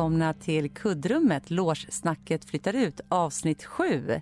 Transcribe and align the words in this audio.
välkomna 0.00 0.34
till 0.34 0.70
kuddrummet. 0.70 1.50
Låssnacket 1.50 2.44
flyttar 2.44 2.74
ut, 2.74 3.00
avsnitt 3.08 3.64
7. 3.64 4.20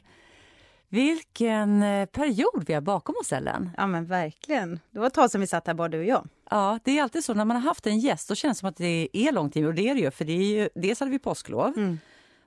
Vilken 0.88 1.82
eh, 1.82 2.06
period 2.06 2.64
vi 2.66 2.74
har 2.74 2.80
bakom 2.80 3.14
oss, 3.20 3.32
Ellen. 3.32 3.70
Ja, 3.76 3.86
men 3.86 4.06
verkligen. 4.06 4.80
Det 4.90 4.98
var 4.98 5.06
ett 5.06 5.14
tag 5.14 5.30
sedan 5.30 5.40
vi 5.40 5.46
satt 5.46 5.66
här, 5.66 5.74
bara 5.74 5.88
du 5.88 5.98
och 5.98 6.04
jag. 6.04 6.28
Ja, 6.50 6.78
det 6.84 6.98
är 6.98 7.02
alltid 7.02 7.24
så 7.24 7.34
när 7.34 7.44
man 7.44 7.56
har 7.56 7.62
haft 7.62 7.86
en 7.86 7.98
gäst, 7.98 8.28
då 8.28 8.34
känns 8.34 8.58
det 8.58 8.60
som 8.60 8.68
att 8.68 8.76
det 8.76 9.08
är 9.12 9.32
lång 9.32 9.50
tid. 9.50 9.66
Och 9.66 9.74
det 9.74 9.88
är 9.88 9.94
det 9.94 10.00
ju, 10.00 10.10
för 10.10 10.24
det 10.24 10.32
är 10.32 10.60
ju, 10.60 10.68
dels 10.74 11.00
hade 11.00 11.12
vi 11.12 11.18
påsklov 11.18 11.72
mm. 11.76 11.98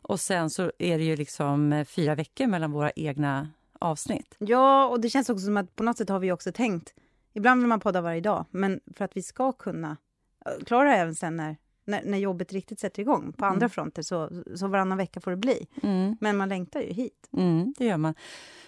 och 0.01 0.19
sen 0.19 0.49
så 0.49 0.71
är 0.79 0.97
det 0.97 1.03
ju 1.03 1.15
liksom 1.15 1.73
eh, 1.73 1.85
fyra 1.85 2.15
veckor 2.15 2.47
mellan 2.47 2.71
våra 2.71 2.91
egna 2.91 3.49
avsnitt. 3.79 4.35
Ja, 4.39 4.87
och 4.87 5.01
det 5.01 5.09
känns 5.09 5.29
också 5.29 5.45
som 5.45 5.57
att 5.57 5.75
på 5.75 5.83
något 5.83 5.97
sätt 5.97 6.09
har 6.09 6.19
vi 6.19 6.31
också 6.31 6.51
tänkt. 6.51 6.93
Ibland 7.33 7.61
vill 7.61 7.67
man 7.67 7.79
podda 7.79 8.01
varje 8.01 8.21
dag, 8.21 8.45
men 8.51 8.79
för 8.95 9.05
att 9.05 9.17
vi 9.17 9.23
ska 9.23 9.51
kunna 9.51 9.97
eh, 10.45 10.63
klara 10.65 10.89
det 10.89 10.95
även 10.95 11.15
sen 11.15 11.37
när 11.37 11.55
när, 11.85 12.03
när 12.03 12.17
jobbet 12.17 12.53
riktigt 12.53 12.79
sätter 12.79 13.01
igång 13.01 13.33
på 13.33 13.45
andra 13.45 13.57
mm. 13.57 13.69
fronter, 13.69 14.01
så, 14.01 14.29
så 14.55 14.67
varannan 14.67 14.97
vecka 14.97 15.19
får 15.19 15.31
det 15.31 15.37
bli. 15.37 15.67
Mm. 15.83 16.17
Men 16.19 16.37
man 16.37 16.49
längtar 16.49 16.81
ju 16.81 16.93
hit. 16.93 17.29
Mm, 17.37 17.73
det 17.77 17.85
gör 17.85 17.97
man. 17.97 18.13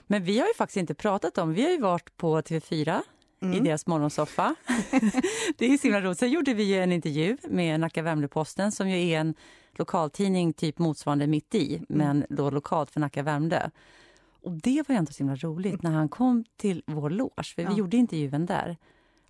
Men 0.08 0.24
vi 0.24 0.40
har 0.40 0.48
ju 0.48 0.54
faktiskt 0.54 0.78
inte 0.78 0.94
pratat 0.94 1.38
om, 1.38 1.54
vi 1.54 1.64
har 1.64 1.70
ju 1.70 1.80
varit 1.80 2.18
på 2.18 2.42
TV4 2.42 3.02
mm. 3.42 3.54
i 3.54 3.60
deras 3.60 3.88
morgonsoffa. 3.88 4.56
det 5.58 5.66
är 5.66 5.78
så 5.78 5.84
himla 5.84 6.02
roligt. 6.02 6.20
Sen 6.20 6.32
gjorde 6.32 6.54
vi 6.54 6.74
en 6.74 6.92
intervju 6.92 7.38
med 7.44 7.80
Nacka 7.80 8.02
Värmdö-Posten 8.02 8.72
som 8.72 8.90
ju 8.90 9.10
är 9.10 9.20
en 9.20 9.34
lokaltidning 9.72 10.54
typ 10.54 10.80
motsvarande 10.80 11.28
Mitt 11.28 11.56
i, 11.56 11.76
mm. 11.76 11.86
men 11.88 12.26
då 12.30 12.50
lokalt 12.50 12.92
för 12.92 13.00
Nacka 13.00 13.24
Värmdö. 13.24 13.70
Och 14.42 14.52
det 14.52 14.84
var 14.88 14.96
ändå 14.96 15.12
så 15.12 15.18
himla 15.18 15.36
roligt 15.36 15.84
när 15.84 15.92
han 15.92 16.10
kom 16.10 16.44
till 16.58 16.84
vår 16.86 17.10
loge, 17.10 17.54
för 17.56 17.66
vi 17.66 17.74
gjorde 17.74 17.98
intervjun 17.98 18.46
där 18.46 18.78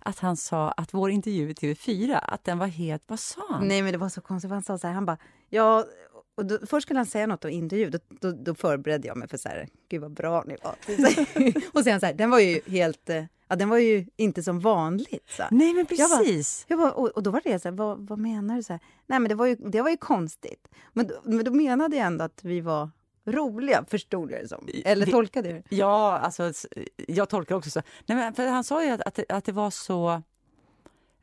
att 0.04 0.18
han 0.18 0.36
sa 0.36 0.70
att 0.70 0.94
vår 0.94 1.10
intervju 1.10 1.50
i 1.50 1.52
TV4, 1.52 2.20
att 2.22 2.44
den 2.44 2.58
var 2.58 2.66
helt... 2.66 3.02
Vad 3.06 3.20
sa 3.20 3.40
han? 3.48 3.68
Nej, 3.68 3.82
men 3.82 3.92
det 3.92 3.98
var 3.98 4.08
så 4.08 4.20
konstigt. 4.20 4.50
Han 4.50 4.62
sa 4.62 4.78
så 4.78 4.86
här, 4.86 4.94
han 4.94 5.06
bara, 5.06 5.18
ja, 5.50 5.84
och 6.34 6.46
då, 6.46 6.58
först 6.66 6.86
skulle 6.86 6.98
han 6.98 7.06
säga 7.06 7.26
något 7.26 7.44
om 7.44 7.50
intervju, 7.50 7.90
då, 7.90 7.98
då, 8.08 8.32
då, 8.32 8.54
förberedde 8.54 9.08
jag 9.08 9.16
mig 9.16 9.28
för 9.28 9.36
så 9.36 9.48
här, 9.48 9.68
gud 9.88 10.00
vad 10.00 10.12
bra 10.12 10.44
ni 10.46 10.56
var. 10.62 10.74
och 11.72 11.84
sen 11.84 12.00
så 12.00 12.06
här, 12.06 12.14
den 12.14 12.30
var 12.30 12.38
ju 12.38 12.60
helt, 12.66 13.10
eh, 13.10 13.24
ja 13.48 13.56
den 13.56 13.68
var 13.68 13.78
ju 13.78 14.06
inte 14.16 14.42
som 14.42 14.60
vanligt. 14.60 15.30
Så. 15.30 15.42
Nej 15.50 15.74
men 15.74 15.86
precis. 15.86 16.66
Jag 16.68 16.78
bara, 16.78 16.84
jag 16.84 16.94
bara, 16.94 17.02
och, 17.02 17.08
och, 17.08 17.22
då 17.22 17.30
var 17.30 17.40
det 17.44 17.58
så 17.58 17.68
här, 17.68 17.76
vad, 17.76 18.06
vad 18.06 18.18
menar 18.18 18.56
du? 18.56 18.62
Så 18.62 18.72
här, 18.72 18.80
Nej 19.06 19.18
men 19.20 19.28
det 19.28 19.34
var 19.34 19.46
ju, 19.46 19.54
det 19.54 19.82
var 19.82 19.90
ju 19.90 19.96
konstigt. 19.96 20.68
Men, 20.92 21.10
men 21.24 21.44
då 21.44 21.50
menade 21.50 21.96
jag 21.96 22.06
ändå 22.06 22.24
att 22.24 22.40
vi 22.44 22.60
var 22.60 22.90
roliga, 23.24 23.84
förstod 23.88 24.32
jag 24.32 24.42
det 24.42 24.48
som. 24.48 24.68
Eller 24.84 25.06
tolkade 25.06 25.52
du 25.52 25.62
Ja, 25.68 26.18
alltså, 26.18 26.52
jag 27.08 27.28
tolkar 27.28 27.54
också 27.54 27.70
så. 27.70 27.82
Nej, 28.06 28.18
men 28.18 28.34
för 28.34 28.46
han 28.46 28.64
sa 28.64 28.84
ju 28.84 28.90
att, 28.90 29.00
att, 29.00 29.14
det, 29.14 29.24
att 29.28 29.44
det 29.44 29.52
var 29.52 29.70
så 29.70 30.22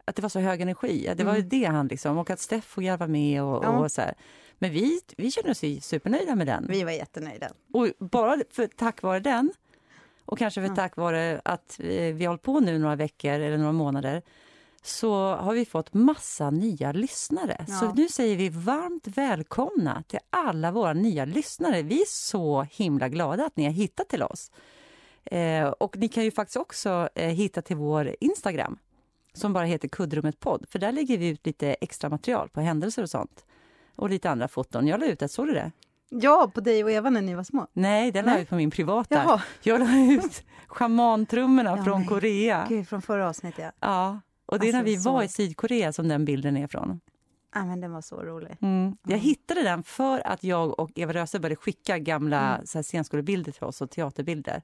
att 0.05 0.15
det 0.15 0.21
var 0.21 0.29
så 0.29 0.39
hög 0.39 0.61
energi. 0.61 1.13
Det 1.17 1.23
var 1.23 1.35
mm. 1.35 1.49
det 1.49 1.63
han 1.65 1.87
liksom, 1.87 2.17
och 2.17 2.29
att 2.29 2.39
Steff 2.39 2.65
får 2.65 2.81
garva 2.81 3.07
med 3.07 3.43
och, 3.43 3.65
ja. 3.65 3.69
och 3.69 3.91
så 3.91 4.01
här. 4.01 4.13
Men 4.59 4.71
vi, 4.71 4.99
vi 5.17 5.31
kände 5.31 5.51
oss 5.51 5.63
supernöjda 5.81 6.35
med 6.35 6.47
den. 6.47 6.67
Vi 6.69 6.83
var 6.83 6.91
jättenöjda. 6.91 7.49
Och 7.73 7.87
bara 7.99 8.37
för, 8.51 8.67
tack 8.67 9.01
vare 9.01 9.19
den, 9.19 9.51
och 10.25 10.37
kanske 10.37 10.61
för 10.61 10.67
ja. 10.67 10.75
tack 10.75 10.95
vare 10.95 11.41
att 11.45 11.75
vi, 11.79 12.11
vi 12.11 12.25
har 12.25 12.29
hållit 12.29 12.41
på 12.41 12.59
nu 12.59 12.79
några 12.79 12.95
veckor 12.95 13.31
eller 13.31 13.57
några 13.57 13.71
månader, 13.71 14.21
så 14.83 15.35
har 15.35 15.53
vi 15.53 15.65
fått 15.65 15.93
massa 15.93 16.49
nya 16.49 16.91
lyssnare. 16.91 17.65
Ja. 17.67 17.73
Så 17.73 17.93
nu 17.93 18.07
säger 18.09 18.37
vi 18.37 18.49
varmt 18.49 19.07
välkomna 19.07 20.03
till 20.07 20.19
alla 20.29 20.71
våra 20.71 20.93
nya 20.93 21.25
lyssnare. 21.25 21.81
Vi 21.81 22.01
är 22.01 22.05
så 22.07 22.61
himla 22.71 23.09
glada 23.09 23.45
att 23.45 23.57
ni 23.57 23.65
har 23.65 23.71
hittat 23.71 24.09
till 24.09 24.23
oss. 24.23 24.51
Eh, 25.25 25.67
och 25.67 25.97
ni 25.97 26.07
kan 26.07 26.23
ju 26.23 26.31
faktiskt 26.31 26.57
också 26.57 27.09
eh, 27.15 27.29
hitta 27.29 27.61
till 27.61 27.75
vår 27.75 28.15
Instagram 28.19 28.77
som 29.33 29.53
bara 29.53 29.65
heter 29.65 29.87
Kuddrummet 29.87 30.39
podd. 30.39 30.65
För 30.69 30.79
där 30.79 30.91
lägger 30.91 31.17
vi 31.17 31.27
ut 31.27 31.45
lite 31.45 31.73
extra 31.73 32.09
material 32.09 32.49
på 32.49 32.61
händelser 32.61 33.03
och 33.03 33.09
sånt. 33.09 33.45
Och 33.95 34.09
lite 34.09 34.29
andra 34.29 34.47
foton. 34.47 34.87
Jag 34.87 34.99
la 34.99 35.05
ut 35.05 35.21
ett, 35.21 35.31
såg 35.31 35.47
du 35.47 35.53
det? 35.53 35.71
Ja, 36.09 36.51
på 36.53 36.61
dig 36.61 36.83
och 36.83 36.91
Eva 36.91 37.09
när 37.09 37.21
ni 37.21 37.35
var 37.35 37.43
små. 37.43 37.67
Nej, 37.73 38.11
den 38.11 38.25
la 38.25 38.31
jag 38.31 38.41
ut 38.41 38.49
på 38.49 38.55
min 38.55 38.71
privata. 38.71 39.15
Jaha. 39.15 39.41
Jag 39.61 39.79
la 39.79 40.13
ut 40.13 40.43
schamantrummorna 40.67 41.77
ja, 41.77 41.83
från 41.83 42.07
Korea. 42.07 42.65
Gud, 42.69 42.87
från 42.87 43.01
förra 43.01 43.29
avsnittet. 43.29 43.65
Ja. 43.65 43.71
ja. 43.79 44.19
Och 44.51 44.59
det 44.59 44.69
är 44.69 44.73
när 44.73 44.83
vi 44.83 44.95
alltså, 44.95 45.09
så... 45.09 45.13
var 45.13 45.23
i 45.23 45.27
Sydkorea 45.27 45.93
som 45.93 46.07
den 46.07 46.25
bilden 46.25 46.57
är 46.57 46.67
från. 46.67 47.01
Ja, 47.53 47.65
men 47.65 47.81
den 47.81 47.91
var 47.91 48.01
så 48.01 48.23
rolig. 48.23 48.57
Mm. 48.61 48.97
Jag 49.07 49.17
hittade 49.17 49.63
den 49.63 49.83
för 49.83 50.27
att 50.27 50.43
jag 50.43 50.79
och 50.79 50.91
Eva 50.95 51.13
Röse 51.13 51.39
började 51.39 51.55
skicka 51.55 51.99
gamla 51.99 52.55
mm. 52.55 52.65
så 52.65 52.77
här, 52.77 52.83
scenskolebilder 52.83 53.51
till 53.51 53.63
oss 53.63 53.81
och 53.81 53.91
teaterbilder. 53.91 54.61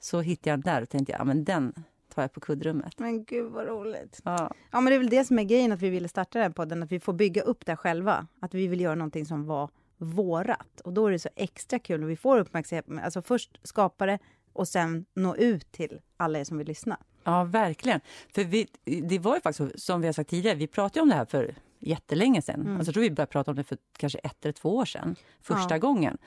Så 0.00 0.20
hittade 0.20 0.50
jag 0.50 0.58
den 0.58 0.74
där 0.74 0.82
och 0.82 0.88
tänkte 0.88 1.12
ja, 1.12 1.24
men 1.24 1.44
den 1.44 1.72
tar 2.14 2.22
jag 2.22 2.32
på 2.32 2.40
kuddrummet. 2.40 2.98
Men 2.98 3.24
gud 3.24 3.52
vad 3.52 3.66
roligt. 3.66 4.20
Ja. 4.24 4.54
ja, 4.70 4.80
men 4.80 4.90
det 4.90 4.94
är 4.94 4.98
väl 4.98 5.10
det 5.10 5.24
som 5.24 5.38
är 5.38 5.42
grejen 5.42 5.72
att 5.72 5.82
vi 5.82 5.90
ville 5.90 6.08
starta 6.08 6.38
den 6.38 6.42
här 6.42 6.52
podden, 6.52 6.82
att 6.82 6.92
vi 6.92 7.00
får 7.00 7.12
bygga 7.12 7.42
upp 7.42 7.66
det 7.66 7.76
själva. 7.76 8.26
Att 8.40 8.54
vi 8.54 8.66
vill 8.66 8.80
göra 8.80 8.94
någonting 8.94 9.26
som 9.26 9.46
var 9.46 9.70
vårat. 9.96 10.80
Och 10.84 10.92
då 10.92 11.06
är 11.06 11.10
det 11.10 11.18
så 11.18 11.28
extra 11.36 11.78
kul 11.78 12.02
och 12.02 12.10
vi 12.10 12.16
får 12.16 12.38
uppmärksamhet. 12.38 12.86
Alltså 13.04 13.22
först 13.22 13.60
skapa 13.62 14.06
det 14.06 14.18
och 14.52 14.68
sen 14.68 15.06
nå 15.14 15.36
ut 15.36 15.72
till 15.72 16.00
alla 16.16 16.38
er 16.38 16.44
som 16.44 16.58
vill 16.58 16.66
lyssna. 16.66 16.98
Ja, 17.24 17.44
verkligen. 17.44 18.00
För 18.34 18.44
vi, 18.44 18.66
det 18.84 19.18
var 19.18 19.34
ju 19.34 19.40
faktiskt 19.40 19.80
som 19.80 20.00
vi 20.00 20.06
har 20.08 20.12
sagt 20.12 20.30
tidigare, 20.30 20.56
vi 20.56 20.66
pratade 20.66 21.02
om 21.02 21.08
det 21.08 21.14
här 21.14 21.24
för 21.24 21.54
jättelänge 21.78 22.42
sedan. 22.42 22.60
Mm. 22.60 22.76
Alltså, 22.76 22.88
jag 22.88 22.94
tror 22.94 23.02
vi 23.02 23.10
började 23.10 23.32
prata 23.32 23.50
om 23.50 23.56
det 23.56 23.64
för 23.64 23.78
kanske 23.96 24.18
ett 24.18 24.44
eller 24.44 24.52
två 24.52 24.76
år 24.76 24.84
sedan, 24.84 25.16
första 25.40 25.74
ja. 25.74 25.78
gången. 25.78 26.18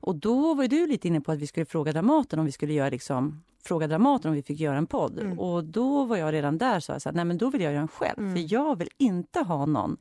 Och 0.00 0.16
då 0.16 0.54
var 0.54 0.66
du 0.66 0.86
lite 0.86 1.08
inne 1.08 1.20
på 1.20 1.32
att 1.32 1.38
vi 1.38 1.46
skulle 1.46 1.66
fråga 1.66 1.92
Dramaten 1.92 2.38
om 2.38 2.46
vi 2.46 2.52
skulle 2.52 2.72
göra 2.72 2.90
liksom, 2.90 3.42
fråga 3.64 3.86
Dramaten 3.86 4.28
om 4.28 4.34
vi 4.34 4.42
fick 4.42 4.60
göra 4.60 4.78
en 4.78 4.86
podd. 4.86 5.18
Mm. 5.18 5.38
Och 5.38 5.64
då 5.64 6.04
var 6.04 6.16
jag 6.16 6.32
redan 6.32 6.58
där 6.58 6.80
så 6.80 6.92
jag 6.92 7.02
sa, 7.02 7.10
nej 7.10 7.24
men 7.24 7.38
då 7.38 7.50
vill 7.50 7.60
jag 7.60 7.72
göra 7.72 7.82
en 7.82 7.88
själv. 7.88 8.18
Mm. 8.18 8.34
För 8.34 8.54
jag 8.54 8.78
vill 8.78 8.88
inte 8.98 9.40
ha 9.40 9.66
någon 9.66 9.96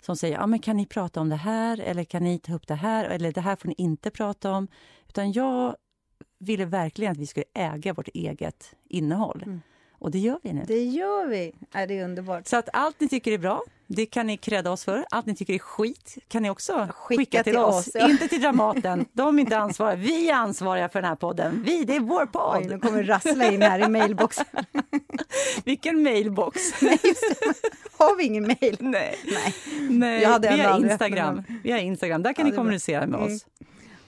som 0.00 0.16
säger, 0.16 0.36
ja 0.36 0.46
men 0.46 0.58
kan 0.58 0.76
ni 0.76 0.86
prata 0.86 1.20
om 1.20 1.28
det 1.28 1.36
här 1.36 1.80
eller 1.80 2.04
kan 2.04 2.24
ni 2.24 2.38
ta 2.38 2.54
upp 2.54 2.66
det 2.66 2.74
här 2.74 3.04
eller 3.04 3.32
det 3.32 3.40
här 3.40 3.56
får 3.56 3.68
ni 3.68 3.74
inte 3.78 4.10
prata 4.10 4.52
om. 4.52 4.68
Utan 5.08 5.32
jag 5.32 5.76
ville 6.38 6.64
verkligen 6.64 7.12
att 7.12 7.18
vi 7.18 7.26
skulle 7.26 7.46
äga 7.54 7.92
vårt 7.92 8.08
eget 8.08 8.74
innehåll. 8.88 9.42
Mm. 9.46 9.60
Och 9.98 10.10
det 10.10 10.18
gör 10.18 10.38
vi 10.42 10.52
nu. 10.52 10.64
Det 10.66 10.84
gör 10.84 11.26
vi. 11.26 11.52
Är 11.72 11.86
det 11.86 11.98
är 11.98 12.04
underbart. 12.04 12.46
Så 12.46 12.56
att 12.56 12.68
allt 12.72 13.00
ni 13.00 13.08
tycker 13.08 13.32
är 13.32 13.38
bra, 13.38 13.62
det 13.86 14.06
kan 14.06 14.26
ni 14.26 14.36
credda 14.36 14.70
oss 14.70 14.84
för. 14.84 15.04
Allt 15.10 15.26
ni 15.26 15.36
tycker 15.36 15.54
är 15.54 15.58
skit 15.58 16.18
kan 16.28 16.42
ni 16.42 16.50
också 16.50 16.88
skicka, 16.94 17.18
skicka 17.20 17.42
till, 17.44 17.52
till, 17.52 17.58
oss. 17.58 17.86
oss 17.86 17.90
ja. 17.94 18.10
Inte 18.10 18.28
till 18.28 18.40
Dramaten. 18.40 19.06
De 19.12 19.38
är 19.38 19.40
inte 19.40 19.58
ansvariga. 19.58 19.96
Vi 19.96 20.30
är 20.30 20.34
ansvariga 20.34 20.88
för 20.88 21.02
den 21.02 21.08
här 21.08 21.16
podden. 21.16 21.62
Vi, 21.66 21.84
det 21.84 21.96
är 21.96 22.00
vår 22.00 22.26
podd. 22.26 22.56
Oj, 22.60 22.66
nu 22.68 22.78
kommer 22.78 23.04
rassla 23.04 23.52
in 23.52 23.62
här 23.62 23.84
i 23.84 23.88
mailboxen. 23.88 24.46
Vilken 25.64 26.02
mailbox? 26.02 26.60
Nej, 26.82 26.98
Har 27.98 28.16
vi 28.16 28.24
ingen 28.24 28.46
mail? 28.46 28.76
Nej. 28.80 29.18
Nej. 29.24 29.54
Nej. 29.90 30.18
Vi 30.40 30.62
har 30.62 30.80
Instagram. 30.80 31.42
Vi 31.62 31.72
har 31.72 31.78
Instagram. 31.78 32.22
Där 32.22 32.32
kan 32.32 32.46
ja, 32.46 32.50
ni 32.50 32.56
kommunicera 32.56 33.06
med 33.06 33.20
mm. 33.20 33.38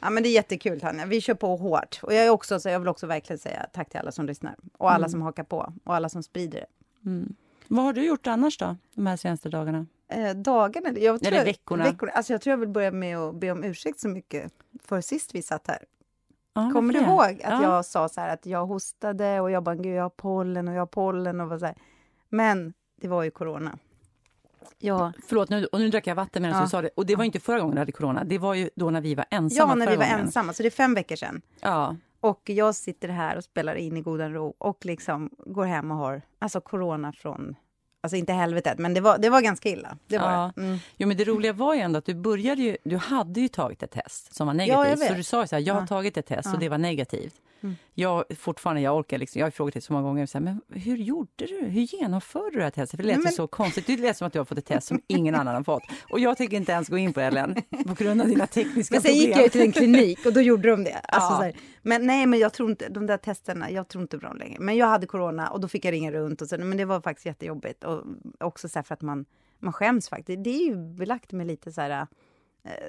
Ja, 0.00 0.10
men 0.10 0.22
det 0.22 0.28
är 0.28 0.32
jättekul, 0.32 0.80
Tanja. 0.80 1.06
Vi 1.06 1.20
kör 1.20 1.34
på 1.34 1.56
hårt. 1.56 2.00
Och 2.02 2.14
jag, 2.14 2.26
är 2.26 2.30
också, 2.30 2.60
så 2.60 2.68
jag 2.68 2.80
vill 2.80 2.88
också 2.88 3.06
verkligen 3.06 3.38
säga 3.38 3.66
tack 3.72 3.90
till 3.90 4.00
alla 4.00 4.12
som 4.12 4.26
lyssnar 4.26 4.56
och 4.78 4.90
alla 4.92 5.04
mm. 5.04 5.10
som 5.10 5.22
hakar 5.22 5.44
på 5.44 5.72
och 5.84 5.94
alla 5.94 6.08
som 6.08 6.22
sprider 6.22 6.60
det. 6.60 6.66
Mm. 7.10 7.34
Vad 7.68 7.84
har 7.84 7.92
du 7.92 8.06
gjort 8.06 8.26
annars 8.26 8.58
då, 8.58 8.76
de 8.94 9.06
här 9.06 9.16
senaste 9.16 9.48
dagarna? 9.48 9.86
Eh, 10.08 10.34
dagarna? 10.34 10.88
Jag 10.98 11.20
tror, 11.20 11.32
Eller 11.32 11.44
veckorna? 11.44 11.84
veckorna. 11.84 12.12
Alltså 12.12 12.32
jag 12.32 12.40
tror 12.40 12.50
jag 12.50 12.58
vill 12.58 12.68
börja 12.68 12.90
med 12.90 13.18
att 13.18 13.34
be 13.34 13.50
om 13.50 13.64
ursäkt 13.64 14.00
så 14.00 14.08
mycket 14.08 14.52
för 14.82 15.00
sist 15.00 15.34
vi 15.34 15.42
satt 15.42 15.66
här. 15.66 15.84
Ah, 16.52 16.70
Kommer 16.70 16.94
du 16.94 17.00
ihåg 17.00 17.42
att 17.44 17.60
ah. 17.60 17.62
jag 17.62 17.84
sa 17.84 18.08
så 18.08 18.20
här 18.20 18.34
att 18.34 18.46
jag 18.46 18.66
hostade 18.66 19.40
och 19.40 19.50
jag 19.50 19.62
bara, 19.62 19.74
gud 19.74 19.94
jag 19.94 20.02
har 20.02 20.10
pollen 20.10 20.68
och 20.68 20.74
jag 20.74 20.80
har 20.80 20.86
pollen 20.86 21.40
och 21.40 21.48
var 21.48 21.58
så 21.58 21.66
här. 21.66 21.76
Men 22.28 22.72
det 23.00 23.08
var 23.08 23.22
ju 23.22 23.30
corona. 23.30 23.78
Ja. 24.78 25.12
Förlåt, 25.26 25.48
nu, 25.48 25.66
och 25.66 25.80
nu 25.80 25.88
drack 25.88 26.06
jag 26.06 26.14
vatten 26.14 26.42
medan 26.42 26.56
ja. 26.56 26.64
du 26.64 26.70
sa 26.70 26.82
det. 26.82 26.90
Och 26.96 27.06
det 27.06 27.16
var 27.16 27.24
inte 27.24 27.40
förra 27.40 27.60
gången 27.60 27.74
du 27.74 27.80
hade 27.80 27.92
corona, 27.92 28.24
det 28.24 28.38
var 28.38 28.54
ju 28.54 28.70
då 28.74 28.90
när 28.90 29.00
vi 29.00 29.14
var 29.14 29.24
ensamma 29.30 29.72
Ja, 29.72 29.74
när 29.74 29.90
vi 29.90 29.96
var 29.96 30.04
gången. 30.04 30.20
ensamma, 30.20 30.52
så 30.52 30.62
det 30.62 30.68
är 30.68 30.70
fem 30.70 30.94
veckor 30.94 31.16
sedan. 31.16 31.42
Ja. 31.60 31.96
Och 32.20 32.40
jag 32.44 32.74
sitter 32.74 33.08
här 33.08 33.36
och 33.36 33.44
spelar 33.44 33.74
in 33.74 33.96
i 33.96 34.00
godan 34.00 34.32
ro 34.32 34.54
och 34.58 34.84
liksom 34.84 35.30
går 35.46 35.64
hem 35.64 35.90
och 35.90 35.96
har 35.96 36.22
alltså 36.38 36.60
corona 36.60 37.12
från 37.12 37.56
Alltså 38.02 38.16
inte 38.16 38.32
helvetet, 38.32 38.78
men 38.78 38.94
det 38.94 39.00
var, 39.00 39.18
det 39.18 39.30
var 39.30 39.40
ganska 39.40 39.68
illa. 39.68 39.96
Det 40.06 40.18
var 40.18 40.32
ja. 40.32 40.52
Mm. 40.56 40.78
Jo, 40.96 41.08
men 41.08 41.16
det 41.16 41.24
roliga 41.24 41.52
var 41.52 41.74
ju 41.74 41.80
ändå 41.80 41.98
att 41.98 42.04
du 42.04 42.14
började 42.14 42.62
ju, 42.62 42.76
du 42.84 42.96
hade 42.96 43.40
ju 43.40 43.48
tagit 43.48 43.82
ett 43.82 43.90
test 43.90 44.34
som 44.34 44.46
var 44.46 44.54
negativt. 44.54 45.00
Ja, 45.00 45.08
så 45.08 45.14
du 45.14 45.22
sa 45.22 45.40
ju 45.40 45.46
så 45.46 45.56
här, 45.56 45.62
jag 45.62 45.74
har 45.74 45.80
ja. 45.80 45.86
tagit 45.86 46.16
ett 46.16 46.26
test 46.26 46.54
och 46.54 46.60
det 46.60 46.68
var 46.68 46.78
negativt. 46.78 47.34
Mm. 47.62 47.76
Jag, 47.94 48.24
fortfarande, 48.36 48.82
jag 48.82 48.96
orkar 48.96 49.18
liksom, 49.18 49.38
jag 49.38 49.46
har 49.46 49.50
frågat 49.50 49.72
dig 49.72 49.82
så 49.82 49.92
många 49.92 50.08
gånger, 50.08 50.26
så 50.26 50.38
här, 50.38 50.44
men 50.44 50.60
hur 50.68 50.96
gjorde 50.96 51.30
du? 51.36 51.64
Hur 51.64 51.80
genomförde 51.80 52.50
du 52.50 52.56
det 52.56 52.62
här 52.62 52.70
testet? 52.70 52.96
För 52.96 53.06
det 53.06 53.12
lät 53.12 53.22
men... 53.22 53.32
så 53.32 53.46
konstigt. 53.46 53.86
Det 53.86 53.96
lät 53.96 54.16
som 54.16 54.26
att 54.26 54.32
du 54.32 54.38
har 54.38 54.44
fått 54.44 54.58
ett 54.58 54.66
test 54.66 54.86
som 54.86 55.00
ingen 55.06 55.34
annan 55.34 55.54
har 55.54 55.62
fått. 55.62 55.82
Och 56.12 56.20
jag 56.20 56.36
tänker 56.36 56.56
inte 56.56 56.72
ens 56.72 56.88
gå 56.88 56.98
in 56.98 57.12
på 57.12 57.20
det, 57.20 57.26
Ellen, 57.26 57.54
på 57.86 57.94
grund 57.94 58.20
av 58.20 58.28
dina 58.28 58.46
tekniska 58.46 58.94
men 58.94 59.02
sen 59.02 59.12
problem. 59.12 59.28
gick 59.28 59.36
jag 59.36 59.52
till 59.52 59.60
en 59.60 59.72
klinik 59.72 60.26
och 60.26 60.32
då 60.32 60.40
gjorde 60.40 60.70
de 60.70 60.84
det. 60.84 60.98
Alltså, 60.98 61.46
ja. 61.46 61.52
men 61.82 62.06
nej, 62.06 62.26
men 62.26 62.38
jag 62.38 62.52
tror 62.52 62.70
inte, 62.70 62.88
de 62.88 63.06
där 63.06 63.16
testerna, 63.16 63.70
jag 63.70 63.88
tror 63.88 64.02
inte 64.02 64.16
dem 64.16 64.36
längre. 64.36 64.56
Men 64.60 64.76
jag 64.76 64.86
hade 64.86 65.06
corona 65.06 65.50
och 65.50 65.60
då 65.60 65.68
fick 65.68 65.84
jag 65.84 65.92
ringa 65.92 66.12
runt 66.12 66.42
och 66.42 66.48
så, 66.48 66.58
men 66.58 66.78
det 66.78 66.84
var 66.84 67.00
faktiskt 67.00 67.26
jättejobbigt. 67.26 67.84
Och 67.84 68.04
också 68.40 68.68
så 68.68 68.82
för 68.82 68.94
att 68.94 69.02
man, 69.02 69.24
man 69.58 69.72
skäms 69.72 70.08
faktiskt. 70.08 70.44
Det 70.44 70.50
är 70.50 70.66
ju 70.66 70.76
belagt 70.76 71.32
med 71.32 71.46
lite 71.46 71.72
så 71.72 71.80
här 71.80 72.06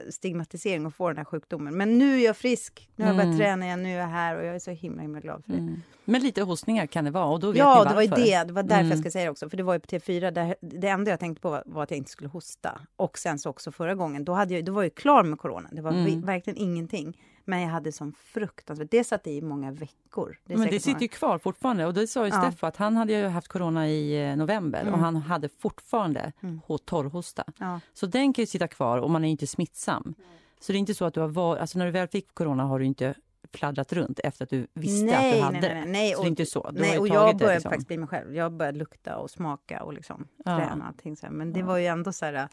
stigmatisering 0.10 0.86
och 0.86 0.96
få 0.96 1.08
den 1.08 1.18
här 1.18 1.24
sjukdomen. 1.24 1.78
Men 1.78 1.98
nu 1.98 2.20
är 2.20 2.26
jag 2.26 2.38
frisk, 2.38 2.90
nu 2.96 3.06
har 3.06 3.10
jag 3.10 3.18
börjat 3.18 3.28
mm. 3.28 3.40
träna 3.40 3.66
igen, 3.66 3.84
nu 3.84 3.94
är 3.94 4.00
jag 4.00 4.08
här 4.08 4.38
och 4.38 4.46
jag 4.46 4.56
är 4.56 4.60
så 4.60 4.72
himla 4.72 5.02
himla 5.02 5.20
glad 5.20 5.46
för 5.46 5.52
det. 5.52 5.58
Mm. 5.58 5.82
Men 6.06 6.22
lite 6.22 6.42
hostningar 6.42 6.86
kan 6.86 7.06
det 7.06 7.12
vara 7.12 7.26
och 7.26 7.40
då 7.40 7.52
vet 7.52 7.58
Ja, 7.58 7.84
det 7.84 7.96
var 7.96 8.02
ju 8.02 8.08
det. 8.08 8.44
Det 8.44 8.54
var 8.54 8.64
därför 8.64 8.80
mm. 8.80 8.90
jag 8.90 9.00
ska 9.00 9.12
säga 9.12 9.26
det 9.26 9.32
också. 9.32 9.50
För 9.50 9.58
det 9.58 9.64
var 9.64 9.74
ju 9.74 9.80
på 9.80 9.88
T4, 9.88 10.32
där, 10.32 10.56
det 10.62 10.88
enda 10.88 11.12
jag 11.12 11.20
tänkte 11.20 11.42
på 11.42 11.50
var, 11.50 11.64
var, 11.66 11.84
att 11.84 11.92
jag 11.92 11.98
inte 11.98 12.12
skulle 12.12 12.30
hosta. 12.30 12.82
Och 12.96 13.18
sen 13.18 13.40
så 13.40 13.50
också 13.50 13.72
förra 13.72 13.96
gången, 13.96 14.26
då, 14.26 14.34
hade 14.34 14.54
jag, 14.54 14.66
då 14.66 14.72
var 14.72 14.84
jag 14.84 14.96
klar 14.96 15.24
med 15.24 15.40
corona. 15.40 15.70
Det 15.72 15.82
var 15.82 15.92
mm. 15.92 16.22
verkligen 16.22 16.58
ingenting. 16.58 17.18
Men 17.46 17.62
jag 17.62 17.70
hade 17.70 17.92
som 17.92 18.14
fruktansvärt, 18.14 18.92
det 18.92 19.04
satt 19.04 19.28
i 19.28 19.42
många 19.42 19.72
veckor. 19.72 20.38
Det 20.46 20.58
men 20.58 20.68
det 20.68 20.80
sitter 20.80 20.92
många... 20.92 21.02
ju 21.02 21.08
kvar 21.08 21.38
fortfarande 21.38 21.86
och 21.86 21.94
det 21.94 22.08
sa 22.08 22.26
ju 22.26 22.32
ja. 22.32 22.42
Steffo 22.42 22.66
att 22.66 22.78
han 22.78 22.98
hade 22.98 23.14
ju 23.14 23.28
haft 23.28 23.48
corona 23.48 23.90
i 23.90 24.30
eh, 24.30 24.36
november 24.36 24.82
mm. 24.82 24.94
och 24.94 25.00
han 25.00 25.16
hade 25.16 25.50
fortfarande 25.50 26.32
mm. 26.42 26.62
torrhosta. 26.86 27.44
Ja. 27.58 27.80
Så 27.94 28.06
den 28.06 28.34
kan 28.34 28.44
ju 28.44 28.48
sitta 28.48 28.68
kvar 28.68 28.98
och 28.98 29.10
man 29.10 29.26
är 29.26 29.30
inte 29.30 29.48
smittsam. 29.48 30.04
Mm. 30.04 30.30
Så 30.60 30.72
det 30.72 30.78
är 30.78 30.80
inte 30.80 30.94
så 30.94 31.06
att 31.06 31.14
du 31.14 31.20
har 31.20 31.28
varit, 31.28 31.62
alltså 31.62 31.78
när 31.78 31.86
du 31.86 31.92
väl 31.92 32.08
fick 32.08 32.34
corona 32.34 32.64
har 32.64 32.80
du 32.80 32.86
inte 32.86 33.16
fladdrat 33.54 33.94
runt 33.94 34.20
efter 34.20 34.44
att 34.44 34.50
du 34.50 34.68
visste 34.74 35.06
nej, 35.06 35.32
att 35.32 35.38
du 35.38 35.42
hade 35.42 35.60
nej, 35.60 35.82
nej, 35.82 35.92
nej. 35.92 36.14
Så 36.14 36.22
det 36.22 36.28
är 36.28 36.30
inte 36.30 36.46
så. 36.46 36.72
Du 36.72 36.82
nej, 36.82 37.00
och 37.00 37.08
jag 37.08 37.38
började 37.38 37.54
liksom. 37.54 37.70
faktiskt 37.70 37.88
bli 37.88 37.98
mig 37.98 38.08
själv. 38.08 38.36
Jag 38.36 38.52
började 38.52 38.78
lukta 38.78 39.18
och 39.18 39.30
smaka 39.30 39.84
och 39.84 39.94
liksom 39.94 40.28
ja. 40.46 40.58
träna 40.58 40.88
allting 40.88 41.16
så 41.16 41.26
här. 41.26 41.34
Men 41.34 41.54
det 41.54 41.60
ja. 41.60 41.66
var 41.66 41.78
ju 41.78 41.86
ändå 41.86 42.14
så 42.14 42.26
här... 42.26 42.50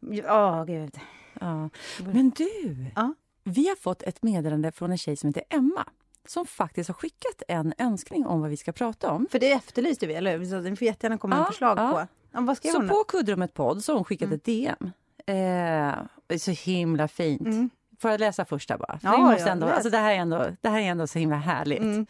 Ja, 0.00 0.60
oh, 0.60 0.66
gud. 0.66 0.98
Ja. 1.40 1.70
Men 2.12 2.30
du, 2.30 2.86
ja? 2.96 3.14
Vi 3.44 3.68
har 3.68 3.76
fått 3.76 4.02
ett 4.02 4.22
meddelande 4.22 4.72
från 4.72 4.90
en 4.90 4.98
tjej 4.98 5.16
som 5.16 5.28
heter 5.28 5.42
Emma 5.48 5.84
som 6.26 6.46
faktiskt 6.46 6.88
har 6.88 6.94
skickat 6.94 7.42
en 7.48 7.74
önskning 7.78 8.26
om 8.26 8.40
vad 8.40 8.50
vi 8.50 8.56
ska 8.56 8.72
prata 8.72 9.10
om. 9.10 9.26
För 9.30 9.38
det 9.38 9.52
efterlyste 9.52 10.06
vi, 10.06 10.14
eller 10.14 10.38
hur? 10.38 10.62
Den 10.62 10.76
får 10.76 10.86
jättegärna 10.86 11.18
komma 11.18 11.36
ja, 11.36 11.44
förslag 11.44 11.78
ja. 11.78 11.92
på. 11.92 12.06
Ja, 12.32 12.40
vad 12.40 12.56
ska 12.56 12.68
så 12.68 12.88
på 12.88 13.04
Kuddrummet 13.08 13.54
podd 13.54 13.84
så 13.84 13.92
har 13.92 13.96
hon 13.96 14.04
skickat 14.04 14.26
mm. 14.26 14.36
ett 14.36 14.44
DM. 14.44 14.90
Eh, 15.26 16.38
så 16.38 16.50
himla 16.50 17.08
fint. 17.08 17.40
Mm. 17.40 17.70
Får 17.98 18.10
jag 18.10 18.20
läsa 18.20 18.44
första 18.44 18.78
bara? 18.78 18.98
För 18.98 19.08
ja, 19.08 19.16
måste 19.18 19.50
ändå, 19.50 19.66
alltså 19.66 19.90
det, 19.90 19.96
här 19.96 20.12
är 20.12 20.18
ändå, 20.18 20.46
det 20.60 20.68
här 20.68 20.80
är 20.80 20.84
ändå 20.84 21.06
så 21.06 21.18
himla 21.18 21.36
härligt. 21.36 21.80
Mm. 21.80 22.06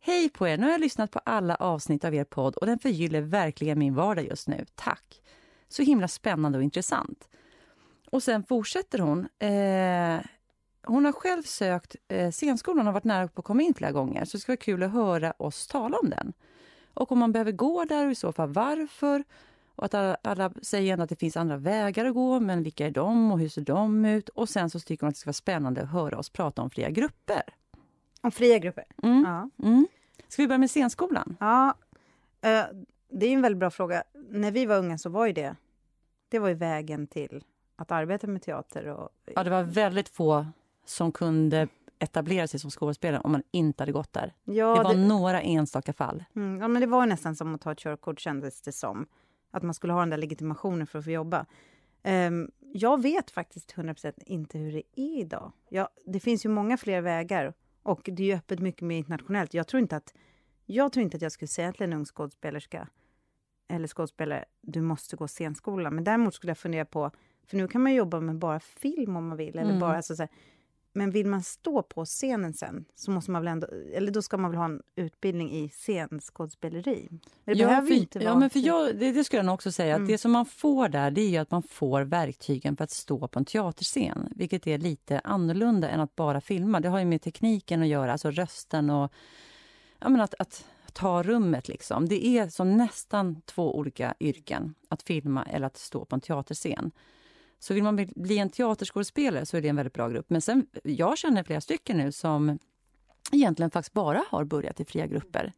Hej 0.00 0.28
på 0.28 0.48
er! 0.48 0.56
Nu 0.56 0.64
har 0.64 0.70
jag 0.70 0.80
lyssnat 0.80 1.10
på 1.10 1.20
alla 1.24 1.54
avsnitt 1.54 2.04
av 2.04 2.14
er 2.14 2.24
podd 2.24 2.56
och 2.56 2.66
den 2.66 2.78
förgyller 2.78 3.20
verkligen 3.20 3.78
min 3.78 3.94
vardag 3.94 4.24
just 4.24 4.48
nu. 4.48 4.64
Tack! 4.74 5.22
Så 5.68 5.82
himla 5.82 6.08
spännande 6.08 6.58
och 6.58 6.64
intressant. 6.64 7.28
Och 8.10 8.22
sen 8.22 8.44
fortsätter 8.44 8.98
hon. 8.98 9.28
Eh, 9.38 10.20
hon 10.88 11.04
har 11.04 11.12
själv 11.12 11.42
sökt 11.42 11.96
eh, 12.08 12.30
scenskolan 12.30 12.78
och 12.78 12.84
har 12.84 12.92
varit 12.92 13.04
nära 13.04 13.28
på 13.28 13.40
att 13.40 13.44
komma 13.44 13.62
in 13.62 13.74
flera 13.74 13.92
gånger. 13.92 14.24
Så 14.24 14.36
det 14.36 14.40
ska 14.40 14.52
vara 14.52 14.56
kul 14.56 14.82
att 14.82 14.92
höra 14.92 15.32
oss 15.36 15.66
tala 15.66 15.98
om 15.98 16.10
den. 16.10 16.32
Och 16.94 17.12
om 17.12 17.18
man 17.18 17.32
behöver 17.32 17.52
gå 17.52 17.84
där 17.84 18.06
och 18.06 18.12
i 18.12 18.14
så 18.14 18.32
fall 18.32 18.48
varför. 18.52 19.24
Och 19.74 19.84
att 19.84 19.94
alla, 19.94 20.16
alla 20.22 20.52
säger 20.62 20.98
att 20.98 21.08
det 21.08 21.16
finns 21.16 21.36
andra 21.36 21.56
vägar 21.56 22.04
att 22.04 22.14
gå, 22.14 22.40
men 22.40 22.62
vilka 22.62 22.86
är 22.86 22.90
de 22.90 23.32
och 23.32 23.38
hur 23.38 23.48
ser 23.48 23.62
de 23.62 24.04
ut? 24.04 24.28
Och 24.28 24.48
sen 24.48 24.70
så 24.70 24.80
tycker 24.80 25.02
hon 25.02 25.08
att 25.08 25.14
det 25.14 25.18
ska 25.18 25.28
vara 25.28 25.32
spännande 25.32 25.82
att 25.82 25.90
höra 25.90 26.18
oss 26.18 26.30
prata 26.30 26.62
om 26.62 26.70
fria 26.70 26.90
grupper. 26.90 27.42
Om 28.20 28.30
fria 28.30 28.58
grupper? 28.58 28.84
Mm. 29.02 29.24
Ja. 29.26 29.50
Mm. 29.68 29.86
Ska 30.28 30.42
vi 30.42 30.48
börja 30.48 30.58
med 30.58 30.70
scenskolan? 30.70 31.36
Ja, 31.40 31.74
eh, 32.40 32.64
det 33.08 33.26
är 33.26 33.32
en 33.32 33.42
väldigt 33.42 33.58
bra 33.58 33.70
fråga. 33.70 34.02
När 34.30 34.50
vi 34.50 34.66
var 34.66 34.78
unga 34.78 34.98
så 34.98 35.10
var 35.10 35.26
ju 35.26 35.32
det, 35.32 35.56
det 36.28 36.38
var 36.38 36.48
ju 36.48 36.54
vägen 36.54 37.06
till 37.06 37.44
att 37.76 37.92
arbeta 37.92 38.26
med 38.26 38.42
teater. 38.42 38.86
Och... 38.86 39.08
Ja, 39.34 39.44
det 39.44 39.50
var 39.50 39.62
väldigt 39.62 40.08
få 40.08 40.46
som 40.88 41.12
kunde 41.12 41.68
etablera 41.98 42.46
sig 42.46 42.60
som 42.60 42.70
skådespelare 42.70 43.20
om 43.20 43.32
man 43.32 43.42
inte 43.50 43.82
hade 43.82 43.92
gått 43.92 44.12
där. 44.12 44.34
Ja, 44.44 44.76
det 44.76 44.82
var 44.82 44.94
det... 44.94 45.06
några 45.06 45.42
enstaka 45.42 45.92
fall. 45.92 46.24
Mm, 46.36 46.60
ja, 46.60 46.68
men 46.68 46.80
det 46.80 46.86
var 46.86 47.06
nästan 47.06 47.36
som 47.36 47.54
att 47.54 47.60
ta 47.60 47.72
ett 47.72 47.78
körkort 47.78 48.20
kändes 48.20 48.62
det 48.62 48.72
som. 48.72 49.06
Att 49.50 49.62
man 49.62 49.74
skulle 49.74 49.92
ha 49.92 50.00
den 50.00 50.10
där 50.10 50.16
legitimationen 50.16 50.86
för 50.86 50.98
att 50.98 51.04
få 51.04 51.10
jobba. 51.10 51.46
Um, 52.04 52.50
jag 52.60 53.02
vet 53.02 53.30
faktiskt 53.30 53.74
100% 53.74 54.12
inte 54.26 54.58
hur 54.58 54.72
det 54.72 54.82
är 54.96 55.20
idag. 55.20 55.52
Ja, 55.68 55.88
det 56.06 56.20
finns 56.20 56.44
ju 56.44 56.48
många 56.48 56.76
fler 56.76 57.00
vägar 57.00 57.54
och 57.82 58.00
det 58.12 58.30
är 58.32 58.36
öppet 58.36 58.60
mycket 58.60 58.82
mer 58.82 58.96
internationellt. 58.98 59.54
Jag 59.54 59.66
tror 59.66 59.80
inte 59.80 59.96
att 59.96 60.14
jag, 60.66 60.92
tror 60.92 61.02
inte 61.02 61.16
att 61.16 61.22
jag 61.22 61.32
skulle 61.32 61.48
säga 61.48 61.72
till 61.72 61.82
en 61.82 61.92
ung 61.92 62.04
skådespelerska 62.04 62.88
eller 63.68 63.88
skådespelare, 63.88 64.44
du 64.60 64.80
måste 64.80 65.16
gå 65.16 65.28
scenskola. 65.28 65.90
Men 65.90 66.04
däremot 66.04 66.34
skulle 66.34 66.50
jag 66.50 66.58
fundera 66.58 66.84
på, 66.84 67.10
för 67.46 67.56
nu 67.56 67.68
kan 67.68 67.82
man 67.82 67.94
jobba 67.94 68.20
med 68.20 68.38
bara 68.38 68.60
film 68.60 69.16
om 69.16 69.28
man 69.28 69.36
vill, 69.36 69.58
eller 69.58 69.70
mm. 69.70 69.80
bara 69.80 69.96
alltså, 69.96 70.16
så 70.16 70.22
här, 70.22 70.30
men 70.92 71.10
vill 71.10 71.26
man 71.26 71.42
stå 71.42 71.82
på 71.82 72.04
scenen 72.04 72.54
sen, 72.54 72.84
så 72.94 73.10
måste 73.10 73.30
man 73.30 73.42
väl 73.42 73.52
ändå, 73.52 73.66
eller 73.94 74.12
då 74.12 74.22
ska 74.22 74.36
man 74.36 74.50
väl 74.50 74.58
ha 74.58 74.64
en 74.64 74.82
utbildning 74.96 75.52
i 75.52 75.68
scenskådespeleri? 75.68 77.08
Det 77.44 77.52
ja, 77.52 77.66
behöver 77.66 77.88
för, 77.88 77.94
inte 77.94 78.18
vara... 78.18 78.28
Ja, 78.28 78.38
men 78.38 78.50
för 78.50 78.58
jag, 78.58 78.96
det, 78.96 79.12
det 79.12 79.24
skulle 79.24 79.38
jag 79.38 79.46
nog 79.46 79.54
också 79.54 79.72
säga, 79.72 79.94
mm. 79.94 80.04
att 80.04 80.08
det 80.08 80.18
som 80.18 80.32
man 80.32 80.46
får 80.46 80.88
där, 80.88 81.10
det 81.10 81.36
är 81.36 81.40
att 81.40 81.50
man 81.50 81.62
får 81.62 82.02
verktygen 82.02 82.76
för 82.76 82.84
att 82.84 82.90
stå 82.90 83.28
på 83.28 83.38
en 83.38 83.44
teaterscen, 83.44 84.32
vilket 84.36 84.66
är 84.66 84.78
lite 84.78 85.20
annorlunda 85.24 85.88
än 85.88 86.00
att 86.00 86.16
bara 86.16 86.40
filma. 86.40 86.80
Det 86.80 86.88
har 86.88 86.98
ju 86.98 87.04
med 87.04 87.22
tekniken 87.22 87.82
att 87.82 87.88
göra, 87.88 88.12
alltså 88.12 88.30
rösten 88.30 88.90
och 88.90 89.12
ja, 89.98 90.08
men 90.08 90.20
att, 90.20 90.34
att 90.38 90.64
ta 90.92 91.22
rummet. 91.22 91.68
Liksom. 91.68 92.08
Det 92.08 92.26
är 92.26 92.48
som 92.48 92.76
nästan 92.76 93.40
två 93.42 93.76
olika 93.76 94.14
yrken, 94.20 94.74
att 94.88 95.02
filma 95.02 95.44
eller 95.44 95.66
att 95.66 95.76
stå 95.76 96.04
på 96.04 96.14
en 96.16 96.20
teaterscen. 96.20 96.92
Så 97.58 97.74
vill 97.74 97.82
man 97.82 98.06
bli 98.16 98.38
en 98.38 98.50
teaterskådespelare 98.50 99.46
så 99.46 99.56
är 99.56 99.60
det 99.60 99.68
en 99.68 99.76
väldigt 99.76 99.94
bra 99.94 100.08
grupp. 100.08 100.30
Men 100.30 100.40
sen, 100.40 100.66
jag 100.82 101.18
känner 101.18 101.42
flera 101.42 101.60
stycken 101.60 101.96
nu 101.96 102.12
som 102.12 102.58
egentligen 103.32 103.70
faktiskt 103.70 103.92
bara 103.92 104.24
har 104.30 104.44
börjat 104.44 104.80
i 104.80 104.84
fria 104.84 105.06
grupper. 105.06 105.52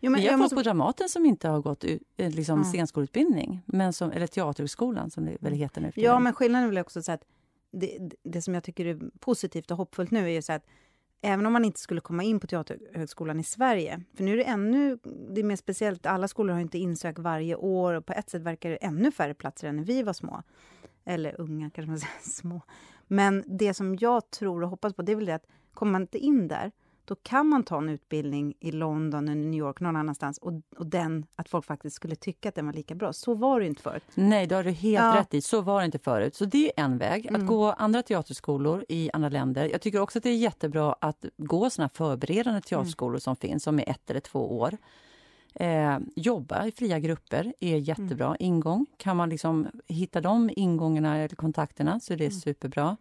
Jo, 0.00 0.10
men 0.10 0.20
Vi 0.20 0.26
har 0.26 0.32
fått 0.32 0.40
måste... 0.40 0.56
på 0.56 0.62
Dramaten 0.62 1.08
som 1.08 1.26
inte 1.26 1.48
har 1.48 1.60
gått 1.60 1.84
eh, 1.84 2.30
liksom, 2.30 2.58
mm. 2.58 2.64
scenskoleutbildning, 2.64 3.62
men 3.66 3.92
som, 3.92 4.10
eller 4.12 4.26
Teaterhögskolan 4.26 5.10
som 5.10 5.24
det 5.24 5.36
väl 5.40 5.52
heter 5.52 5.80
nu. 5.80 5.92
Ja, 5.94 6.18
men 6.18 6.32
skillnaden 6.32 6.64
är 6.64 6.68
väl 6.68 6.78
också 6.78 7.02
så 7.02 7.12
att 7.12 7.24
det, 7.72 7.98
det 8.22 8.42
som 8.42 8.54
jag 8.54 8.64
tycker 8.64 8.86
är 8.86 9.00
positivt 9.18 9.70
och 9.70 9.76
hoppfullt 9.76 10.10
nu 10.10 10.32
är 10.32 10.40
så 10.40 10.52
att 10.52 10.66
även 11.20 11.46
om 11.46 11.52
man 11.52 11.64
inte 11.64 11.80
skulle 11.80 12.00
komma 12.00 12.22
in 12.22 12.40
på 12.40 12.46
Teaterhögskolan 12.46 13.40
i 13.40 13.44
Sverige, 13.44 14.02
för 14.16 14.24
nu 14.24 14.32
är 14.32 14.36
det 14.36 14.44
ännu 14.44 14.98
det 15.30 15.40
är 15.40 15.44
mer 15.44 15.56
speciellt, 15.56 16.06
alla 16.06 16.28
skolor 16.28 16.54
har 16.54 16.60
inte 16.60 16.78
insökt 16.78 17.18
varje 17.18 17.56
år 17.56 17.94
och 17.94 18.06
på 18.06 18.12
ett 18.12 18.30
sätt 18.30 18.42
verkar 18.42 18.70
det 18.70 18.76
ännu 18.76 19.12
färre 19.12 19.34
platser 19.34 19.68
än 19.68 19.76
när 19.76 19.84
vi 19.84 20.02
var 20.02 20.12
små. 20.12 20.42
Eller 21.04 21.40
unga, 21.40 21.70
kanske 21.70 21.90
man 21.90 21.98
säger, 21.98 22.20
små. 22.22 22.60
Men 23.06 23.44
det 23.46 23.74
som 23.74 23.96
jag 23.96 24.30
tror 24.30 24.62
och 24.62 24.68
hoppas 24.68 24.94
på, 24.94 25.02
det 25.02 25.12
är 25.12 25.16
väl 25.16 25.26
det 25.26 25.34
att 25.34 25.46
kommer 25.74 25.92
man 25.92 26.00
inte 26.00 26.18
in 26.18 26.48
där, 26.48 26.72
då 27.04 27.14
kan 27.14 27.46
man 27.46 27.62
ta 27.62 27.78
en 27.78 27.88
utbildning 27.88 28.54
i 28.60 28.72
London, 28.72 29.28
eller 29.28 29.42
New 29.42 29.58
York, 29.58 29.80
någon 29.80 29.96
annanstans 29.96 30.38
och, 30.38 30.52
och 30.78 30.86
den, 30.86 31.26
att 31.36 31.48
folk 31.48 31.64
faktiskt 31.64 31.96
skulle 31.96 32.16
tycka 32.16 32.48
att 32.48 32.54
den 32.54 32.66
var 32.66 32.72
lika 32.72 32.94
bra. 32.94 33.12
Så 33.12 33.34
var 33.34 33.60
det 33.60 33.66
inte 33.66 33.82
förut. 33.82 34.02
Nej, 34.14 34.46
det 34.46 34.54
har 34.54 34.64
du 34.64 34.70
helt 34.70 35.04
ja. 35.04 35.16
rätt 35.20 35.34
i. 35.34 35.40
Så 35.40 35.60
var 35.60 35.80
det 35.80 35.86
inte 35.86 35.98
förut. 35.98 36.34
Så 36.34 36.44
det 36.44 36.80
är 36.80 36.84
en 36.84 36.98
väg, 36.98 37.26
mm. 37.26 37.40
att 37.40 37.46
gå 37.46 37.72
andra 37.72 38.02
teaterskolor 38.02 38.84
i 38.88 39.10
andra 39.12 39.28
länder. 39.28 39.68
Jag 39.68 39.80
tycker 39.80 40.00
också 40.00 40.18
att 40.18 40.22
det 40.22 40.30
är 40.30 40.36
jättebra 40.36 40.96
att 41.00 41.24
gå 41.36 41.70
såna 41.70 41.88
förberedande 41.88 42.60
teaterskolor 42.60 43.14
mm. 43.14 43.20
som 43.20 43.36
finns, 43.36 43.62
som 43.62 43.78
är 43.78 43.90
ett 43.90 44.10
eller 44.10 44.20
två 44.20 44.58
år. 44.58 44.76
Eh, 45.54 45.98
jobba 46.16 46.66
i 46.66 46.72
fria 46.72 46.98
grupper 46.98 47.54
är 47.60 47.76
jättebra 47.76 48.26
mm. 48.26 48.36
ingång. 48.40 48.86
Kan 48.96 49.16
man 49.16 49.28
liksom 49.28 49.66
hitta 49.88 50.20
de 50.20 50.50
ingångarna 50.56 51.16
eller 51.16 51.36
kontakterna 51.36 52.00
så 52.00 52.12
är 52.12 52.16
det 52.16 52.24
mm. 52.24 52.40
superbra. 52.40 52.96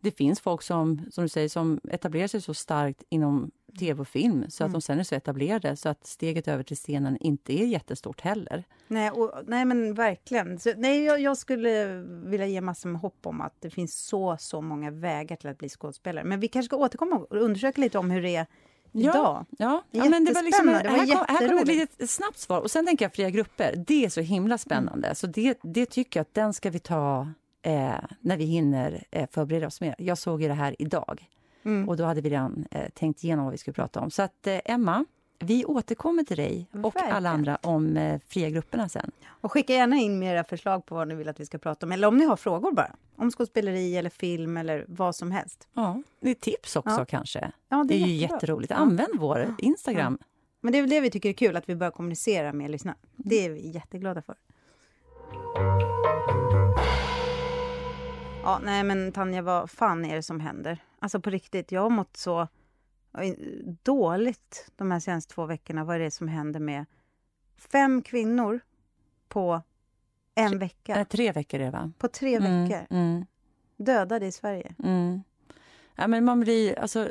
Det 0.00 0.10
finns 0.10 0.40
folk 0.40 0.62
som, 0.62 1.06
som 1.10 1.24
du 1.24 1.28
säger, 1.28 1.48
som 1.48 1.80
etablerar 1.90 2.26
sig 2.26 2.40
så 2.40 2.54
starkt 2.54 3.02
inom 3.08 3.50
tv 3.78 4.00
och 4.00 4.08
film 4.08 4.44
så 4.48 4.64
att 4.64 4.68
mm. 4.68 4.72
de 4.72 4.80
sen 4.80 4.98
är 4.98 5.02
så 5.02 5.14
etablerade 5.14 5.76
så 5.76 5.88
att 5.88 6.06
steget 6.06 6.48
över 6.48 6.62
till 6.62 6.76
scenen 6.76 7.16
inte 7.20 7.52
är 7.52 7.66
jättestort 7.66 8.20
heller. 8.20 8.64
Nej, 8.88 9.10
och, 9.10 9.32
nej 9.46 9.64
men 9.64 9.94
verkligen. 9.94 10.58
Så, 10.58 10.72
nej, 10.76 11.04
jag, 11.04 11.20
jag, 11.20 11.36
skulle 11.36 11.86
vilja 12.24 12.46
ge 12.46 12.60
massor 12.60 12.88
med 12.88 13.00
hopp 13.00 13.26
om 13.26 13.40
att 13.40 13.60
det 13.60 13.70
finns 13.70 14.06
så, 14.06 14.36
så 14.40 14.60
många 14.60 14.90
vägar 14.90 15.36
till 15.36 15.50
att 15.50 15.58
bli 15.58 15.68
skådespelare. 15.68 16.24
Men 16.24 16.40
vi 16.40 16.48
kanske 16.48 16.66
ska 16.66 16.76
återkomma 16.76 17.16
och 17.16 17.36
undersöka 17.36 17.80
lite 17.80 17.98
om 17.98 18.10
hur 18.10 18.22
det 18.22 18.36
är 18.36 18.46
idag. 18.94 19.46
Ja, 19.58 19.82
ja 19.90 20.04
men 20.04 20.24
det 20.24 20.32
var 20.32 20.42
liksom, 20.42 20.66
det 20.66 20.72
var 20.72 20.80
här, 20.80 21.06
kom, 21.06 21.24
här 21.28 21.48
kom 21.48 21.58
ett 21.58 21.66
litet 21.66 22.10
snabbt 22.10 22.38
svar. 22.38 22.60
Och 22.60 22.70
sen 22.70 22.86
tänker 22.86 23.04
jag 23.04 23.14
fria 23.14 23.30
grupper, 23.30 23.84
det 23.86 24.04
är 24.04 24.08
så 24.08 24.20
himla 24.20 24.58
spännande. 24.58 25.06
Mm. 25.06 25.14
Så 25.14 25.26
det, 25.26 25.58
det 25.62 25.86
tycker 25.86 26.20
jag 26.20 26.24
att 26.24 26.34
den 26.34 26.54
ska 26.54 26.70
vi 26.70 26.78
ta 26.78 27.28
eh, 27.62 27.94
när 28.20 28.36
vi 28.36 28.44
hinner 28.44 29.04
eh, 29.10 29.28
förbereda 29.30 29.66
oss 29.66 29.80
mer. 29.80 29.94
Jag 29.98 30.18
såg 30.18 30.42
ju 30.42 30.48
det 30.48 30.54
här 30.54 30.76
idag. 30.78 31.28
Mm. 31.64 31.88
Och 31.88 31.96
då 31.96 32.04
hade 32.04 32.20
vi 32.20 32.30
redan 32.30 32.66
eh, 32.70 32.88
tänkt 32.94 33.24
igenom 33.24 33.44
vad 33.44 33.52
vi 33.52 33.58
skulle 33.58 33.74
prata 33.74 34.00
om. 34.00 34.10
Så 34.10 34.22
att 34.22 34.46
eh, 34.46 34.58
Emma, 34.64 35.04
vi 35.44 35.64
återkommer 35.64 36.22
till 36.22 36.36
dig 36.36 36.66
och 36.72 36.96
Verkligen. 36.96 37.16
alla 37.16 37.30
andra 37.30 37.58
om 37.62 37.96
eh, 37.96 38.20
fria 38.28 38.50
grupperna 38.50 38.88
sen. 38.88 39.10
Och 39.26 39.52
skicka 39.52 39.72
gärna 39.72 39.96
in 39.96 40.18
mera 40.18 40.44
förslag 40.44 40.86
på 40.86 40.94
vad 40.94 41.08
ni 41.08 41.14
vill 41.14 41.28
att 41.28 41.40
vi 41.40 41.46
ska 41.46 41.58
prata 41.58 41.86
om. 41.86 41.92
Eller 41.92 42.08
om 42.08 42.16
ni 42.16 42.24
har 42.24 42.36
frågor 42.36 42.72
bara. 42.72 42.96
Om 43.16 43.30
skådespeleri 43.30 43.96
eller 43.96 44.10
film 44.10 44.56
eller 44.56 44.84
vad 44.88 45.16
som 45.16 45.30
helst. 45.30 45.68
Ja, 45.74 46.02
det 46.20 46.30
är 46.30 46.34
tips 46.34 46.76
också 46.76 46.98
ja. 46.98 47.04
kanske. 47.04 47.52
Ja, 47.68 47.84
det 47.88 47.94
är, 47.94 47.98
det 47.98 48.04
är 48.04 48.08
ju 48.08 48.14
jätteroligt. 48.14 48.72
Använd 48.72 49.10
ja. 49.14 49.20
vår 49.20 49.54
Instagram. 49.58 50.18
Ja. 50.20 50.26
Men 50.60 50.72
det 50.72 50.78
är 50.78 50.82
väl 50.82 50.90
det 50.90 51.00
vi 51.00 51.10
tycker 51.10 51.28
är 51.28 51.32
kul, 51.32 51.56
att 51.56 51.68
vi 51.68 51.76
börjar 51.76 51.90
kommunicera 51.90 52.52
med 52.52 52.70
lyssnarna. 52.70 52.96
Det 53.16 53.44
är 53.44 53.50
vi 53.50 53.70
jätteglada 53.70 54.22
för. 54.22 54.36
Ja, 58.42 58.60
nej 58.64 58.84
men 58.84 59.12
Tanja, 59.12 59.42
vad 59.42 59.70
fan 59.70 60.04
är 60.04 60.16
det 60.16 60.22
som 60.22 60.40
händer? 60.40 60.78
Alltså 60.98 61.20
på 61.20 61.30
riktigt, 61.30 61.72
jag 61.72 61.80
har 61.80 61.90
mått 61.90 62.16
så 62.16 62.48
dåligt 63.82 64.70
de 64.76 64.90
här 64.90 65.00
senaste 65.00 65.34
två 65.34 65.46
veckorna. 65.46 65.84
Vad 65.84 65.96
är 65.96 66.00
det 66.00 66.10
som 66.10 66.28
händer 66.28 66.60
med 66.60 66.84
fem 67.56 68.02
kvinnor 68.02 68.60
på 69.28 69.62
en 70.34 70.58
vecka? 70.58 70.96
Äh, 70.96 71.04
tre 71.04 71.32
veckor 71.32 71.60
är 71.60 71.64
det 71.64 71.70
va? 71.70 71.92
På 71.98 72.08
tre 72.08 72.36
mm, 72.36 72.62
veckor. 72.62 72.86
Mm. 72.90 73.26
Dödade 73.76 74.26
i 74.26 74.32
Sverige. 74.32 74.74
Mm. 74.84 75.22
Ja, 75.94 76.06
men 76.06 76.24
man 76.24 76.40
blir, 76.40 76.78
alltså, 76.78 77.10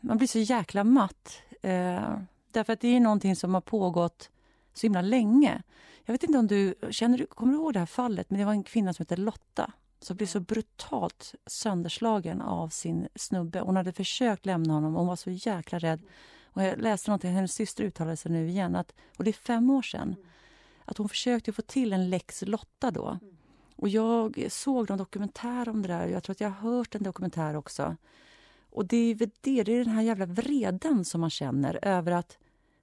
man 0.00 0.16
blir 0.18 0.28
så 0.28 0.38
jäkla 0.38 0.84
matt. 0.84 1.42
Eh, 1.62 2.18
därför 2.50 2.72
att 2.72 2.80
det 2.80 2.96
är 2.96 3.00
någonting 3.00 3.36
som 3.36 3.54
har 3.54 3.60
pågått 3.60 4.30
så 4.74 4.86
himla 4.86 5.00
länge. 5.02 5.62
Jag 6.04 6.14
vet 6.14 6.22
inte 6.22 6.38
om 6.38 6.46
du 6.46 6.74
känner, 6.90 7.26
kommer 7.26 7.52
du 7.52 7.58
ihåg 7.58 7.72
det 7.72 7.78
här 7.78 7.86
fallet? 7.86 8.30
Men 8.30 8.38
det 8.38 8.44
var 8.44 8.52
en 8.52 8.64
kvinna 8.64 8.92
som 8.92 9.02
hette 9.02 9.16
Lotta 9.16 9.72
som 10.04 10.16
blev 10.16 10.26
så 10.26 10.40
brutalt 10.40 11.34
sönderslagen 11.46 12.40
av 12.40 12.68
sin 12.68 13.08
snubbe. 13.14 13.60
Hon 13.60 13.76
hade 13.76 13.92
försökt 13.92 14.46
lämna 14.46 14.74
honom 14.74 14.94
och 14.94 15.00
hon 15.00 15.08
var 15.08 15.16
så 15.16 15.30
jäkla 15.30 15.78
rädd. 15.78 16.00
Och 16.44 16.62
jag 16.62 16.78
läste 16.78 17.10
någonting, 17.10 17.32
hennes 17.32 17.54
syster 17.54 17.84
uttalade 17.84 18.16
sig 18.16 18.32
nu 18.32 18.48
igen, 18.48 18.76
att, 18.76 18.94
och 19.16 19.24
det 19.24 19.30
är 19.30 19.32
fem 19.32 19.70
år 19.70 19.82
sedan, 19.82 20.16
att 20.84 20.98
hon 20.98 21.08
försökte 21.08 21.52
få 21.52 21.62
till 21.62 21.92
en 21.92 22.10
lex 22.10 22.42
Lotta 22.42 22.90
då. 22.90 23.18
Och 23.76 23.88
jag 23.88 24.46
såg 24.48 24.88
någon 24.90 24.98
dokumentär 24.98 25.68
om 25.68 25.82
det 25.82 25.88
där, 25.88 26.06
jag 26.06 26.22
tror 26.22 26.32
att 26.32 26.40
jag 26.40 26.50
har 26.50 26.70
hört 26.70 26.94
en 26.94 27.02
dokumentär 27.02 27.56
också. 27.56 27.96
Och 28.70 28.86
det 28.86 28.96
är 28.96 29.14
det, 29.14 29.30
det 29.40 29.60
är 29.60 29.64
den 29.64 29.94
här 29.94 30.02
jävla 30.02 30.26
vreden 30.26 31.04
som 31.04 31.20
man 31.20 31.30
känner 31.30 31.78
över 31.82 32.12
att 32.12 32.38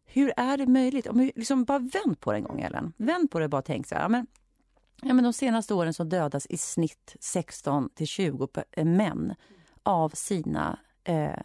hur 0.05 0.33
är 0.37 0.57
det 0.57 0.67
möjligt? 0.67 1.07
Om 1.07 1.17
vi 1.17 1.31
liksom 1.35 1.63
bara 1.63 1.79
vänd 1.79 2.19
på 2.19 2.31
det 2.31 2.37
en 2.37 2.43
gång, 2.43 2.61
Ellen. 2.61 2.93
Vänd 2.97 3.31
på 3.31 3.39
det 3.39 3.45
och 3.45 3.51
bara 3.51 3.61
tänk 3.61 3.87
så 3.87 3.95
här. 3.95 4.09
Men, 4.09 4.27
ja, 5.01 5.13
men 5.13 5.23
de 5.23 5.33
senaste 5.33 5.73
åren 5.73 5.93
så 5.93 6.03
dödas 6.03 6.47
i 6.49 6.57
snitt 6.57 7.15
16 7.19 7.89
till 7.89 8.07
20 8.07 8.47
eh, 8.71 8.85
män 8.85 9.35
av 9.83 10.09
sina 10.09 10.79
eh, 11.03 11.39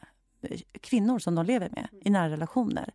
kvinnor 0.80 1.18
som 1.18 1.34
de 1.34 1.46
lever 1.46 1.70
med 1.70 1.88
i 2.00 2.10
nära 2.10 2.30
relationer. 2.30 2.92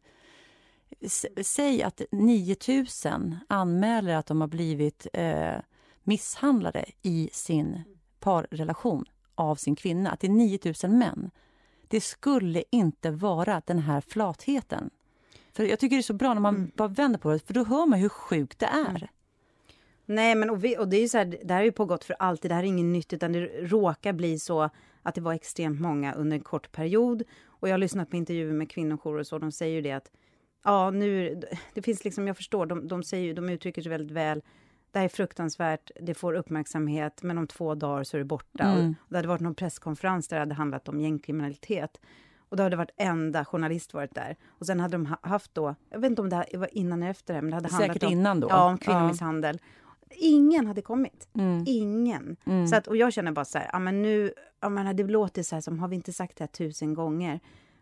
säg 1.41 1.83
att 1.83 2.01
9000 2.11 3.37
anmäler 3.47 4.15
att 4.15 4.25
de 4.25 4.41
har 4.41 4.47
blivit 4.47 5.07
eh, 5.13 5.55
misshandlade 6.03 6.85
i 7.01 7.29
sin 7.33 7.83
parrelation 8.19 9.05
av 9.35 9.55
sin 9.55 9.75
kvinna. 9.75 10.11
Att 10.11 10.19
det 10.19 10.27
är 10.27 10.31
9000 10.31 10.97
män. 10.97 11.31
Det 11.87 12.01
skulle 12.01 12.63
inte 12.69 13.11
vara 13.11 13.61
den 13.65 13.79
här 13.79 14.01
flatheten 14.01 14.89
för 15.53 15.63
Jag 15.63 15.79
tycker 15.79 15.95
det 15.95 15.99
är 15.99 16.03
så 16.03 16.13
bra 16.13 16.33
när 16.33 16.41
man 16.41 16.55
mm. 16.55 16.71
bara 16.75 16.87
vänder 16.87 17.19
på 17.19 17.31
det, 17.31 17.39
för 17.39 17.53
då 17.53 17.63
hör 17.63 17.85
man 17.85 17.99
hur 17.99 18.09
sjukt 18.09 18.59
det 18.59 18.65
är. 18.65 19.09
Nej, 20.11 20.35
men 20.35 20.49
och, 20.49 20.63
vi, 20.63 20.77
och 20.77 20.87
det 20.87 20.97
är 20.97 21.01
ju 21.01 21.07
så 21.07 21.17
här, 21.17 21.37
det 21.43 21.53
här 21.53 21.61
är 21.61 21.65
ju 21.65 21.71
pågått 21.71 22.03
för 22.03 22.15
alltid, 22.19 22.51
det 22.51 22.55
här 22.55 22.63
är 22.63 22.67
inget 22.67 22.85
nytt, 22.85 23.13
utan 23.13 23.31
det 23.31 23.39
råkar 23.61 24.13
bli 24.13 24.39
så 24.39 24.69
att 25.03 25.15
det 25.15 25.21
var 25.21 25.33
extremt 25.33 25.81
många 25.81 26.13
under 26.13 26.37
en 26.37 26.43
kort 26.43 26.71
period. 26.71 27.23
Och 27.45 27.69
jag 27.69 27.73
har 27.73 27.77
lyssnat 27.77 28.09
på 28.09 28.15
intervjuer 28.15 28.53
med 28.53 28.71
kvinnojourer 28.71 29.19
och 29.19 29.27
så, 29.27 29.37
de 29.37 29.51
säger 29.51 29.75
ju 29.75 29.81
det 29.81 29.91
att 29.91 30.11
ja, 30.63 30.89
nu, 30.89 31.41
det 31.73 31.81
finns 31.81 32.03
liksom, 32.03 32.27
jag 32.27 32.37
förstår, 32.37 32.65
de, 32.65 32.87
de 32.87 33.03
säger 33.03 33.33
de 33.33 33.49
uttrycker 33.49 33.81
sig 33.81 33.89
väldigt 33.89 34.11
väl. 34.11 34.41
Det 34.91 34.99
här 34.99 35.05
är 35.05 35.09
fruktansvärt, 35.09 35.91
det 36.01 36.13
får 36.13 36.33
uppmärksamhet, 36.33 37.23
men 37.23 37.37
om 37.37 37.47
två 37.47 37.75
dagar 37.75 38.03
så 38.03 38.17
är 38.17 38.19
det 38.19 38.25
borta. 38.25 38.63
Mm. 38.63 38.95
Och 38.99 39.09
det 39.09 39.17
hade 39.17 39.27
varit 39.27 39.41
någon 39.41 39.55
presskonferens 39.55 40.27
där 40.27 40.37
det 40.37 40.41
hade 40.41 40.53
handlat 40.53 40.89
om 40.89 40.99
gängkriminalitet. 40.99 41.99
Och 42.49 42.57
då 42.57 42.63
hade 42.63 42.75
varit 42.75 42.91
enda 42.97 43.45
journalist 43.45 43.93
varit 43.93 44.15
där. 44.15 44.35
Och 44.47 44.65
sen 44.65 44.79
hade 44.79 44.97
de 44.97 45.15
haft 45.21 45.53
då, 45.53 45.75
jag 45.89 45.99
vet 45.99 46.09
inte 46.09 46.21
om 46.21 46.29
det 46.29 46.45
var 46.53 46.77
innan 46.77 47.03
eller 47.03 47.11
efter 47.11 47.33
det, 47.33 47.41
men 47.41 47.49
det 47.49 47.55
hade 47.55 47.69
Säkert 47.69 47.87
handlat 47.87 48.03
om, 48.03 48.11
innan 48.11 48.39
då. 48.39 48.47
Ja, 48.49 48.65
om 48.65 48.77
kvinnomisshandel. 48.77 49.59
Ja. 49.61 49.67
Ingen 50.17 50.67
hade 50.67 50.81
kommit. 50.81 51.27
Mm. 51.33 51.63
Ingen. 51.67 52.37
Mm. 52.45 52.67
Så 52.67 52.75
att, 52.75 52.87
och 52.87 52.97
jag 52.97 53.13
känner 53.13 53.31
bara 53.31 53.45
så 53.45 53.57
här, 53.57 53.69
ja 53.73 53.79
men 53.79 54.01
nu, 54.01 54.33
ja 54.59 54.69
men 54.69 54.95
det 54.95 55.03
låter 55.03 55.43
så 55.43 55.55
här 55.55 55.61
som, 55.61 55.79
har 55.79 55.87
vi 55.87 55.95
inte 55.95 56.13
sagt 56.13 56.37
det 56.37 56.43
här 56.43 56.47
tusen 56.47 56.93
gånger? 56.93 57.39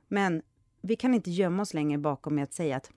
Men 0.08 0.42
vi 0.82 0.96
kan 0.96 1.14
inte 1.14 1.32
gömma 1.32 1.62
oss 1.62 1.74
längre 1.74 1.98
bakom 1.98 2.36
med 2.36 2.44
att 2.44 2.54
säga 2.54 2.78
att 2.78 2.92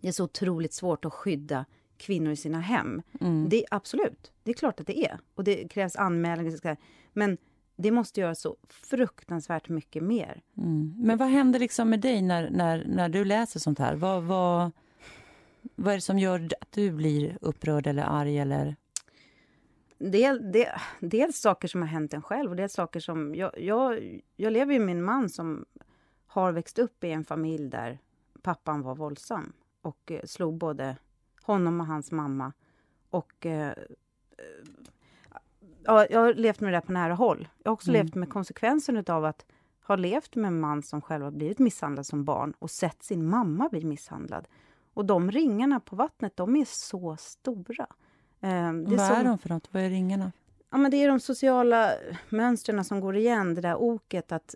det 0.00 0.08
är 0.08 0.12
så 0.12 0.24
otroligt 0.24 0.72
svårt 0.72 1.04
att 1.04 1.12
skydda 1.12 1.64
kvinnor 1.96 2.32
i 2.32 2.36
sina 2.36 2.60
hem. 2.60 3.02
Mm. 3.20 3.48
Det 3.48 3.64
Absolut, 3.70 4.32
det 4.42 4.50
är 4.50 4.54
klart 4.54 4.80
att 4.80 4.86
det 4.86 4.98
är. 4.98 5.18
Och 5.34 5.44
det 5.44 5.68
krävs 5.68 5.96
anmälningar. 5.96 6.76
Men 7.12 7.38
det 7.76 7.90
måste 7.90 8.20
göras 8.20 8.40
så 8.40 8.56
fruktansvärt 8.68 9.68
mycket 9.68 10.02
mer. 10.02 10.42
Mm. 10.56 10.94
Men 10.96 11.18
vad 11.18 11.28
händer 11.28 11.58
liksom 11.58 11.90
med 11.90 12.00
dig 12.00 12.22
när, 12.22 12.50
när, 12.50 12.84
när 12.88 13.08
du 13.08 13.24
läser 13.24 13.60
sånt 13.60 13.78
här? 13.78 13.94
Vad, 13.94 14.22
vad, 14.22 14.70
vad 15.74 15.92
är 15.92 15.96
det 15.96 16.00
som 16.00 16.18
gör 16.18 16.48
att 16.60 16.72
du 16.72 16.90
blir 16.90 17.38
upprörd 17.40 17.86
eller 17.86 18.02
arg? 18.02 18.38
Eller? 18.38 18.76
Del, 19.98 20.52
del, 20.52 20.68
dels 21.00 21.38
saker 21.38 21.68
som 21.68 21.82
har 21.82 21.88
hänt 21.88 22.14
en 22.14 22.22
själv 22.22 22.50
och 22.50 22.56
dels 22.56 22.72
saker 22.72 23.00
som... 23.00 23.34
Jag, 23.34 23.60
jag, 23.60 24.20
jag 24.36 24.52
lever 24.52 24.72
ju 24.72 24.78
med 24.78 24.92
en 24.92 25.02
man 25.02 25.28
som 25.28 25.64
har 26.26 26.52
växt 26.52 26.78
upp 26.78 27.04
i 27.04 27.10
en 27.10 27.24
familj 27.24 27.68
där 27.68 27.98
pappan 28.42 28.82
var 28.82 28.94
våldsam 28.94 29.52
och 29.82 30.10
eh, 30.10 30.24
slog 30.24 30.58
både 30.58 30.96
honom 31.42 31.80
och 31.80 31.86
hans 31.86 32.12
mamma. 32.12 32.52
Och 33.10 33.46
eh, 33.46 33.72
ja, 35.84 36.06
jag 36.10 36.20
har 36.20 36.34
levt 36.34 36.60
med 36.60 36.72
det 36.72 36.76
där 36.76 36.86
på 36.86 36.92
nära 36.92 37.14
håll. 37.14 37.48
Jag 37.62 37.70
har 37.70 37.74
också 37.74 37.90
mm. 37.90 38.02
levt 38.02 38.14
med 38.14 38.30
konsekvensen 38.30 39.04
av 39.06 39.24
att 39.24 39.46
ha 39.86 39.96
levt 39.96 40.34
med 40.34 40.48
en 40.48 40.60
man 40.60 40.82
som 40.82 41.02
själv 41.02 41.24
har 41.24 41.30
blivit 41.30 41.58
misshandlad 41.58 42.06
som 42.06 42.24
barn 42.24 42.54
och 42.58 42.70
sett 42.70 43.02
sin 43.02 43.28
mamma 43.28 43.68
bli 43.68 43.84
misshandlad. 43.84 44.48
Och 44.98 45.04
de 45.04 45.30
ringarna 45.30 45.80
på 45.80 45.96
vattnet, 45.96 46.36
de 46.36 46.56
är 46.56 46.64
så 46.64 47.16
stora. 47.16 47.86
Eh, 48.40 48.50
är 48.50 48.72
Vad 48.72 49.06
som, 49.06 49.16
är 49.16 49.24
de 49.24 49.38
för 49.38 49.48
något? 49.48 49.68
Vad 49.72 49.82
är 49.82 49.90
ringarna? 49.90 50.32
Ja, 50.70 50.78
men 50.78 50.90
det 50.90 50.96
är 50.96 51.08
de 51.08 51.20
sociala 51.20 51.92
mönstren 52.28 52.84
som 52.84 53.00
går 53.00 53.16
igen, 53.16 53.54
det 53.54 53.60
där 53.60 53.76
oket 53.76 54.32
att 54.32 54.54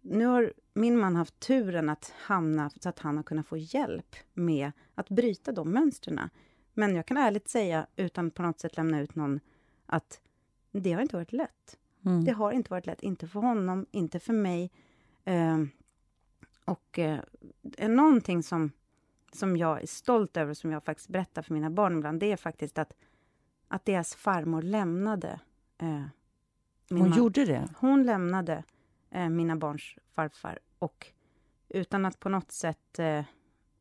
nu 0.00 0.26
har 0.26 0.52
min 0.74 0.98
man 0.98 1.16
haft 1.16 1.40
turen 1.40 1.88
att 1.88 2.12
hamna 2.16 2.70
så 2.80 2.88
att 2.88 2.98
han 2.98 3.16
har 3.16 3.24
kunnat 3.24 3.46
få 3.46 3.56
hjälp 3.56 4.16
med 4.32 4.72
att 4.94 5.08
bryta 5.08 5.52
de 5.52 5.72
mönstren. 5.72 6.20
Men 6.74 6.94
jag 6.94 7.06
kan 7.06 7.16
ärligt 7.16 7.48
säga, 7.48 7.86
utan 7.96 8.30
på 8.30 8.42
något 8.42 8.60
sätt 8.60 8.76
lämna 8.76 9.00
ut 9.00 9.14
någon, 9.14 9.40
att 9.86 10.20
det 10.72 10.92
har 10.92 11.02
inte 11.02 11.16
varit 11.16 11.32
lätt. 11.32 11.78
Mm. 12.04 12.24
Det 12.24 12.32
har 12.32 12.52
inte 12.52 12.70
varit 12.70 12.86
lätt, 12.86 13.02
inte 13.02 13.28
för 13.28 13.40
honom, 13.40 13.86
inte 13.90 14.20
för 14.20 14.32
mig. 14.32 14.70
Eh, 15.24 15.58
och 16.64 16.98
eh, 16.98 17.20
någonting 17.88 18.42
som, 18.42 18.72
som 19.32 19.56
jag 19.56 19.82
är 19.82 19.86
stolt 19.86 20.36
över, 20.36 20.54
som 20.54 20.72
jag 20.72 20.84
faktiskt 20.84 21.08
berättar 21.08 21.42
för 21.42 21.54
mina 21.54 21.70
barn 21.70 21.96
ibland, 21.98 22.20
det 22.20 22.32
är 22.32 22.36
faktiskt 22.36 22.78
att, 22.78 22.92
att 23.68 23.84
deras 23.84 24.14
farmor 24.14 24.62
lämnade 24.62 25.40
eh, 25.78 26.04
Hon 26.90 26.98
man. 26.98 27.18
gjorde 27.18 27.44
det? 27.44 27.68
Hon 27.76 28.02
lämnade 28.02 28.64
eh, 29.10 29.28
mina 29.28 29.56
barns 29.56 29.94
farfar. 30.12 30.58
Och 30.78 31.06
utan 31.68 32.04
att 32.04 32.20
på 32.20 32.28
något 32.28 32.52
sätt 32.52 32.98
eh, 32.98 33.24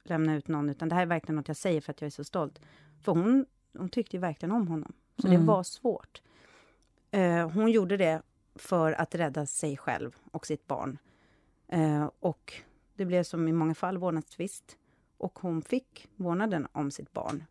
lämna 0.04 0.36
ut 0.36 0.48
någon, 0.48 0.70
utan 0.70 0.90
det 0.90 0.96
här 0.96 1.02
är 1.02 1.06
verkligen 1.06 1.36
något 1.36 1.48
jag 1.48 1.58
säger 1.58 1.82
för 1.82 1.92
att 1.92 2.02
jag 2.02 2.06
är 2.06 2.12
så 2.12 2.24
stolt. 2.24 2.62
För 3.02 3.12
hon, 3.12 3.46
hon 3.78 3.90
tyckte 3.90 4.18
verkligen 4.18 4.52
om 4.52 4.68
honom. 4.68 4.94
Så 5.18 5.28
mm. 5.28 5.40
det 5.40 5.46
var 5.48 5.64
svårt. 5.64 6.22
Eh, 7.12 7.50
hon 7.50 7.72
gjorde 7.72 7.98
det 7.98 8.22
för 8.56 8.92
att 8.92 9.16
rädda 9.16 9.46
sig 9.46 9.78
själv 9.78 10.16
och 10.32 10.46
sitt 10.46 10.68
barn. 10.68 10.98
Eh, 11.68 12.10
och 12.20 12.54
det 12.96 13.06
blev 13.06 13.24
som 13.24 13.48
i 13.48 13.52
många 13.52 13.76
fall 13.76 13.98
vårdnadstvist. 13.98 14.78
Och 15.20 15.40
hon 15.40 15.62
fick 15.62 16.08
vårdnaden 16.16 16.68
om 16.72 16.92
sitt 16.92 17.14
barn. 17.14 17.44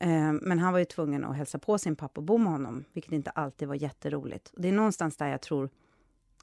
Eh, 0.00 0.32
men 0.32 0.58
han 0.58 0.72
var 0.72 0.78
ju 0.78 0.84
tvungen 0.84 1.24
att 1.24 1.36
hälsa 1.36 1.58
på 1.58 1.78
sin 1.78 1.96
pappa 1.96 2.20
och 2.20 2.24
bo 2.24 2.38
med 2.38 2.52
honom, 2.52 2.84
vilket 2.92 3.12
inte 3.12 3.30
alltid 3.30 3.68
var 3.68 3.74
jätteroligt. 3.74 4.48
Och 4.48 4.60
det 4.60 4.68
är 4.68 4.72
någonstans 4.72 5.16
där 5.16 5.28
jag 5.28 5.40
tror 5.40 5.70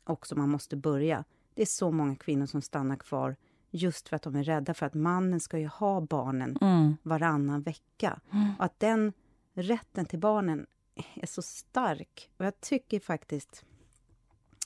också 0.03 0.35
man 0.35 0.49
måste 0.49 0.75
börja. 0.75 1.23
Det 1.53 1.61
är 1.61 1.65
så 1.65 1.91
många 1.91 2.15
kvinnor 2.15 2.45
som 2.45 2.61
stannar 2.61 2.95
kvar 2.95 3.35
just 3.71 4.09
för 4.09 4.15
att 4.15 4.21
de 4.21 4.35
är 4.35 4.43
rädda 4.43 4.73
för 4.73 4.85
att 4.85 4.93
mannen 4.93 5.39
ska 5.39 5.57
ju 5.57 5.67
ha 5.67 6.01
barnen 6.01 6.57
mm. 6.61 6.97
varannan 7.03 7.61
vecka. 7.61 8.19
Mm. 8.31 8.53
Och 8.59 8.65
att 8.65 8.79
den 8.79 9.13
rätten 9.53 10.05
till 10.05 10.19
barnen 10.19 10.65
är 11.13 11.27
så 11.27 11.41
stark. 11.41 12.29
Och 12.37 12.45
jag 12.45 12.61
tycker 12.61 12.99
faktiskt 12.99 13.65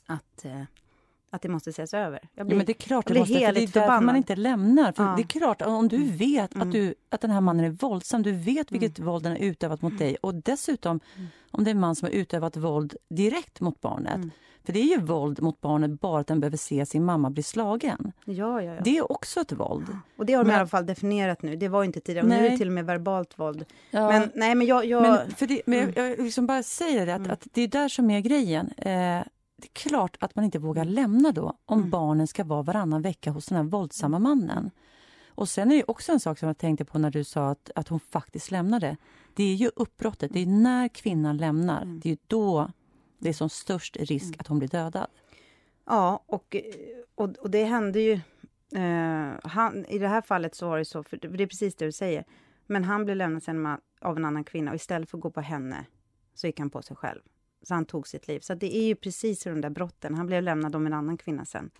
att, 0.05 0.45
eh, 0.45 0.63
att 1.29 1.41
det 1.41 1.49
måste 1.49 1.69
ses 1.69 1.93
över. 1.93 2.19
Jag 2.35 2.47
blir, 2.47 2.55
ja, 2.55 2.57
men 2.57 2.65
det 2.65 2.71
är 2.71 2.73
klart 2.73 3.07
det 3.07 3.19
måste, 3.19 3.33
det 3.33 3.43
är 3.43 3.53
därför 3.53 4.01
man 4.01 4.15
inte 4.15 4.35
lämnar. 4.35 4.91
För 4.91 5.03
ja. 5.03 5.13
Det 5.15 5.21
är 5.21 5.27
klart, 5.27 5.61
om 5.61 5.87
du 5.87 5.95
mm. 5.95 6.17
vet 6.17 6.55
mm. 6.55 6.67
att, 6.67 6.73
du, 6.73 6.95
att 7.09 7.21
den 7.21 7.31
här 7.31 7.41
mannen 7.41 7.65
är 7.65 7.69
våldsam, 7.69 8.23
du 8.23 8.31
vet 8.31 8.71
vilket 8.71 8.99
mm. 8.99 9.11
våld 9.11 9.23
den 9.23 9.31
har 9.31 9.39
utövat 9.39 9.81
mot 9.81 9.97
dig 9.97 10.17
och 10.21 10.35
dessutom 10.35 10.99
mm. 11.15 11.27
om 11.51 11.63
det 11.63 11.69
är 11.69 11.75
en 11.75 11.79
man 11.79 11.95
som 11.95 12.05
har 12.05 12.13
utövat 12.13 12.57
våld 12.57 12.95
direkt 13.09 13.61
mot 13.61 13.81
barnet. 13.81 14.15
Mm. 14.15 14.31
För 14.65 14.73
det 14.73 14.79
är 14.79 14.83
ju 14.83 15.01
våld 15.01 15.41
mot 15.41 15.61
barnet 15.61 15.99
bara 16.01 16.21
att 16.21 16.27
den 16.27 16.39
behöver 16.39 16.57
se 16.57 16.85
sin 16.85 17.05
mamma 17.05 17.29
bli 17.29 17.43
slagen. 17.43 18.11
Ja, 18.25 18.61
ja, 18.61 18.73
ja. 18.73 18.81
Det 18.83 18.97
är 18.97 19.11
också 19.11 19.39
ett 19.39 19.51
våld. 19.51 19.97
Och 20.17 20.25
det 20.25 20.33
har 20.33 20.43
de 20.43 20.47
men, 20.47 20.55
i 20.55 20.59
alla 20.59 20.67
fall 20.67 20.85
definierat 20.85 21.41
nu. 21.41 21.55
Det 21.55 21.67
var 21.67 21.83
inte 21.83 21.99
tidigare. 21.99 22.27
Nej. 22.27 22.41
Nu 22.41 22.47
är 22.47 22.51
det 22.51 22.57
till 22.57 22.67
och 22.67 22.73
med 22.73 22.85
verbalt 22.85 23.39
våld. 23.39 23.65
Ja. 23.91 24.07
Men 24.07 24.31
nej, 24.35 24.55
men 24.55 24.67
jag... 24.67 24.85
jag... 24.85 25.01
Men, 25.01 25.31
för 25.31 25.47
det, 25.47 25.61
men 25.65 25.79
jag, 25.79 26.11
jag 26.11 26.19
liksom 26.19 26.47
bara 26.47 26.63
säger 26.63 27.05
det, 27.05 27.13
att, 27.13 27.19
mm. 27.19 27.31
att 27.31 27.47
det 27.53 27.61
är 27.61 27.67
där 27.67 27.89
som 27.89 28.09
är 28.09 28.19
grejen. 28.19 28.71
Eh, 28.77 29.21
det 29.57 29.67
är 29.67 29.89
klart 29.89 30.17
att 30.19 30.35
man 30.35 30.45
inte 30.45 30.59
vågar 30.59 30.81
mm. 30.81 30.93
lämna 30.93 31.31
då 31.31 31.57
om 31.65 31.79
mm. 31.79 31.89
barnen 31.89 32.27
ska 32.27 32.43
vara 32.43 32.61
varannan 32.61 33.01
vecka 33.01 33.31
hos 33.31 33.45
den 33.45 33.55
här 33.55 33.63
våldsamma 33.63 34.19
mannen. 34.19 34.71
Och 35.27 35.49
sen 35.49 35.71
är 35.71 35.75
det 35.75 35.83
också 35.87 36.11
en 36.11 36.19
sak 36.19 36.39
som 36.39 36.47
jag 36.47 36.57
tänkte 36.57 36.85
på 36.85 36.99
när 36.99 37.11
du 37.11 37.23
sa 37.23 37.49
att, 37.49 37.71
att 37.75 37.87
hon 37.87 37.99
faktiskt 37.99 38.51
lämnade. 38.51 38.97
Det 39.33 39.43
är 39.43 39.55
ju 39.55 39.71
uppbrottet, 39.75 40.33
det 40.33 40.39
är 40.39 40.45
när 40.45 40.87
kvinnan 40.87 41.37
lämnar. 41.37 41.81
Mm. 41.81 41.99
Det 41.99 42.11
är 42.11 42.17
då 42.27 42.71
det 43.19 43.29
är 43.29 43.33
som 43.33 43.49
störst 43.49 43.97
risk 43.97 44.25
mm. 44.25 44.37
att 44.39 44.47
hon 44.47 44.59
blir 44.59 44.69
dödad. 44.69 45.07
Ja, 45.85 46.23
och, 46.25 46.55
och, 47.15 47.29
och 47.37 47.49
det 47.49 47.63
hände 47.63 47.99
ju... 47.99 48.13
Eh, 48.75 49.31
han, 49.43 49.85
I 49.85 49.99
det 49.99 50.07
här 50.07 50.21
fallet 50.21 50.55
så 50.55 50.69
var 50.69 50.77
det 50.77 50.85
så, 50.85 51.03
för 51.03 51.17
det 51.17 51.43
är 51.43 51.47
precis 51.47 51.75
det 51.75 51.85
du 51.85 51.91
säger. 51.91 52.25
Men 52.67 52.83
han 52.83 53.05
blev 53.05 53.17
lämnad 53.17 53.43
sen 53.43 53.77
av 54.01 54.17
en 54.17 54.25
annan 54.25 54.43
kvinna 54.43 54.71
och 54.71 54.75
istället 54.75 55.09
för 55.09 55.17
att 55.17 55.21
gå 55.21 55.31
på 55.31 55.41
henne 55.41 55.85
så 56.33 56.47
gick 56.47 56.59
han 56.59 56.69
på 56.69 56.81
sig 56.81 56.95
själv. 56.95 57.21
Så 57.65 57.73
han 57.73 57.85
tog 57.85 58.07
sitt 58.07 58.27
liv. 58.27 58.39
Så 58.39 58.53
det 58.53 58.77
är 58.77 58.83
ju 58.83 58.95
precis 58.95 59.43
de 59.43 59.61
där 59.61 59.69
brotten. 59.69 60.15
Han 60.15 60.27
blev 60.27 60.43
lämnad 60.43 60.75
om 60.75 60.85
en 60.85 60.93
annan 60.93 61.17
kvinna 61.17 61.45
sen. 61.45 61.71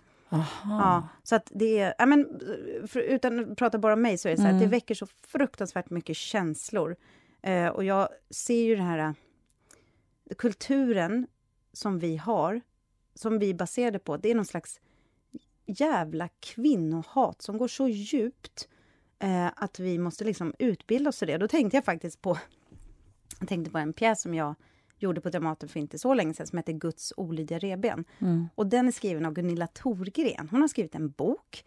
Ja, 0.64 1.08
så 1.22 1.36
att 1.36 1.50
det 1.54 1.78
är, 1.78 1.94
ja, 1.98 2.06
men, 2.06 2.40
för, 2.86 3.00
utan 3.00 3.52
att 3.52 3.58
prata 3.58 3.78
bara 3.78 3.92
om 3.92 4.02
mig, 4.02 4.18
så 4.18 4.28
är 4.28 4.30
det 4.30 4.36
så 4.36 4.42
här, 4.42 4.50
mm. 4.50 4.62
det 4.62 4.66
väcker 4.66 4.94
så 4.94 5.06
fruktansvärt 5.06 5.90
mycket 5.90 6.16
känslor. 6.16 6.96
Eh, 7.42 7.68
och 7.68 7.84
jag 7.84 8.08
ser 8.30 8.62
ju 8.62 8.76
den 8.76 8.84
här 8.84 8.98
eh, 8.98 9.14
kulturen 10.38 11.26
som 11.72 11.98
vi 11.98 12.16
har, 12.16 12.60
som 13.14 13.38
vi 13.38 13.50
är 13.50 13.54
baserade 13.54 13.98
på, 13.98 14.16
det 14.16 14.30
är 14.30 14.34
någon 14.34 14.44
slags 14.44 14.80
jävla 15.66 16.28
kvinnohat 16.40 17.42
som 17.42 17.58
går 17.58 17.68
så 17.68 17.88
djupt 17.88 18.68
eh, 19.18 19.46
att 19.56 19.78
vi 19.78 19.98
måste 19.98 20.24
liksom 20.24 20.54
utbilda 20.58 21.08
oss 21.08 21.22
i 21.22 21.26
det. 21.26 21.38
Då 21.38 21.48
tänkte 21.48 21.76
jag 21.76 21.84
faktiskt 21.84 22.22
på, 22.22 22.38
jag 23.40 23.48
tänkte 23.48 23.70
på 23.70 23.78
en 23.78 23.92
pjäs 23.92 24.22
som 24.22 24.34
jag 24.34 24.54
gjorde 24.98 25.20
på 25.20 25.30
Dramaten 25.30 25.68
för 25.68 25.80
inte 25.80 25.98
så 25.98 26.14
länge 26.14 26.34
sedan 26.34 26.46
som 26.46 26.56
heter 26.56 26.72
Guds 26.72 27.12
olydiga 27.16 27.58
reben. 27.58 28.04
Mm. 28.18 28.48
Och 28.54 28.66
den 28.66 28.88
är 28.88 28.92
skriven 28.92 29.26
av 29.26 29.32
Gunilla 29.32 29.66
Thorgren. 29.66 30.48
Hon 30.50 30.60
har 30.60 30.68
skrivit 30.68 30.94
en 30.94 31.10
bok 31.10 31.64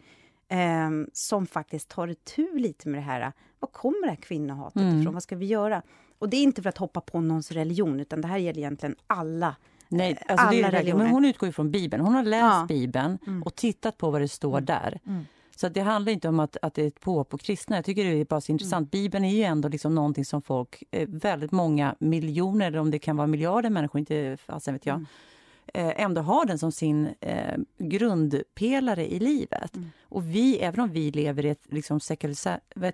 eh, 0.48 0.90
som 1.12 1.46
faktiskt 1.46 1.88
tar 1.88 2.08
itu 2.08 2.58
lite 2.58 2.88
med 2.88 2.98
det 3.00 3.04
här. 3.04 3.32
Var 3.58 3.68
kommer 3.68 4.02
det 4.02 4.08
här 4.08 4.22
kvinnohatet 4.22 4.82
mm. 4.82 5.00
ifrån? 5.00 5.14
Vad 5.14 5.22
ska 5.22 5.36
vi 5.36 5.46
göra? 5.46 5.82
Och 6.18 6.28
det 6.28 6.36
är 6.36 6.42
inte 6.42 6.62
för 6.62 6.68
att 6.68 6.78
hoppa 6.78 7.00
på 7.00 7.20
någons 7.20 7.52
religion, 7.52 8.00
utan 8.00 8.20
det 8.20 8.28
här 8.28 8.38
gäller 8.38 8.58
egentligen 8.58 8.96
alla 9.06 9.56
Nej, 9.90 10.18
alltså 10.28 10.46
alla 10.46 10.50
det 10.50 10.62
är 10.62 10.70
religioner. 10.70 11.04
Men 11.04 11.12
hon 11.12 11.24
utgår 11.24 11.50
från 11.50 11.70
Bibeln. 11.70 12.04
Hon 12.04 12.14
har 12.14 12.22
läst 12.22 12.42
ja. 12.42 12.66
Bibeln 12.68 13.18
mm. 13.26 13.42
och 13.42 13.54
tittat 13.54 13.98
på 13.98 14.10
vad 14.10 14.20
det 14.20 14.28
står 14.28 14.52
mm. 14.52 14.64
där. 14.64 15.00
Mm. 15.06 15.26
Så 15.60 15.68
det 15.68 15.80
handlar 15.80 16.12
inte 16.12 16.28
om 16.28 16.40
att, 16.40 16.56
att 16.62 16.74
det 16.74 16.82
är 16.82 16.86
ett 16.86 17.00
på 17.00 17.24
på 17.24 17.38
kristna. 17.38 17.76
Jag 17.76 17.84
tycker 17.84 18.04
det 18.04 18.20
är 18.20 18.24
bara 18.24 18.40
så 18.40 18.52
intressant. 18.52 18.94
Mm. 18.94 19.02
Bibeln 19.02 19.24
är 19.24 19.34
ju 19.34 19.42
ändå 19.42 19.68
liksom 19.68 19.94
någonting 19.94 20.24
som 20.24 20.42
folk, 20.42 20.82
eh, 20.90 21.08
väldigt 21.08 21.52
många 21.52 21.94
miljoner, 21.98 22.66
eller 22.66 22.78
om 22.78 22.90
det 22.90 22.98
kan 22.98 23.16
vara 23.16 23.26
miljarder 23.26 23.70
människor, 23.70 23.98
inte 23.98 24.36
fasen 24.46 24.74
vet 24.74 24.86
jag, 24.86 24.94
mm. 24.94 25.06
eh, 25.74 26.04
ändå 26.04 26.20
har 26.20 26.44
den 26.44 26.58
som 26.58 26.72
sin 26.72 27.08
eh, 27.20 27.56
grundpelare 27.78 29.12
i 29.12 29.18
livet. 29.18 29.76
Mm. 29.76 29.90
Och 30.02 30.24
vi, 30.24 30.58
även 30.58 30.80
om 30.80 30.90
vi 30.90 31.10
lever 31.10 31.46
i 31.46 31.48
ett 31.48 31.64
liksom 31.68 32.00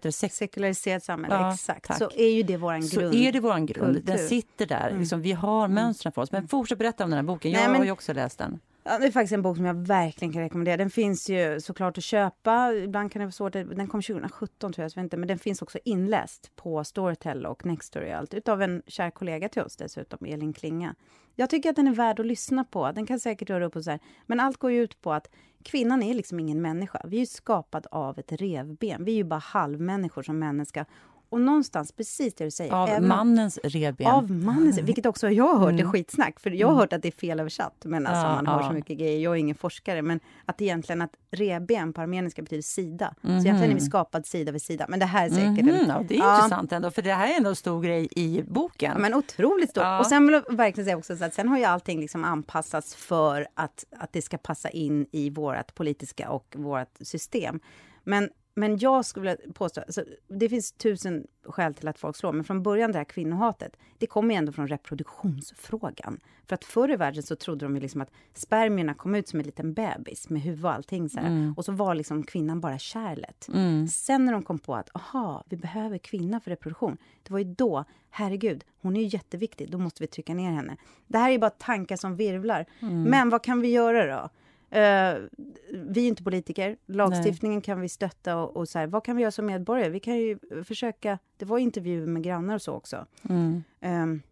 det, 0.03 0.13
sek 0.13 0.33
sekulariserat 0.33 1.05
samhälle, 1.05 1.35
ja, 1.35 1.53
exakt, 1.53 1.87
tack. 1.87 1.99
så 1.99 2.11
är 2.15 2.29
ju 2.29 2.43
det 2.43 2.57
vår 2.57 2.73
grund. 2.73 2.85
Så 2.85 3.13
är 3.13 3.33
det 3.33 3.41
vår 3.41 3.67
grund. 3.67 3.95
Kultur. 3.97 4.03
Den 4.03 4.19
sitter 4.19 4.67
där. 4.67 4.89
Mm. 4.89 5.01
Liksom, 5.01 5.23
vi 5.23 5.33
har 5.33 5.65
mm. 5.65 5.75
mönstren 5.75 6.13
för 6.13 6.23
oss. 6.23 6.33
Men 6.33 6.49
fortsätt 6.49 6.79
berätta 6.79 7.05
om 7.05 7.11
den 7.11 7.19
här 7.19 7.25
boken. 7.25 7.51
Jag 7.51 7.59
Nej, 7.59 7.69
men, 7.69 7.77
har 7.77 7.85
ju 7.85 7.91
också 7.91 8.13
läst 8.13 8.39
den. 8.39 8.61
Ja, 8.89 8.99
det 8.99 9.07
är 9.07 9.11
faktiskt 9.11 9.33
en 9.33 9.43
bok 9.43 9.57
som 9.57 9.65
jag 9.65 9.75
verkligen 9.75 10.33
kan 10.33 10.43
rekommendera. 10.43 10.77
Den 10.77 10.91
finns 10.91 11.29
ju 11.29 11.61
såklart 11.61 11.99
att 11.99 12.05
köpa. 12.05 12.73
Ibland 12.73 13.13
kan 13.13 13.21
det 13.21 13.27
vara 13.27 13.33
svårt. 13.33 13.53
Den 13.53 13.89
kom 13.89 14.03
2017 14.03 14.73
tror 14.73 14.83
jag, 14.85 14.93
jag 14.95 15.05
inte. 15.05 15.17
Men 15.17 15.29
den 15.29 15.39
finns 15.39 15.63
också 15.63 15.79
inläst 15.85 16.57
på 16.57 16.85
Storytel 16.85 17.47
och 17.47 17.67
Nextory 17.67 18.13
och 18.13 18.17
allt. 18.17 18.35
Utav 18.35 18.63
en 18.63 18.83
kär 18.87 19.11
kollega 19.11 19.49
till 19.49 19.63
oss 19.63 19.77
dessutom, 19.77 20.27
Elin 20.27 20.53
Klinga. 20.53 20.95
Jag 21.35 21.51
tycker 21.51 21.71
att 21.71 21.77
den 21.77 21.89
är 21.89 21.95
värd 21.95 22.21
att 22.21 22.27
lyssna 22.27 22.65
på. 22.65 22.93
Den 22.93 23.07
kan 23.07 23.21
säkert 23.21 23.51
röra 23.51 23.67
upp 23.67 23.77
och 23.77 23.85
så 23.85 23.91
här. 23.91 24.01
Men 24.27 24.41
allt 24.41 24.57
går 24.57 24.71
ju 24.71 24.83
ut 24.83 25.03
på 25.03 25.13
att 25.13 25.31
kvinnan 25.63 26.03
är 26.03 26.15
liksom 26.15 26.41
ingen 26.41 26.63
människa. 26.63 27.03
Vi 27.05 27.17
är 27.17 27.21
ju 27.21 27.27
skapad 27.27 27.87
av 27.91 28.19
ett 28.19 28.33
revben. 28.33 29.05
Vi 29.05 29.13
är 29.13 29.17
ju 29.17 29.25
bara 29.25 29.41
halvmänniskor 29.41 30.23
som 30.23 30.39
människa. 30.39 30.85
Och 31.29 31.41
någonstans, 31.41 31.93
precis 31.93 32.35
det 32.35 32.45
du 32.45 32.51
säger. 32.51 32.73
Av 32.73 32.89
även, 32.89 33.09
mannens 33.09 33.59
revben. 33.65 34.07
Av 34.07 34.31
mannens, 34.31 34.79
vilket 34.79 35.07
också 35.07 35.31
jag 35.31 35.45
har 35.45 35.59
hört 35.59 35.73
mm. 35.73 35.87
är 35.87 35.91
skitsnack. 35.91 36.41
För 36.41 36.51
jag 36.51 36.67
har 36.67 36.73
mm. 36.73 36.81
hört 36.81 36.93
att 36.93 37.03
det 37.03 37.09
är 37.09 37.13
felöversatt. 37.13 37.83
Men 37.85 38.07
alltså, 38.07 38.27
ja, 38.27 38.35
man 38.35 38.47
hör 38.47 38.61
ja. 38.61 38.69
så 38.69 38.75
mycket 38.75 38.99
grejer. 38.99 39.21
Jag 39.21 39.33
är 39.33 39.37
ingen 39.37 39.55
forskare. 39.55 40.03
Men 40.03 40.21
att 40.45 40.63
egentligen 40.63 41.03
att 41.03 41.11
revben 41.31 41.93
på 41.93 42.01
armeniska 42.01 42.43
betyder 42.43 42.63
sida. 42.63 43.15
Mm. 43.25 43.41
Så 43.41 43.47
egentligen 43.47 43.71
är 43.71 43.75
vi 43.75 43.81
mhm. 43.81 43.91
skapad 43.91 44.27
sida 44.27 44.53
vid 44.53 44.63
sida. 44.63 44.87
Men 44.89 44.99
det 44.99 45.07
här 45.07 45.27
är 45.27 45.31
säkert... 45.31 45.59
Mm. 45.59 45.75
En, 45.75 45.89
ja, 45.89 46.05
det 46.09 46.15
är 46.15 46.19
ja. 46.19 46.37
intressant 46.37 46.73
ändå. 46.73 46.91
För 46.91 47.03
det 47.03 47.13
här 47.13 47.33
är 47.33 47.37
ändå 47.37 47.51
en 47.51 47.57
stor 47.57 47.83
grej 47.83 48.09
i 48.11 48.43
boken. 48.47 49.01
Men 49.01 49.15
otroligt 49.15 49.71
stor. 49.71 49.99
Och 49.99 50.07
sen 50.07 50.27
vill 50.27 50.43
jag 50.47 50.57
verkligen 50.57 50.85
säga 50.85 50.97
också 50.97 51.25
att 51.25 51.35
sen 51.35 51.49
har 51.49 51.59
ju 51.59 51.65
allting 51.65 52.01
liksom 52.01 52.25
anpassats 52.25 52.95
för 52.95 53.47
att, 53.55 53.85
att 53.97 54.13
det 54.13 54.23
ska 54.23 54.39
passa 54.39 54.71
in 54.71 55.07
i 55.13 55.31
vårt 55.31 55.75
politiska 55.75 56.31
och 56.31 56.55
vårt 56.59 56.97
system. 57.01 57.61
Men 58.05 58.31
men 58.59 58.79
jag 58.79 59.05
skulle 59.05 59.31
vilja 59.31 59.53
påstå, 59.53 59.81
alltså, 59.81 60.05
det 60.29 60.49
finns 60.49 60.73
tusen 60.73 61.27
skäl 61.43 61.75
till 61.75 61.89
att 61.89 61.99
folk 61.99 62.17
slår, 62.17 62.33
men 62.33 62.45
från 62.45 62.63
början 62.63 62.93
det 62.93 62.99
här 62.99 63.05
kvinnohatet, 63.05 63.77
det 63.99 64.07
kommer 64.07 64.35
ju 64.35 64.39
ändå 64.39 64.53
från 64.53 64.69
reproduktionsfrågan. 64.69 66.21
För 66.47 66.55
att 66.55 66.65
förr 66.65 66.93
i 66.93 66.97
världen 66.97 67.23
så 67.23 67.37
trodde 67.37 67.65
de 67.65 67.75
ju 67.75 67.81
liksom 67.81 68.01
att 68.01 68.11
spermierna 68.35 68.95
kom 68.95 69.15
ut 69.15 69.29
som 69.29 69.41
en 69.41 69.47
liten 69.47 69.75
bebis 69.75 70.29
med 70.29 70.43
huvud 70.43 70.65
och 70.65 70.73
allting 70.73 71.09
så 71.09 71.19
mm. 71.19 71.55
Och 71.57 71.65
så 71.65 71.73
var 71.73 71.95
liksom 71.95 72.23
kvinnan 72.23 72.61
bara 72.61 72.79
kärlet. 72.79 73.49
Mm. 73.55 73.89
Sen 73.89 74.25
när 74.25 74.33
de 74.33 74.43
kom 74.43 74.59
på 74.59 74.75
att, 74.75 74.97
aha, 74.97 75.45
vi 75.49 75.57
behöver 75.57 75.99
kvinna 75.99 76.41
för 76.41 76.51
reproduktion. 76.51 76.97
Det 77.23 77.33
var 77.33 77.39
ju 77.39 77.55
då, 77.55 77.85
herregud, 78.11 78.65
hon 78.83 78.97
är 78.97 79.01
ju 79.01 79.07
jätteviktig, 79.07 79.71
då 79.71 79.79
måste 79.79 80.03
vi 80.03 80.07
trycka 80.07 80.35
ner 80.35 80.51
henne. 80.51 80.77
Det 81.07 81.19
här 81.19 81.31
är 81.31 81.39
bara 81.39 81.51
tankar 81.51 81.97
som 81.97 82.17
virvlar. 82.17 82.67
Mm. 82.81 83.03
Men 83.03 83.31
vad 83.31 83.43
kan 83.43 83.61
vi 83.61 83.69
göra 83.69 84.23
då? 84.23 84.31
Uh, 84.73 85.27
vi 85.73 86.05
är 86.05 86.09
inte 86.09 86.23
politiker. 86.23 86.77
Lagstiftningen 86.87 87.57
Nej. 87.57 87.65
kan 87.65 87.81
vi 87.81 87.89
stötta 87.89 88.37
och, 88.37 88.57
och, 88.57 88.69
så 88.69 88.79
här, 88.79 88.87
vad 88.87 89.05
kan 89.05 89.17
vi 89.17 89.23
göra 89.23 89.31
som 89.31 89.47
medborgare? 89.47 89.89
Vi 89.89 90.01
kan 90.01 90.17
ju 90.17 90.39
försöka, 90.65 91.19
det 91.37 91.45
var 91.45 91.59
intervjuer 91.59 92.07
med 92.07 92.23
grannar 92.23 92.55
och 92.55 92.63
så 92.63 92.73
också. 92.73 93.07
Mm. 93.29 93.65
Um, 93.81 94.23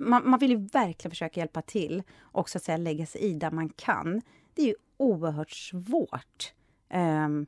man, 0.00 0.30
man, 0.30 0.38
vill 0.38 0.50
ju 0.50 0.56
verkligen 0.56 1.10
försöka 1.10 1.40
hjälpa 1.40 1.62
till 1.62 2.02
och 2.20 2.48
så 2.48 2.58
att 2.58 2.64
säga 2.64 2.76
lägga 2.76 3.06
sig 3.06 3.20
i 3.20 3.32
där 3.34 3.50
man 3.50 3.68
kan. 3.68 4.22
Det 4.54 4.62
är 4.62 4.66
ju 4.66 4.74
oerhört 4.96 5.50
svårt. 5.50 6.52
Um, 6.94 7.46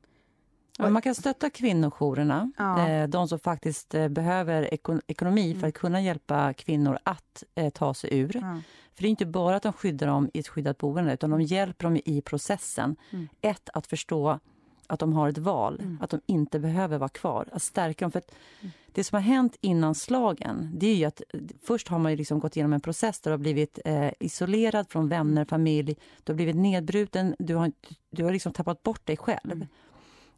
Ja, 0.79 0.91
man 0.91 1.03
kan 1.03 1.15
stötta 1.15 1.51
kvinnojourerna, 1.51 2.53
ja. 2.57 2.89
Eh, 2.89 3.09
de 3.09 3.29
som 3.29 3.39
faktiskt 3.39 3.95
eh, 3.95 4.09
behöver 4.09 4.75
ekonomi 5.07 5.53
för 5.53 5.59
mm. 5.59 5.69
att 5.69 5.75
kunna 5.75 6.01
hjälpa 6.01 6.53
kvinnor 6.53 6.99
att 7.03 7.45
eh, 7.55 7.71
ta 7.71 7.95
sig 7.95 8.19
ur. 8.19 8.37
Ja. 8.37 8.61
För 8.95 9.03
det 9.03 9.09
är 9.09 9.11
inte 9.11 9.27
bara 9.27 9.57
att 9.57 9.63
de 9.63 9.73
skyddar 9.73 10.07
dem 10.07 10.31
i 10.35 10.39
ett 10.39 10.49
skyddat 10.49 10.79
boende 10.79 11.15
utan 11.15 11.31
de 11.31 11.43
hjälper 11.43 11.85
dem 11.85 12.01
i 12.05 12.21
processen. 12.21 12.97
Mm. 13.11 13.29
Ett, 13.41 13.69
att 13.73 13.87
förstå 13.87 14.39
att 14.87 15.01
de 15.01 15.13
har 15.13 15.29
ett 15.29 15.39
val, 15.39 15.81
mm. 15.81 15.99
att 16.01 16.11
de 16.11 16.21
inte 16.27 16.59
behöver 16.59 16.99
vara 16.99 17.09
kvar. 17.09 17.49
Att 17.53 17.63
stärka 17.63 18.05
dem. 18.05 18.13
För 18.13 18.23
mm. 18.61 18.73
Det 18.93 19.05
som 19.05 19.17
har 19.17 19.23
hänt 19.23 19.57
innan 19.61 19.95
slagen, 19.95 20.71
det 20.75 20.87
är 20.87 20.95
ju 20.95 21.05
att 21.05 21.23
först 21.63 21.89
har 21.89 21.99
man 21.99 22.15
liksom 22.15 22.39
gått 22.39 22.57
igenom 22.57 22.73
en 22.73 22.81
process 22.81 23.21
där 23.21 23.31
du 23.31 23.33
har 23.33 23.39
blivit 23.39 23.79
eh, 23.85 24.11
isolerad 24.21 24.87
från 24.89 25.09
vänner, 25.09 25.33
mm. 25.33 25.47
familj, 25.47 25.97
du 26.25 26.33
har 26.33 26.37
blivit 26.37 26.57
nedbruten, 26.57 27.37
du 27.39 27.55
har, 27.55 27.73
du 28.11 28.25
har 28.25 28.33
liksom 28.33 28.53
tappat 28.53 28.83
bort 28.83 29.07
dig 29.07 29.17
själv. 29.17 29.53
Mm 29.53 29.67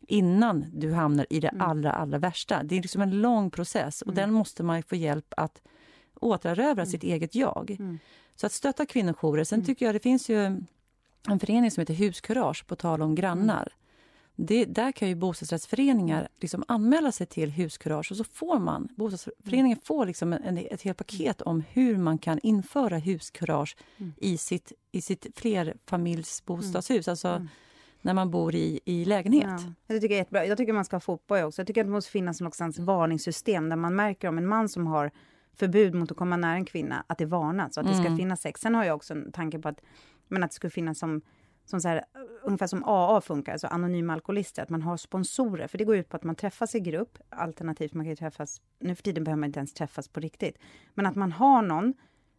innan 0.06 0.66
du 0.72 0.92
hamnar 0.92 1.26
i 1.30 1.40
det 1.40 1.48
mm. 1.48 1.60
allra, 1.60 1.92
allra 1.92 2.18
värsta. 2.18 2.62
Det 2.62 2.76
är 2.76 2.82
liksom 2.82 3.02
en 3.02 3.20
lång 3.20 3.50
process 3.50 4.02
och 4.02 4.12
mm. 4.12 4.16
den 4.16 4.32
måste 4.32 4.62
man 4.62 4.82
få 4.82 4.96
hjälp 4.96 5.34
att 5.36 5.62
återerövra 6.20 6.82
mm. 6.82 6.86
sitt 6.86 7.02
eget 7.02 7.34
jag. 7.34 7.76
Mm. 7.78 7.98
Så 8.34 8.46
att 8.46 8.52
stötta 8.52 8.86
kvinnojourer. 8.86 9.44
Sen 9.44 9.56
mm. 9.56 9.66
tycker 9.66 9.86
jag 9.86 9.94
det 9.94 10.00
finns 10.00 10.28
ju 10.28 10.62
en 11.28 11.40
förening 11.40 11.70
som 11.70 11.80
heter 11.80 11.94
Huskurage, 11.94 12.66
på 12.66 12.76
tal 12.76 13.02
om 13.02 13.14
grannar. 13.14 13.72
Mm. 13.72 14.46
Det, 14.46 14.64
där 14.64 14.92
kan 14.92 15.08
ju 15.08 15.14
bostadsrättsföreningar 15.14 16.28
liksom 16.40 16.64
anmäla 16.68 17.12
sig 17.12 17.26
till 17.26 17.50
Huskurage 17.50 18.10
och 18.10 18.16
så 18.16 18.24
får 18.24 18.58
man, 18.58 18.88
bostadsrättsföreningen 18.96 19.78
får 19.84 20.06
liksom 20.06 20.32
en, 20.32 20.58
ett 20.58 20.82
helt 20.82 20.98
paket 20.98 21.42
om 21.42 21.62
hur 21.70 21.96
man 21.96 22.18
kan 22.18 22.38
införa 22.42 22.98
huskurage 22.98 23.76
mm. 23.96 24.12
i 24.16 24.38
sitt, 24.38 24.72
i 24.92 25.00
sitt 25.00 25.26
flerfamiljsbostadshus. 25.34 27.08
Alltså, 27.08 27.46
när 28.06 28.14
man 28.14 28.30
bor 28.30 28.54
i, 28.54 28.80
i 28.84 29.04
lägenhet. 29.04 29.44
Ja, 29.46 29.72
det 29.86 30.00
tycker 30.00 30.14
jag 30.14 30.16
är 30.16 30.20
jättebra. 30.20 30.46
Jag 30.46 30.58
tycker 30.58 30.72
man 30.72 30.84
ska 30.84 30.96
ha 30.96 31.00
fotboll 31.00 31.42
också. 31.42 31.60
Jag 31.60 31.66
tycker 31.66 31.80
att 31.80 31.86
det 31.86 31.92
måste 31.92 32.10
finnas 32.10 32.40
någonstans 32.40 32.78
varningssystem 32.78 33.68
där 33.68 33.76
man 33.76 33.96
märker 33.96 34.28
om 34.28 34.38
en 34.38 34.46
man 34.46 34.68
som 34.68 34.86
har 34.86 35.10
förbud 35.54 35.94
mot 35.94 36.10
att 36.10 36.16
komma 36.16 36.36
nära 36.36 36.54
en 36.54 36.64
kvinna, 36.64 37.04
att 37.06 37.18
det 37.18 37.26
varnas 37.26 37.76
och 37.76 37.80
att 37.80 37.86
mm. 37.86 37.92
det 37.92 38.02
ska 38.02 38.06
mm. 38.06 38.18
finnas 38.18 38.40
sex. 38.40 38.60
Sen 38.60 38.74
har 38.74 38.84
jag 38.84 38.96
också 38.96 39.14
en 39.14 39.32
tanke 39.32 39.58
på 39.58 39.68
att, 39.68 39.82
men 40.28 40.42
att 40.42 40.50
det 40.50 40.54
skulle 40.54 40.70
finnas 40.70 40.98
som, 40.98 41.22
som 41.64 41.80
så 41.80 41.88
här, 41.88 42.04
ungefär 42.42 42.66
som 42.66 42.84
AA 42.84 43.20
funkar, 43.20 43.52
alltså 43.52 43.66
anonyma 43.66 44.12
alkoholister, 44.12 44.62
att 44.62 44.70
man 44.70 44.82
har 44.82 44.96
sponsorer. 44.96 45.68
För 45.68 45.78
det 45.78 45.84
går 45.84 45.96
ut 45.96 46.08
på 46.08 46.16
att 46.16 46.24
man 46.24 46.34
träffas 46.34 46.74
i 46.74 46.80
grupp, 46.80 47.18
alternativt 47.28 47.94
man 47.94 48.06
kan 48.06 48.16
träffas, 48.16 48.60
nu 48.80 48.94
för 48.94 49.02
tiden 49.02 49.24
behöver 49.24 49.40
man 49.40 49.46
inte 49.46 49.58
ens 49.58 49.74
träffas 49.74 50.08
på 50.08 50.20
riktigt, 50.20 50.58
men 50.94 51.06
att 51.06 51.16
man 51.16 51.32
har 51.32 51.62
någon 51.62 51.94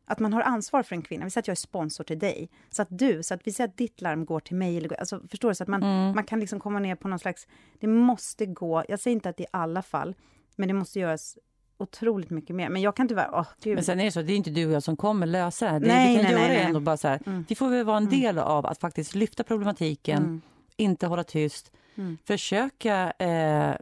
att 0.08 0.20
man 0.20 0.34
har 0.34 0.42
ansvar 0.42 0.84
för 0.84 0.96
en 0.96 1.02
kvinna. 1.02 1.26
Vi 1.26 1.32
säger 1.32 1.42
att 1.42 1.48
jag 1.48 1.54
är 1.54 1.56
sponsor 1.56 2.04
till 2.04 2.20
dig. 2.20 2.50
Så 2.70 2.82
att 2.82 2.88
du, 2.92 3.24
så 3.24 3.34
att 3.34 3.42
vi 3.44 3.52
säger 3.52 3.68
att 3.68 3.78
ditt 3.78 4.02
larm 4.02 4.26
går 4.26 4.40
till 4.40 4.56
mig. 4.56 4.78
Eller, 4.78 5.00
alltså, 5.00 5.22
förstår 5.32 5.50
du? 5.50 5.56
Så 5.56 5.64
att 5.64 5.70
man, 5.70 5.84
mm. 5.84 6.16
man 6.16 6.24
kan 6.24 6.40
liksom 6.40 6.60
komma 6.60 6.80
ner 6.80 6.96
på 6.96 7.08
någon 7.08 7.20
slags... 7.20 7.48
Det 7.80 7.88
måste 7.88 8.46
gå, 8.46 8.84
jag 8.88 9.00
säger 9.00 9.16
inte 9.16 9.30
att 9.30 9.38
det 9.38 9.44
i 9.44 9.48
alla 9.52 9.82
fall, 9.82 10.16
men 10.56 10.68
det 10.68 10.74
måste 10.74 11.00
göras 11.00 11.38
otroligt 11.78 12.30
mycket 12.30 12.56
mer. 12.56 12.70
Men 12.70 12.82
jag 12.82 12.96
kan 12.96 13.08
tyvärr... 13.08 13.30
Oh, 13.30 13.46
Men 13.64 13.84
sen 13.84 14.00
är 14.00 14.06
det 14.06 14.12
så, 14.12 14.22
det 14.22 14.34
är 14.34 14.38
inte 14.38 14.50
du 14.50 14.66
och 14.66 14.72
jag 14.72 14.84
som 14.84 14.98
kommer 14.98 15.26
lösa 15.26 15.66
det 15.66 15.72
här. 15.72 15.80
Det 15.80 15.88
nej, 15.88 16.18
vi 16.18 16.24
kan 16.24 16.32
nej, 16.34 16.42
göra 16.42 16.54
nej, 16.54 16.62
ändå 16.62 16.80
bara 16.80 16.98
så 16.98 17.08
här, 17.08 17.22
mm. 17.26 17.46
vi 17.50 17.56
får 17.56 17.70
väl 17.70 17.86
vara 17.86 17.98
en 17.98 18.08
mm. 18.08 18.20
del 18.20 18.40
av 18.40 18.66
att 18.66 18.80
faktiskt 18.80 19.16
lyfta 19.16 19.44
problematiken, 19.44 20.18
mm. 20.18 20.42
inte 20.76 21.08
hålla 21.08 21.24
tyst, 21.24 21.72
mm. 21.96 22.18
försöka 22.26 23.12
eh, 23.12 23.76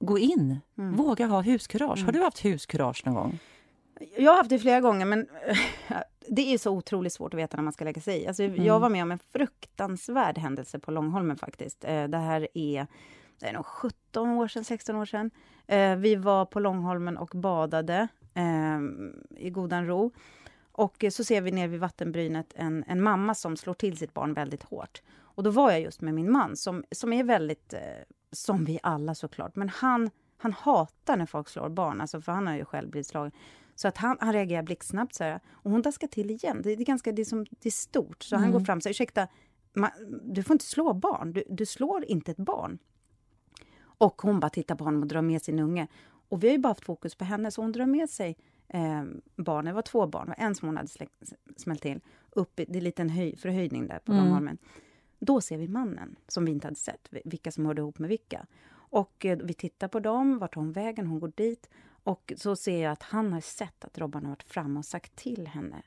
gå 0.00 0.18
in, 0.18 0.60
mm. 0.78 0.96
våga 0.96 1.26
ha 1.26 1.40
huskurage. 1.40 1.98
Har 1.98 2.08
mm. 2.08 2.12
du 2.12 2.22
haft 2.22 2.44
huskurage 2.44 3.02
någon 3.06 3.14
gång? 3.14 3.38
Jag 4.16 4.30
har 4.30 4.36
haft 4.36 4.50
det 4.50 4.58
flera 4.58 4.80
gånger, 4.80 5.06
men 5.06 5.26
det 6.28 6.54
är 6.54 6.58
så 6.58 6.70
otroligt 6.70 7.12
svårt 7.12 7.34
att 7.34 7.40
veta 7.40 7.56
när 7.56 7.64
man 7.64 7.72
ska 7.72 7.84
lägga 7.84 8.00
sig 8.00 8.22
i. 8.22 8.26
Alltså, 8.26 8.42
mm. 8.42 8.64
Jag 8.64 8.80
var 8.80 8.88
med 8.88 9.02
om 9.02 9.12
en 9.12 9.18
fruktansvärd 9.18 10.38
händelse 10.38 10.78
på 10.78 10.90
Långholmen 10.90 11.36
faktiskt. 11.36 11.84
Eh, 11.84 12.04
det 12.04 12.18
här 12.18 12.48
är, 12.54 12.86
det 13.38 13.46
är 13.46 13.52
nog 13.52 13.66
17 13.66 14.28
år 14.28 14.48
sedan, 14.48 14.64
16 14.64 14.96
år 14.96 15.04
sedan. 15.04 15.30
Eh, 15.66 15.96
vi 15.96 16.16
var 16.16 16.44
på 16.44 16.60
Långholmen 16.60 17.16
och 17.16 17.30
badade 17.34 18.08
eh, 18.34 18.80
i 19.36 19.50
godan 19.50 19.86
ro. 19.86 20.10
Och 20.72 21.04
så 21.10 21.24
ser 21.24 21.40
vi 21.40 21.50
ner 21.50 21.68
vid 21.68 21.80
vattenbrynet 21.80 22.52
en, 22.56 22.84
en 22.86 23.02
mamma 23.02 23.34
som 23.34 23.56
slår 23.56 23.74
till 23.74 23.96
sitt 23.96 24.14
barn 24.14 24.34
väldigt 24.34 24.62
hårt. 24.62 25.02
Och 25.34 25.42
då 25.42 25.50
var 25.50 25.70
jag 25.70 25.80
just 25.80 26.00
med 26.00 26.14
min 26.14 26.32
man 26.32 26.56
som, 26.56 26.84
som 26.90 27.12
är 27.12 27.24
väldigt, 27.24 27.72
eh, 27.72 27.80
som 28.32 28.64
vi 28.64 28.78
alla 28.82 29.14
såklart, 29.14 29.56
men 29.56 29.68
han, 29.68 30.10
han 30.36 30.52
hatar 30.52 31.16
när 31.16 31.26
folk 31.26 31.48
slår 31.48 31.68
barn, 31.68 32.00
alltså 32.00 32.20
för 32.20 32.32
han 32.32 32.46
har 32.46 32.54
ju 32.54 32.64
själv 32.64 32.90
blivit 32.90 33.06
slagen. 33.06 33.32
Så 33.82 33.88
att 33.88 33.96
han, 33.96 34.16
han 34.20 34.32
reagerar 34.32 34.62
blixtsnabbt 34.62 35.14
så 35.14 35.24
här, 35.24 35.40
och 35.50 35.70
hon 35.70 35.82
daskar 35.82 36.08
till 36.08 36.30
igen. 36.30 36.62
Det, 36.62 36.76
det 36.76 36.82
är 36.82 36.84
ganska, 36.84 37.12
det 37.12 37.22
är, 37.22 37.24
som, 37.24 37.46
det 37.50 37.68
är 37.68 37.70
stort. 37.70 38.22
Så 38.22 38.34
mm. 38.36 38.42
han 38.42 38.52
går 38.52 38.60
fram 38.60 38.76
och 38.76 38.82
säger, 38.82 38.94
ursäkta, 38.94 39.28
man, 39.72 39.90
du 40.22 40.42
får 40.42 40.54
inte 40.54 40.64
slå 40.64 40.94
barn. 40.94 41.32
Du, 41.32 41.44
du, 41.48 41.66
slår 41.66 42.04
inte 42.04 42.30
ett 42.30 42.36
barn. 42.36 42.78
Och 43.82 44.22
hon 44.22 44.40
bara 44.40 44.50
tittar 44.50 44.74
på 44.74 44.84
honom 44.84 45.02
och 45.02 45.08
drar 45.08 45.22
med 45.22 45.42
sin 45.42 45.58
unge. 45.58 45.86
Och 46.28 46.42
vi 46.42 46.48
har 46.48 46.52
ju 46.52 46.58
bara 46.58 46.68
haft 46.68 46.84
fokus 46.84 47.14
på 47.14 47.24
henne, 47.24 47.50
så 47.50 47.62
hon 47.62 47.72
drar 47.72 47.86
med 47.86 48.10
sig 48.10 48.36
eh, 48.68 49.04
barn. 49.36 49.64
Det 49.64 49.72
var 49.72 49.82
två 49.82 50.06
barn, 50.06 50.28
var 50.28 50.36
en 50.38 50.54
som 50.54 50.68
hon 50.68 50.76
hade 50.76 50.88
smält 51.56 51.82
till. 51.82 52.00
Upp 52.30 52.60
i, 52.60 52.64
det 52.64 52.72
är 52.72 52.76
en 52.76 52.84
liten 52.84 53.10
höj, 53.10 53.36
förhöjning 53.36 53.86
där 53.86 53.98
på 53.98 54.12
mm. 54.12 54.24
Långholmen. 54.24 54.58
Då 55.18 55.40
ser 55.40 55.58
vi 55.58 55.68
mannen, 55.68 56.16
som 56.28 56.44
vi 56.44 56.52
inte 56.52 56.66
hade 56.66 56.76
sett, 56.76 57.08
vilka 57.24 57.52
som 57.52 57.66
hörde 57.66 57.80
ihop 57.80 57.98
med 57.98 58.08
vilka. 58.08 58.46
Och 58.72 59.24
eh, 59.24 59.38
vi 59.38 59.54
tittar 59.54 59.88
på 59.88 60.00
dem, 60.00 60.38
vart 60.38 60.54
hon 60.54 60.72
vägen, 60.72 61.06
hon 61.06 61.20
går 61.20 61.32
dit. 61.36 61.68
Och 62.04 62.32
så 62.36 62.56
ser 62.56 62.82
jag 62.82 62.92
att 62.92 63.02
han 63.02 63.32
har 63.32 63.40
sett 63.40 63.84
att 63.84 63.98
Robban 63.98 64.22
har 64.24 64.30
varit 64.30 64.42
framme 64.42 64.78
och 64.78 64.84
sagt 64.84 65.16
till 65.16 65.46
henne. 65.46 65.82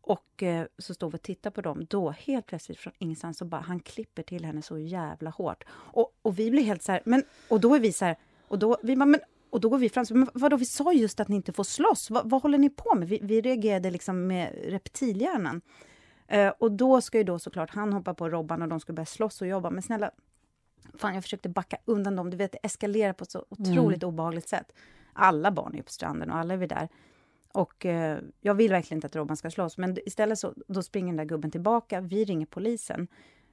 Och 0.00 0.42
eh, 0.42 0.66
så 0.78 0.94
står 0.94 1.10
vi 1.10 1.16
och 1.16 1.22
tittar 1.22 1.50
på 1.50 1.60
dem. 1.60 1.86
Då, 1.90 2.10
helt 2.10 2.46
plötsligt 2.46 2.78
från 2.78 2.92
ingenstans, 2.98 3.38
så 3.38 3.44
bara 3.44 3.60
han 3.60 3.80
klipper 3.80 4.22
till 4.22 4.44
henne 4.44 4.62
så 4.62 4.78
jävla 4.78 5.30
hårt. 5.30 5.64
Och, 5.70 6.16
och 6.22 6.38
vi 6.38 6.50
blir 6.50 6.62
helt 6.62 6.82
så 6.82 6.92
här, 6.92 7.02
men, 7.04 7.22
och 7.48 7.60
då 7.60 7.74
är 7.74 7.80
vi 7.80 7.92
så 7.92 8.04
här, 8.04 8.16
och 8.48 8.58
då, 8.58 8.76
vi 8.82 8.96
bara, 8.96 9.06
men, 9.06 9.20
och 9.50 9.60
då 9.60 9.68
går 9.68 9.78
vi 9.78 9.88
fram, 9.88 10.06
så, 10.06 10.14
men 10.14 10.28
vadå, 10.34 10.56
vi 10.56 10.66
sa 10.66 10.92
just 10.92 11.20
att 11.20 11.28
ni 11.28 11.36
inte 11.36 11.52
får 11.52 11.64
slåss. 11.64 12.10
Va, 12.10 12.22
vad 12.24 12.42
håller 12.42 12.58
ni 12.58 12.70
på 12.70 12.94
med? 12.94 13.08
Vi, 13.08 13.18
vi 13.22 13.40
reagerade 13.40 13.90
liksom 13.90 14.26
med 14.26 14.58
reptilhjärnan. 14.64 15.60
Eh, 16.28 16.48
och 16.58 16.72
då 16.72 17.00
ska 17.00 17.18
ju 17.18 17.24
då 17.24 17.38
såklart 17.38 17.70
han 17.70 17.92
hoppa 17.92 18.14
på 18.14 18.28
Robban 18.28 18.62
och 18.62 18.68
de 18.68 18.80
ska 18.80 18.92
börja 18.92 19.06
slåss 19.06 19.40
och 19.40 19.46
jobba. 19.46 19.70
Men 19.70 19.82
snälla, 19.82 20.10
fan 20.94 21.14
jag 21.14 21.22
försökte 21.22 21.48
backa 21.48 21.76
undan 21.84 22.16
dem. 22.16 22.30
Du 22.30 22.36
vet, 22.36 22.52
det 22.52 22.58
eskalerar 22.62 23.12
på 23.12 23.24
ett 23.24 23.30
så 23.30 23.44
otroligt 23.48 24.02
mm. 24.02 24.14
obehagligt 24.14 24.48
sätt. 24.48 24.72
Alla 25.12 25.50
barn 25.50 25.74
är 25.74 25.82
på 25.82 25.90
stranden 25.90 26.30
och 26.30 26.36
alla 26.36 26.54
är 26.54 26.58
vi 26.58 26.66
där. 26.66 26.88
Och 27.52 27.86
eh, 27.86 28.18
jag 28.40 28.54
vill 28.54 28.70
verkligen 28.70 28.96
inte 28.96 29.06
att 29.06 29.16
Robban 29.16 29.36
ska 29.36 29.50
slåss, 29.50 29.78
men 29.78 29.96
istället 30.06 30.38
så 30.38 30.54
då 30.68 30.82
springer 30.82 31.06
den 31.06 31.16
där 31.16 31.24
gubben 31.24 31.50
tillbaka. 31.50 32.00
Vi 32.00 32.24
ringer 32.24 32.46
polisen. 32.46 33.08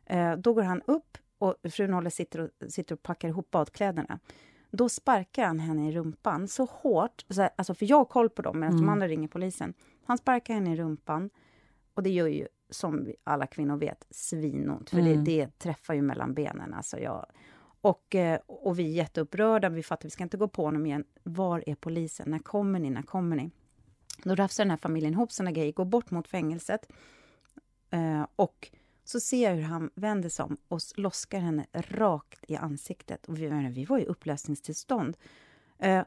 Eh, 0.05 0.35
då 0.35 0.53
går 0.53 0.61
han 0.61 0.81
upp 0.81 1.17
och 1.37 1.55
frun 1.71 1.93
håller 1.93 2.09
sitter 2.09 2.39
och, 2.39 2.71
sitter 2.71 2.95
och 2.95 3.03
packar 3.03 3.27
ihop 3.27 3.51
badkläderna. 3.51 4.19
Då 4.71 4.89
sparkar 4.89 5.45
han 5.45 5.59
henne 5.59 5.89
i 5.89 5.91
rumpan 5.91 6.47
så 6.47 6.65
hårt, 6.65 7.25
så 7.29 7.41
här, 7.41 7.49
alltså 7.55 7.73
för 7.73 7.85
jag 7.85 7.97
har 7.97 8.05
koll 8.05 8.29
på 8.29 8.41
dem 8.41 8.59
medan 8.59 8.73
mm. 8.73 8.85
de 8.85 8.91
andra 8.91 9.07
ringer 9.07 9.27
polisen. 9.27 9.73
Han 10.05 10.17
sparkar 10.17 10.53
henne 10.53 10.73
i 10.73 10.75
rumpan 10.75 11.29
och 11.93 12.03
det 12.03 12.09
gör 12.09 12.27
ju 12.27 12.47
som 12.69 13.11
alla 13.23 13.47
kvinnor 13.47 13.77
vet, 13.77 14.07
svinont. 14.09 14.89
För 14.89 14.99
mm. 14.99 15.23
det, 15.23 15.31
det, 15.31 15.59
träffar 15.59 15.93
ju 15.93 16.01
mellan 16.01 16.33
benen. 16.33 16.73
Alltså 16.73 16.99
jag, 16.99 17.25
och, 17.81 18.15
eh, 18.15 18.39
och 18.45 18.79
vi 18.79 18.83
är 18.83 18.93
jätteupprörda, 18.93 19.69
vi 19.69 19.83
fattar 19.83 20.03
vi 20.03 20.09
ska 20.09 20.23
inte 20.23 20.37
gå 20.37 20.47
på 20.47 20.65
honom 20.65 20.85
igen. 20.85 21.03
Var 21.23 21.63
är 21.67 21.75
polisen? 21.75 22.31
När 22.31 22.39
kommer 22.39 22.79
ni? 22.79 22.89
När 22.89 23.01
kommer 23.01 23.35
ni? 23.35 23.51
Då 24.23 24.35
rafsar 24.35 24.63
den 24.63 24.71
här 24.71 24.77
familjen 24.77 25.13
ihop 25.13 25.31
sina 25.31 25.51
grejer, 25.51 25.71
går 25.71 25.85
bort 25.85 26.11
mot 26.11 26.27
fängelset. 26.27 26.91
Eh, 27.89 28.27
och 28.35 28.71
så 29.03 29.19
ser 29.19 29.49
jag 29.49 29.55
hur 29.55 29.63
han 29.63 29.89
vänder 29.95 30.29
sig 30.29 30.45
om 30.45 30.57
och 30.67 30.79
loskar 30.95 31.39
henne 31.39 31.65
rakt 31.73 32.45
i 32.47 32.55
ansiktet. 32.55 33.25
Och 33.25 33.37
vi, 33.37 33.69
vi 33.69 33.85
var 33.85 33.99
i 33.99 34.05
upplösningstillstånd. 34.05 35.17
Eh, 35.77 36.03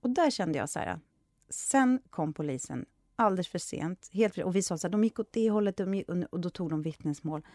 och 0.00 0.10
där 0.10 0.30
kände 0.30 0.58
jag 0.58 0.68
så 0.68 0.78
här, 0.78 1.00
sen 1.48 2.00
kom 2.10 2.32
polisen 2.32 2.86
alldeles 3.16 3.48
för 3.48 3.58
sent. 3.58 4.10
Helt, 4.12 4.38
och 4.38 4.56
vi 4.56 4.62
sa 4.62 4.78
så 4.78 4.86
här, 4.86 4.92
de 4.92 5.04
gick 5.04 5.18
åt 5.18 5.32
det 5.32 5.50
hållet 5.50 5.76
de 5.76 5.94
gick, 5.94 6.08
och 6.08 6.40
då 6.40 6.50
tog 6.50 6.70
de 6.70 6.82
vittnesmål. 6.82 7.46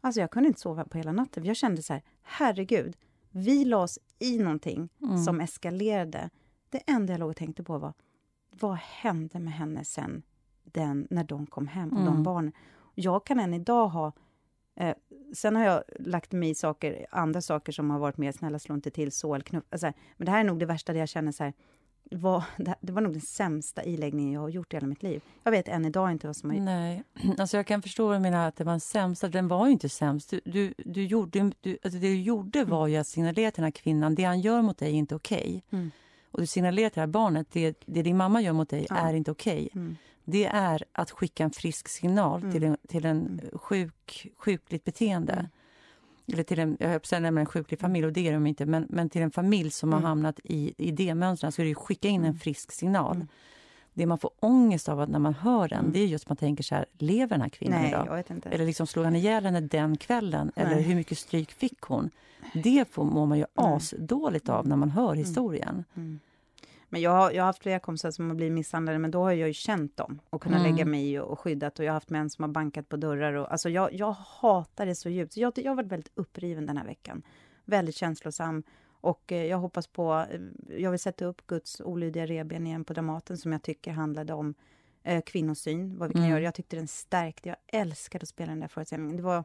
Alltså 0.00 0.20
jag 0.20 0.30
kunde 0.30 0.46
inte 0.48 0.60
sova 0.60 0.84
på 0.84 0.98
hela 0.98 1.12
natten. 1.12 1.44
Jag 1.44 1.56
kände 1.56 1.82
så 1.82 1.92
här, 1.92 2.02
herregud, 2.22 2.96
vi 3.36 3.64
la 3.64 3.78
oss 3.78 3.98
i 4.18 4.38
någonting 4.38 4.88
mm. 5.02 5.18
som 5.18 5.40
eskalerade. 5.40 6.30
Det 6.70 6.82
enda 6.86 7.12
jag 7.12 7.20
låg 7.20 7.30
och 7.30 7.36
tänkte 7.36 7.62
på 7.62 7.78
var, 7.78 7.92
vad 8.60 8.76
hände 8.76 9.38
med 9.38 9.52
henne 9.52 9.84
sen 9.84 10.22
den, 10.64 11.06
när 11.10 11.24
de 11.24 11.46
kom 11.46 11.68
hem 11.68 11.88
och 11.88 12.00
mm. 12.00 12.14
de 12.14 12.22
barnen? 12.22 12.52
Jag 12.94 13.26
kan 13.26 13.40
än 13.40 13.54
idag 13.54 13.88
ha 13.88 14.12
Eh, 14.80 14.94
sen 15.34 15.56
har 15.56 15.64
jag 15.64 15.82
lagt 15.98 16.32
mig 16.32 16.50
i 16.50 16.54
saker, 16.54 17.06
andra 17.10 17.40
saker 17.40 17.72
som 17.72 17.90
har 17.90 17.98
varit 17.98 18.16
mer 18.16 18.32
snälla, 18.32 18.58
slå 18.58 18.74
inte 18.74 18.90
till 18.90 19.12
så, 19.12 19.34
eller 19.34 19.44
knuff, 19.44 19.64
alltså, 19.70 19.92
Men 20.16 20.26
det 20.26 20.30
här 20.30 20.40
är 20.40 20.44
nog 20.44 20.58
det 20.58 20.66
värsta, 20.66 20.92
där 20.92 21.00
jag 21.00 21.08
känner 21.08 21.32
så 21.32 21.44
här, 21.44 21.52
var, 22.10 22.44
det 22.80 22.92
var 22.92 23.00
nog 23.00 23.12
den 23.12 23.20
sämsta 23.20 23.84
iläggningen 23.84 24.32
jag 24.32 24.40
har 24.40 24.48
gjort 24.48 24.72
i 24.72 24.76
hela 24.76 24.86
mitt 24.86 25.02
liv. 25.02 25.22
Jag 25.42 25.50
vet 25.50 25.68
än 25.68 25.84
idag 25.84 26.12
inte 26.12 26.26
vad 26.26 26.36
som 26.36 26.50
har... 26.50 26.60
Nej, 26.60 27.02
alltså 27.38 27.56
jag 27.56 27.66
kan 27.66 27.82
förstå 27.82 28.06
vad 28.06 28.16
du 28.16 28.20
menar, 28.20 28.48
att 28.48 28.56
det 28.56 28.64
var 28.64 28.72
den 28.72 28.80
sämsta. 28.80 29.28
Den 29.28 29.48
var 29.48 29.66
ju 29.66 29.72
inte 29.72 29.88
sämst. 29.88 30.30
Du, 30.30 30.40
du, 30.44 30.74
du 30.78 31.04
gjorde, 31.04 31.52
du, 31.60 31.78
alltså 31.84 31.98
det 31.98 32.08
du 32.08 32.20
gjorde 32.20 32.58
mm. 32.58 32.70
var 32.70 32.86
ju 32.86 32.96
att 32.96 33.06
signalera 33.06 33.50
till 33.50 33.60
den 33.60 33.64
här 33.64 33.70
kvinnan, 33.70 34.14
det 34.14 34.24
han 34.24 34.40
gör 34.40 34.62
mot 34.62 34.78
dig 34.78 34.88
är 34.88 34.94
inte 34.94 35.14
okej. 35.14 35.62
Okay. 35.66 35.78
Mm. 35.78 35.90
Och 36.30 36.40
du 36.40 36.46
signalerar 36.46 36.88
till 36.88 36.94
det 36.94 37.00
här 37.00 37.06
barnet, 37.06 37.46
det, 37.52 37.82
det 37.86 38.02
din 38.02 38.16
mamma 38.16 38.40
gör 38.40 38.52
mot 38.52 38.68
dig 38.68 38.86
ja. 38.88 38.96
är 38.96 39.14
inte 39.14 39.30
okej. 39.30 39.68
Okay. 39.72 39.82
Mm. 39.82 39.96
Det 40.24 40.46
är 40.46 40.84
att 40.92 41.10
skicka 41.10 41.44
en 41.44 41.50
frisk 41.50 41.88
signal 41.88 42.40
mm. 42.40 42.52
till 42.52 42.64
en, 42.64 42.76
till 42.88 43.04
en 43.04 43.26
mm. 43.26 43.58
sjuk, 43.58 44.32
sjukligt 44.36 44.84
beteende. 44.84 45.50
Eller 46.32 46.42
till 46.42 46.58
en, 46.58 46.76
jag 46.80 46.88
höll 46.88 47.24
en 47.24 47.46
sjuklig 47.46 47.80
familj, 47.80 48.06
och 48.06 48.12
det 48.12 48.28
är 48.28 48.32
de 48.32 48.46
inte, 48.46 48.66
men, 48.66 48.86
men 48.88 49.10
till 49.10 49.22
en 49.22 49.30
familj 49.30 49.70
som 49.70 49.88
mm. 49.88 50.02
har 50.02 50.08
hamnat 50.08 50.40
i, 50.44 50.74
i 50.78 50.90
det 50.90 51.14
mönstret 51.14 51.54
så 51.54 51.62
är 51.62 51.66
det 51.66 51.72
att 51.72 51.78
skicka 51.78 52.08
in 52.08 52.20
en 52.20 52.26
mm. 52.26 52.38
frisk 52.38 52.72
signal. 52.72 53.16
Mm. 53.16 53.28
Det 53.94 54.06
man 54.06 54.18
får 54.18 54.30
ångest 54.40 54.88
av 54.88 55.10
när 55.10 55.18
man 55.18 55.34
hör 55.34 55.68
den, 55.68 55.78
mm. 55.78 55.92
det 55.92 55.98
är 55.98 56.06
just 56.06 56.24
att 56.24 56.28
man 56.28 56.36
tänker 56.36 56.64
så 56.64 56.74
här, 56.74 56.86
lever 56.98 57.28
den 57.28 57.40
här 57.40 57.48
kvinnan 57.48 57.80
Nej, 57.80 57.90
idag? 57.90 58.22
Eller 58.44 58.66
liksom 58.66 58.86
slog 58.86 59.04
han 59.04 59.16
ihjäl 59.16 59.44
henne 59.44 59.60
den 59.60 59.96
kvällen? 59.96 60.52
Nej. 60.56 60.66
Eller 60.66 60.80
hur 60.82 60.94
mycket 60.94 61.18
stryk 61.18 61.52
fick 61.52 61.80
hon? 61.80 62.10
Det 62.54 62.84
får, 62.90 63.04
mår 63.04 63.26
man 63.26 63.38
ju 63.38 63.44
asdåligt 63.54 64.48
av 64.48 64.68
när 64.68 64.76
man 64.76 64.90
hör 64.90 65.12
mm. 65.12 65.18
historien. 65.18 65.84
Mm. 65.94 66.20
Men 66.96 67.02
jag 67.02 67.10
har, 67.10 67.30
jag 67.30 67.42
har 67.42 67.46
haft 67.46 67.62
flera 67.62 67.78
kompisar 67.78 68.10
som 68.10 68.28
har 68.28 68.36
blivit 68.36 68.52
misshandlade, 68.52 68.98
men 68.98 69.10
då 69.10 69.22
har 69.22 69.32
jag 69.32 69.48
ju 69.48 69.54
känt 69.54 69.96
dem 69.96 70.20
och 70.30 70.42
kunnat 70.42 70.60
mm. 70.60 70.72
lägga 70.72 70.84
mig 70.84 71.12
i 71.12 71.18
och, 71.18 71.30
och 71.30 71.40
skyddat. 71.40 71.78
Och 71.78 71.84
jag 71.84 71.90
har 71.90 71.94
haft 71.94 72.10
män 72.10 72.30
som 72.30 72.42
har 72.42 72.48
bankat 72.48 72.88
på 72.88 72.96
dörrar. 72.96 73.32
Och, 73.32 73.52
alltså 73.52 73.68
jag, 73.68 73.94
jag 73.94 74.12
hatar 74.12 74.86
det 74.86 74.94
så 74.94 75.08
djupt. 75.08 75.32
Så 75.32 75.40
jag, 75.40 75.52
jag 75.56 75.70
har 75.70 75.76
varit 75.76 75.92
väldigt 75.92 76.12
uppriven 76.14 76.66
den 76.66 76.76
här 76.76 76.84
veckan. 76.84 77.22
Väldigt 77.64 77.94
känslosam. 77.94 78.62
Och 78.88 79.32
eh, 79.32 79.44
jag 79.44 79.58
hoppas 79.58 79.86
på... 79.86 80.26
Eh, 80.30 80.40
jag 80.78 80.90
vill 80.90 81.00
sätta 81.00 81.24
upp 81.24 81.46
Guds 81.46 81.80
olydiga 81.80 82.26
reben 82.26 82.66
igen 82.66 82.84
på 82.84 82.92
Dramaten, 82.92 83.38
som 83.38 83.52
jag 83.52 83.62
tycker 83.62 83.90
handlade 83.90 84.32
om 84.32 84.54
eh, 85.02 85.22
kvinnosyn, 85.22 85.98
vad 85.98 86.08
vi 86.08 86.12
kan 86.12 86.22
mm. 86.22 86.30
göra. 86.30 86.42
Jag 86.42 86.54
tyckte 86.54 86.76
den 86.76 86.88
stärkte. 86.88 87.48
Jag 87.48 87.80
älskade 87.80 88.22
att 88.22 88.28
spela 88.28 88.50
den 88.50 88.60
där 88.60 88.68
föreställningen. 88.68 89.16
Det 89.16 89.22
var 89.22 89.44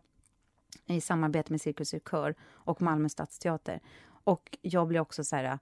i 0.85 1.01
samarbete 1.01 1.53
med 1.53 1.61
Cirkus 1.61 1.95
Kör 2.11 2.35
och 2.43 2.81
Malmö 2.81 3.09
stadsteater. 3.09 3.79
Och 4.23 4.57
jag 4.61 4.87
blev 4.87 5.01
också 5.01 5.23
så 5.23 5.35
här 5.35 5.59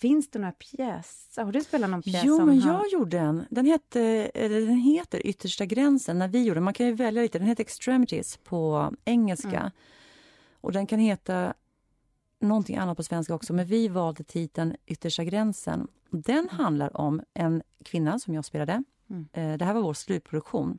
Finns 0.00 0.30
det 0.30 0.38
några 0.38 0.52
pjäser? 0.52 1.44
Har 1.44 1.52
du 1.52 1.60
spelat 1.60 1.90
någon 1.90 2.02
pjäs? 2.02 2.22
Jo, 2.24 2.46
men 2.46 2.60
jag 2.60 2.72
har... 2.72 2.86
gjorde 2.92 3.18
en. 3.18 3.44
Den, 3.50 3.66
hette, 3.66 4.30
den 4.34 4.76
heter 4.76 5.26
Yttersta 5.26 5.66
gränsen. 5.66 6.18
när 6.18 6.28
vi 6.28 6.44
gjorde 6.44 6.60
Man 6.60 6.74
kan 6.74 6.86
ju 6.86 6.92
välja 6.92 7.22
lite. 7.22 7.38
Den 7.38 7.48
heter 7.48 7.62
Extremities 7.62 8.36
på 8.36 8.92
engelska. 9.04 9.60
Mm. 9.60 9.70
Och 10.60 10.72
den 10.72 10.86
kan 10.86 10.98
heta 10.98 11.54
någonting 12.40 12.76
annat 12.76 12.96
på 12.96 13.02
svenska 13.02 13.34
också, 13.34 13.52
men 13.52 13.66
vi 13.66 13.88
valde 13.88 14.24
titeln 14.24 14.76
Yttersta 14.86 15.24
gränsen. 15.24 15.88
Den 16.10 16.38
mm. 16.38 16.48
handlar 16.48 16.96
om 16.96 17.22
en 17.34 17.62
kvinna 17.84 18.18
som 18.18 18.34
jag 18.34 18.44
spelade. 18.44 18.82
Mm. 19.10 19.28
Eh, 19.32 19.58
det 19.58 19.64
här 19.64 19.74
var 19.74 19.82
vår 19.82 19.94
slutproduktion, 19.94 20.78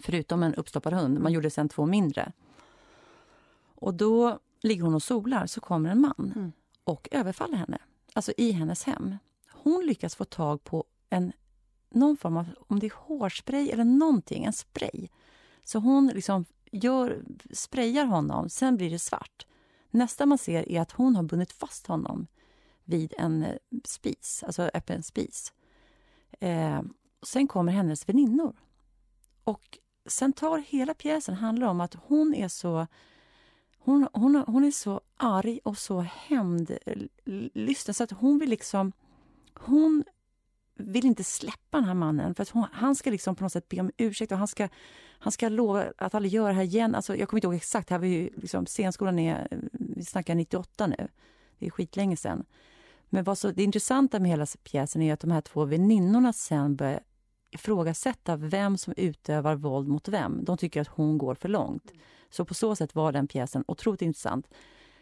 förutom 0.00 0.42
en 0.42 0.54
uppstoppad 0.54 0.92
hund. 0.92 1.14
Man 1.14 1.20
mm. 1.20 1.32
gjorde 1.32 1.50
sen 1.50 1.68
två 1.68 1.86
mindre. 1.86 2.32
Och 3.74 3.94
då 3.94 4.38
ligger 4.60 4.82
hon 4.82 4.94
och 4.94 5.02
solar, 5.02 5.46
så 5.46 5.60
kommer 5.60 5.90
en 5.90 6.00
man 6.00 6.32
mm. 6.36 6.52
och 6.84 7.08
överfaller 7.10 7.56
henne 7.56 7.78
alltså 8.12 8.32
i 8.36 8.52
hennes 8.52 8.84
hem. 8.84 9.16
Hon 9.50 9.86
lyckas 9.86 10.14
få 10.14 10.24
tag 10.24 10.64
på 10.64 10.84
en, 11.10 11.32
någon 11.90 12.16
form 12.16 12.36
av, 12.36 12.46
om 12.68 12.78
det 12.78 12.86
är 12.86 12.92
hårspray 12.94 13.70
eller 13.70 13.84
någonting, 13.84 14.44
en 14.44 14.52
spray. 14.52 15.08
Så 15.64 15.78
hon 15.78 16.06
liksom 16.06 16.44
gör, 16.70 17.24
sprayar 17.52 18.04
honom, 18.04 18.48
sen 18.48 18.76
blir 18.76 18.90
det 18.90 18.98
svart. 18.98 19.46
Nästa 19.90 20.26
man 20.26 20.38
ser 20.38 20.68
är 20.68 20.80
att 20.80 20.92
hon 20.92 21.16
har 21.16 21.22
bundit 21.22 21.52
fast 21.52 21.86
honom 21.86 22.26
vid 22.84 23.14
en 23.18 23.42
eh, 23.42 23.56
spis, 23.84 24.44
alltså 24.46 24.62
öppen 24.74 25.02
spis. 25.02 25.52
Eh, 26.40 26.82
sen 27.22 27.48
kommer 27.48 27.72
hennes 27.72 28.08
väninnor. 28.08 28.56
Och 29.44 29.78
sen 30.06 30.32
tar 30.32 30.58
hela 30.58 30.94
pjäsen 30.94 31.34
handlar 31.34 31.66
om 31.66 31.80
att 31.80 31.94
hon 31.94 32.34
är 32.34 32.48
så 32.48 32.86
hon, 33.84 34.08
hon, 34.12 34.44
hon 34.46 34.64
är 34.64 34.70
så 34.70 35.00
arg 35.16 35.60
och 35.64 35.78
så 35.78 36.00
hämndlysten 36.00 37.94
så 37.94 38.04
att 38.04 38.10
hon 38.10 38.38
vill 38.38 38.50
liksom... 38.50 38.92
Hon 39.54 40.04
vill 40.74 41.06
inte 41.06 41.24
släppa 41.24 41.78
den 41.78 41.84
här 41.84 41.94
mannen. 41.94 42.34
För 42.34 42.42
att 42.42 42.48
hon, 42.48 42.66
Han 42.72 42.96
ska 42.96 43.10
liksom 43.10 43.36
på 43.36 43.44
något 43.44 43.52
sätt 43.52 43.68
be 43.68 43.80
om 43.80 43.90
ursäkt 43.96 44.32
och 44.32 44.38
han 44.38 44.48
ska, 44.48 44.68
han 45.18 45.32
ska 45.32 45.48
lova 45.48 45.84
att 45.98 46.14
aldrig 46.14 46.32
göra 46.32 46.48
det 46.48 46.54
här 46.54 46.62
igen. 46.62 46.94
Alltså, 46.94 47.16
jag 47.16 47.28
kommer 47.28 47.38
inte 47.38 47.46
ihåg 47.46 47.54
exakt, 47.54 47.90
här 47.90 47.98
var 47.98 48.06
ju 48.06 48.30
liksom, 48.36 48.66
scenskolan 48.66 49.18
är, 49.18 49.48
vi 49.72 50.04
snackar 50.04 50.34
98 50.34 50.86
nu. 50.86 51.08
Det 51.58 51.66
är 51.66 51.70
skitlänge 51.70 52.16
sen. 52.16 52.44
Men 53.08 53.24
vad 53.24 53.38
så, 53.38 53.50
det 53.50 53.62
intressanta 53.62 54.20
med 54.20 54.30
hela 54.30 54.46
pjäsen 54.62 55.02
är 55.02 55.12
att 55.12 55.20
de 55.20 55.30
här 55.30 55.40
två 55.40 55.64
väninnorna 55.64 56.32
sen 56.32 56.76
börjar 56.76 57.00
ifrågasätta 57.50 58.36
vem 58.36 58.78
som 58.78 58.94
utövar 58.96 59.54
våld 59.54 59.88
mot 59.88 60.08
vem. 60.08 60.44
De 60.44 60.56
tycker 60.56 60.80
att 60.80 60.88
hon 60.88 61.18
går 61.18 61.34
för 61.34 61.48
långt. 61.48 61.92
Så 62.34 62.44
på 62.44 62.54
så 62.54 62.76
sätt 62.76 62.94
var 62.94 63.12
den 63.12 63.28
pjäsen 63.28 63.64
otroligt 63.68 64.02
intressant. 64.02 64.48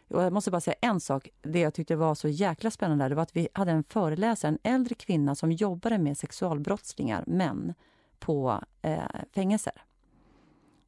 Och 0.08 0.22
jag 0.22 0.32
måste 0.32 0.50
bara 0.50 0.60
säga 0.60 0.76
en 0.80 1.00
sak. 1.00 1.28
Det 1.42 1.60
jag 1.60 1.74
tyckte 1.74 1.96
var 1.96 2.14
så 2.14 2.28
jäkla 2.28 2.70
spännande 2.70 3.08
det 3.08 3.14
var 3.14 3.22
att 3.22 3.36
vi 3.36 3.48
hade 3.52 3.70
en 3.70 3.84
föreläsare, 3.84 4.48
en 4.48 4.58
äldre 4.74 4.94
kvinna 4.94 5.34
som 5.34 5.52
jobbade 5.52 5.98
med 5.98 6.18
sexualbrottslingar, 6.18 7.24
män, 7.26 7.74
på 8.18 8.64
eh, 8.82 9.02
fängelser. 9.34 9.72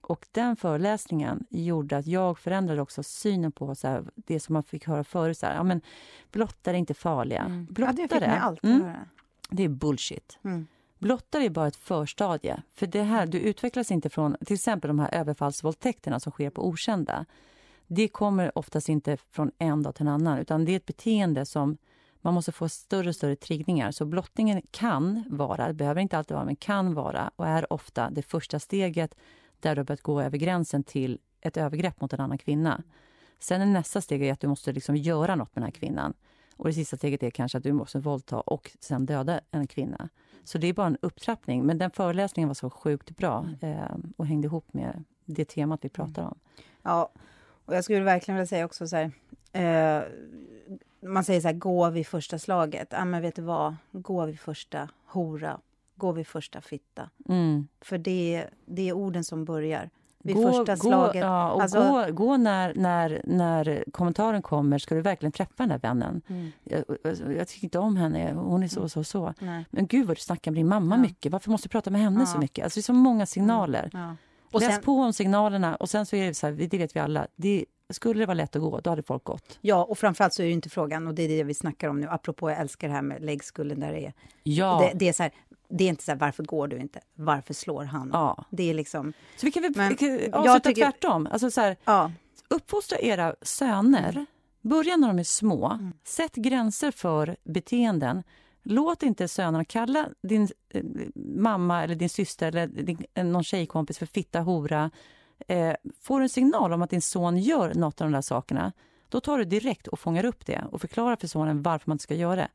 Och 0.00 0.26
den 0.32 0.56
föreläsningen 0.56 1.46
gjorde 1.50 1.96
att 1.96 2.06
jag 2.06 2.38
förändrade 2.38 2.82
också 2.82 3.02
synen 3.02 3.52
på 3.52 3.74
så 3.74 3.88
här, 3.88 4.04
det 4.14 4.40
som 4.40 4.52
man 4.52 4.62
fick 4.62 4.86
höra 4.86 5.04
förut. 5.04 5.38
Så 5.38 5.46
här, 5.46 5.54
ja, 5.54 5.62
men 5.62 5.80
blottare 6.32 6.76
är 6.76 6.78
inte 6.78 6.94
farliga. 6.94 7.42
Mm. 7.42 7.66
Blottare, 7.70 7.96
ja, 8.00 8.06
det 8.08 8.14
fick 8.14 8.28
man 8.28 8.38
alltid 8.38 8.70
mm, 8.70 8.82
höra. 8.82 9.06
Det 9.50 9.62
är 9.62 9.68
bullshit. 9.68 10.38
Mm. 10.44 10.66
Blottare 11.02 11.44
är 11.44 11.50
bara 11.50 11.68
ett 11.68 11.76
förstadie. 11.76 12.62
För 12.74 12.86
det 12.86 13.02
här, 13.02 13.26
du 13.26 13.38
utvecklas 13.38 13.90
inte 13.90 14.10
från 14.10 14.36
till 14.46 14.54
exempel 14.54 14.88
de 14.88 14.98
här 14.98 15.14
överfallsvåldtäkterna 15.14 16.20
som 16.20 16.32
sker 16.32 16.50
på 16.50 16.66
okända. 16.66 17.26
Det 17.86 18.08
kommer 18.08 18.58
oftast 18.58 18.88
inte 18.88 19.16
från 19.16 19.50
en 19.58 19.82
dag 19.82 19.94
till 19.94 20.06
en 20.06 20.12
annan 20.12 20.38
utan 20.38 20.64
det 20.64 20.72
är 20.72 20.76
ett 20.76 20.86
beteende 20.86 21.46
som 21.46 21.76
man 22.20 22.34
måste 22.34 22.52
få 22.52 22.68
större 22.68 23.08
och 23.08 23.14
större 23.14 23.36
triggningar. 23.36 23.90
Så 23.90 24.04
blottningen 24.04 24.62
kan 24.70 25.24
vara, 25.28 25.68
det 25.68 25.74
behöver 25.74 26.00
inte 26.00 26.18
alltid 26.18 26.34
vara, 26.34 26.44
men 26.44 26.56
kan 26.56 26.94
vara 26.94 27.30
och 27.36 27.46
är 27.46 27.72
ofta 27.72 28.10
det 28.10 28.22
första 28.22 28.58
steget 28.58 29.14
där 29.60 29.74
du 29.74 29.78
har 29.78 29.84
börjat 29.84 30.02
gå 30.02 30.20
över 30.20 30.38
gränsen 30.38 30.84
till 30.84 31.18
ett 31.40 31.56
övergrepp 31.56 32.00
mot 32.00 32.12
en 32.12 32.20
annan 32.20 32.38
kvinna. 32.38 32.82
Sen 33.38 33.60
är 33.60 33.66
nästa 33.66 34.00
steg 34.00 34.28
att 34.28 34.40
du 34.40 34.48
måste 34.48 34.72
liksom 34.72 34.96
göra 34.96 35.34
något 35.34 35.56
med 35.56 35.62
den 35.62 35.72
här 35.72 35.80
kvinnan. 35.80 36.14
Och 36.62 36.68
det 36.68 36.74
sista 36.74 36.96
steget 36.96 37.22
är 37.22 37.30
kanske 37.30 37.58
att 37.58 37.64
du 37.64 37.72
måste 37.72 37.98
våldta 37.98 38.40
och 38.40 38.70
sen 38.80 39.06
döda 39.06 39.40
en 39.50 39.66
kvinna. 39.66 40.08
Så 40.44 40.58
det 40.58 40.66
är 40.66 40.72
bara 40.72 40.86
en 40.86 40.96
upptrappning. 41.00 41.66
Men 41.66 41.78
den 41.78 41.90
föreläsningen 41.90 42.48
var 42.48 42.54
så 42.54 42.70
sjukt 42.70 43.16
bra 43.16 43.48
mm. 43.62 43.78
eh, 43.78 43.96
och 44.16 44.26
hängde 44.26 44.46
ihop 44.46 44.74
med 44.74 45.04
det 45.24 45.44
temat 45.44 45.80
vi 45.82 45.88
pratar 45.88 46.22
om. 46.22 46.38
Ja, 46.82 47.12
och 47.64 47.76
jag 47.76 47.84
skulle 47.84 48.00
verkligen 48.00 48.36
vilja 48.36 48.46
säga 48.46 48.64
också 48.64 48.88
så 48.88 48.96
här, 48.96 49.12
eh, 49.52 50.02
man 51.00 51.24
säger 51.24 51.40
så 51.40 51.48
här, 51.48 51.54
gå 51.54 51.90
vid 51.90 52.06
första 52.06 52.38
slaget. 52.38 52.88
Ja, 52.90 53.04
men 53.04 53.22
vet 53.22 53.36
du 53.36 53.42
vad? 53.42 53.76
Gå 53.92 54.26
vid 54.26 54.40
första 54.40 54.88
hora. 55.06 55.60
Gå 55.96 56.12
vid 56.12 56.26
första 56.26 56.60
fitta. 56.60 57.10
Mm. 57.28 57.68
För 57.80 57.98
det, 57.98 58.46
det 58.66 58.88
är 58.88 58.92
orden 58.92 59.24
som 59.24 59.44
börjar. 59.44 59.90
Vid 60.22 60.36
gå, 60.36 60.52
första 60.52 60.76
slaget. 60.76 61.22
ja, 61.22 61.52
och 61.52 61.62
alltså, 61.62 61.78
gå, 61.78 62.12
gå 62.12 62.36
när, 62.36 62.74
när, 62.74 63.20
när 63.24 63.84
kommentaren 63.92 64.42
kommer. 64.42 64.78
Ska 64.78 64.94
du 64.94 65.00
verkligen 65.00 65.32
träffa 65.32 65.52
den 65.56 65.70
här 65.70 65.78
vännen? 65.78 66.22
Mm. 66.28 66.52
Jag, 66.64 66.84
jag, 67.36 67.48
tycker 67.48 67.64
inte 67.64 67.78
om 67.78 67.96
henne. 67.96 68.32
Hon 68.32 68.62
är 68.62 68.68
så, 68.68 68.88
så, 68.88 69.04
så. 69.04 69.34
Nej. 69.38 69.64
Men 69.70 69.86
gud 69.86 70.06
vad 70.06 70.16
du 70.16 70.20
snackar 70.20 70.50
med 70.50 70.58
din 70.58 70.68
mamma 70.68 70.94
ja. 70.94 71.00
mycket. 71.00 71.32
Varför 71.32 71.50
måste 71.50 71.68
du 71.68 71.70
prata 71.70 71.90
med 71.90 72.00
henne 72.00 72.20
ja. 72.20 72.26
så 72.26 72.38
mycket? 72.38 72.64
Alltså, 72.64 72.78
det 72.78 72.80
är 72.80 72.82
så 72.82 72.92
många 72.92 73.26
signaler. 73.26 73.90
Mm. 73.94 74.06
Ja. 74.06 74.16
Och 74.52 74.60
Läs 74.60 74.74
sen, 74.74 74.82
på 74.82 74.92
om 74.92 75.12
signalerna. 75.12 75.76
Och 75.76 75.90
sen 75.90 76.06
så 76.06 76.16
är 76.16 76.26
det 76.26 76.34
så 76.34 76.46
här, 76.46 76.52
det 76.52 76.78
vet 76.78 76.96
vi 76.96 77.00
alla. 77.00 77.26
Det, 77.36 77.64
skulle 77.90 78.20
det 78.20 78.26
vara 78.26 78.34
lätt 78.34 78.56
att 78.56 78.62
gå, 78.62 78.80
då 78.80 78.90
hade 78.90 79.02
folk 79.02 79.24
gått. 79.24 79.58
Ja, 79.60 79.84
och 79.84 79.98
framförallt 79.98 80.34
så 80.34 80.42
är 80.42 80.46
det 80.46 80.52
inte 80.52 80.70
frågan, 80.70 81.06
och 81.06 81.14
det 81.14 81.22
är 81.22 81.28
det 81.28 81.44
vi 81.44 81.54
snackar 81.54 81.88
om 81.88 82.00
nu, 82.00 82.08
apropå 82.08 82.50
jag 82.50 82.60
älskar 82.60 82.88
det 82.88 82.94
här 82.94 83.02
med 83.02 83.22
läggskulden 83.22 83.80
där 83.80 83.92
det 83.92 84.06
är. 84.06 84.12
Ja. 84.42 84.78
Det, 84.92 84.98
det 84.98 85.08
är 85.08 85.12
så 85.12 85.22
här, 85.22 85.32
det 85.72 85.84
är 85.84 85.88
inte 85.88 86.04
så 86.04 86.10
här, 86.10 86.18
varför 86.18 86.42
går 86.42 86.68
du 86.68 86.78
inte? 86.78 87.00
Varför 87.14 87.54
slår 87.54 87.84
han? 87.84 88.10
Ja. 88.12 88.44
Det 88.50 88.70
är 88.70 88.74
liksom... 88.74 89.12
Så 89.36 89.46
vi 89.46 89.52
kan 89.52 89.62
väl 89.62 89.72
men, 89.76 89.92
avsluta 90.32 90.60
tycker, 90.60 90.82
tvärtom? 90.82 91.28
Alltså 91.32 91.50
så 91.50 91.60
här, 91.60 91.76
ja. 91.84 92.12
Uppfostra 92.48 92.98
era 92.98 93.34
söner. 93.42 94.26
Börja 94.60 94.96
när 94.96 95.08
de 95.08 95.18
är 95.18 95.24
små. 95.24 95.70
Mm. 95.70 95.92
Sätt 96.04 96.34
gränser 96.34 96.90
för 96.90 97.36
beteenden. 97.44 98.22
Låt 98.62 99.02
inte 99.02 99.28
sönerna 99.28 99.64
kalla 99.64 100.08
din 100.22 100.48
eh, 100.68 100.84
mamma 101.14 101.84
eller 101.84 101.94
din 101.94 102.08
syster 102.08 102.48
eller 102.48 102.66
din, 102.66 103.04
eh, 103.14 103.24
någon 103.24 103.44
tjejkompis 103.44 103.98
för 103.98 104.06
fitta, 104.06 104.40
hora. 104.40 104.90
Eh, 105.48 105.74
får 106.00 106.18
du 106.18 106.22
en 106.22 106.28
signal 106.28 106.72
om 106.72 106.82
att 106.82 106.90
din 106.90 107.02
son 107.02 107.38
gör 107.38 107.74
något 107.74 108.00
av 108.00 108.06
de 108.06 108.12
där 108.12 108.22
sakerna, 108.22 108.72
då 109.08 109.20
tar 109.20 109.38
du 109.38 109.44
direkt 109.44 109.88
och 109.88 109.98
fångar 109.98 110.24
upp 110.24 110.46
det 110.46 110.64
och 110.72 110.80
förklarar 110.80 111.16
för 111.16 111.26
sonen 111.26 111.62
varför 111.62 111.90
man 111.90 111.94
inte 111.94 112.02
ska 112.02 112.14
göra 112.14 112.36
det. 112.36 112.48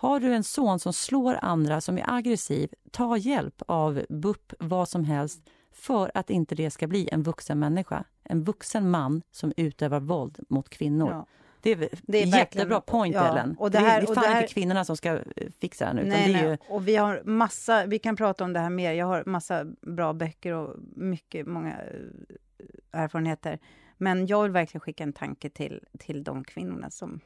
Har 0.00 0.20
du 0.20 0.34
en 0.34 0.44
son 0.44 0.78
som 0.78 0.92
slår 0.92 1.38
andra, 1.42 1.80
som 1.80 1.98
är 1.98 2.04
aggressiv, 2.06 2.70
ta 2.90 3.16
hjälp 3.16 3.62
av 3.66 4.02
BUP, 4.08 4.52
vad 4.58 4.88
som 4.88 5.04
helst, 5.04 5.50
för 5.72 6.10
att 6.14 6.30
inte 6.30 6.54
det 6.54 6.70
ska 6.70 6.86
bli 6.86 7.08
en 7.12 7.22
vuxen 7.22 7.58
människa. 7.58 8.04
En 8.24 8.44
vuxen 8.44 8.90
man 8.90 9.22
som 9.30 9.52
utövar 9.56 10.00
våld 10.00 10.38
mot 10.48 10.68
kvinnor. 10.68 11.10
Ja. 11.10 11.26
Det 11.60 11.70
är, 11.70 11.88
det 12.02 12.18
är 12.18 12.26
jättebra 12.26 12.80
point, 12.80 13.14
ja, 13.14 13.28
Ellen. 13.28 13.56
Och 13.58 13.70
det, 13.70 13.78
här, 13.78 14.00
det 14.00 14.04
är 14.04 14.14
fan 14.14 14.24
det 14.24 14.28
här, 14.28 14.42
inte 14.42 14.54
kvinnorna 14.54 14.84
som 14.84 14.96
ska 14.96 15.14
eh, 15.14 15.22
fixa 15.60 15.84
det 15.84 15.88
här 15.88 15.94
nu. 15.94 16.08
Nej, 16.08 16.32
det 16.32 16.38
är 16.38 16.50
ju... 16.50 16.58
och 16.68 16.88
vi 16.88 16.96
har 16.96 17.22
massa, 17.24 17.86
vi 17.86 17.98
kan 17.98 18.16
prata 18.16 18.44
om 18.44 18.52
det 18.52 18.60
här 18.60 18.70
mer. 18.70 18.92
Jag 18.92 19.06
har 19.06 19.24
massa 19.26 19.64
bra 19.80 20.12
böcker 20.12 20.52
och 20.52 20.76
mycket, 20.96 21.46
många 21.46 21.72
eh, 21.72 23.00
erfarenheter. 23.00 23.58
Men 23.96 24.26
jag 24.26 24.42
vill 24.42 24.52
verkligen 24.52 24.80
skicka 24.80 25.04
en 25.04 25.12
tanke 25.12 25.50
till, 25.50 25.84
till 25.98 26.24
de 26.24 26.44
kvinnorna 26.44 26.90
som... 26.90 27.20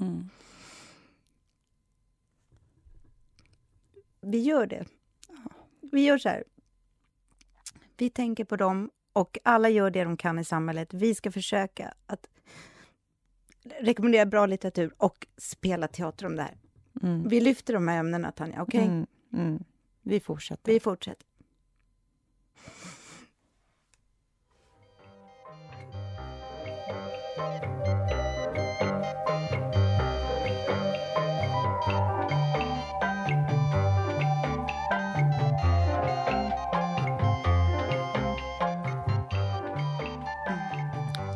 Mm. 0.00 0.28
Vi 4.26 4.38
gör 4.38 4.66
det. 4.66 4.84
Vi 5.80 6.04
gör 6.04 6.18
så 6.18 6.28
här. 6.28 6.44
Vi 7.96 8.10
tänker 8.10 8.44
på 8.44 8.56
dem 8.56 8.90
och 9.12 9.38
alla 9.42 9.68
gör 9.68 9.90
det 9.90 10.04
de 10.04 10.16
kan 10.16 10.38
i 10.38 10.44
samhället. 10.44 10.94
Vi 10.94 11.14
ska 11.14 11.32
försöka 11.32 11.94
att 12.06 12.26
rekommendera 13.80 14.26
bra 14.26 14.46
litteratur 14.46 14.94
och 14.96 15.26
spela 15.36 15.88
teater 15.88 16.26
om 16.26 16.36
det 16.36 16.42
här. 16.42 16.58
Mm. 17.02 17.28
Vi 17.28 17.40
lyfter 17.40 17.74
de 17.74 17.88
här 17.88 17.98
ämnena, 17.98 18.32
Tanja. 18.32 18.62
Okej? 18.62 18.80
Okay? 18.80 18.90
Mm, 18.90 19.06
mm. 19.32 19.64
Vi 20.02 20.20
fortsätter. 20.20 20.72
Vi 20.72 20.80
fortsätter. 20.80 21.26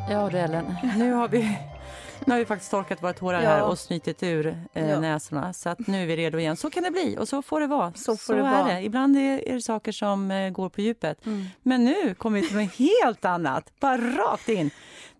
Ja, 0.09 0.29
du 0.29 0.37
Ellen, 0.37 0.75
nu 0.97 1.13
har 1.13 1.27
vi 1.27 1.57
nu 2.25 2.33
har 2.33 2.39
vi 2.39 2.45
faktiskt 2.45 2.71
torkat 2.71 3.03
våra 3.03 3.13
tårar 3.13 3.41
ja. 3.41 3.49
här 3.49 3.63
och 3.63 3.79
snytit 3.79 4.23
ur 4.23 4.47
eh, 4.73 4.89
ja. 4.89 4.99
näsorna. 4.99 5.53
Så 5.53 5.69
att 5.69 5.87
nu 5.87 6.01
är 6.03 6.05
vi 6.07 6.15
redo 6.15 6.37
igen. 6.37 6.57
Så 6.57 6.69
kan 6.69 6.83
det 6.83 6.91
bli 6.91 7.17
och 7.19 7.27
så 7.27 7.41
får 7.41 7.59
det 7.59 7.67
vara. 7.67 7.93
Så, 7.93 8.11
får 8.11 8.17
så 8.17 8.33
det 8.33 8.39
är 8.39 8.63
vara. 8.63 8.73
det. 8.73 8.81
Ibland 8.81 9.17
är, 9.17 9.49
är 9.49 9.53
det 9.53 9.61
saker 9.61 9.91
som 9.91 10.31
eh, 10.31 10.49
går 10.49 10.69
på 10.69 10.81
djupet. 10.81 11.25
Mm. 11.25 11.45
Men 11.63 11.85
nu 11.85 12.13
kommer 12.13 12.41
vi 12.41 12.47
till 12.47 12.57
något 12.57 12.75
helt 12.75 13.25
annat. 13.25 13.73
Bara 13.79 13.97
rakt 13.97 14.49
in. 14.49 14.71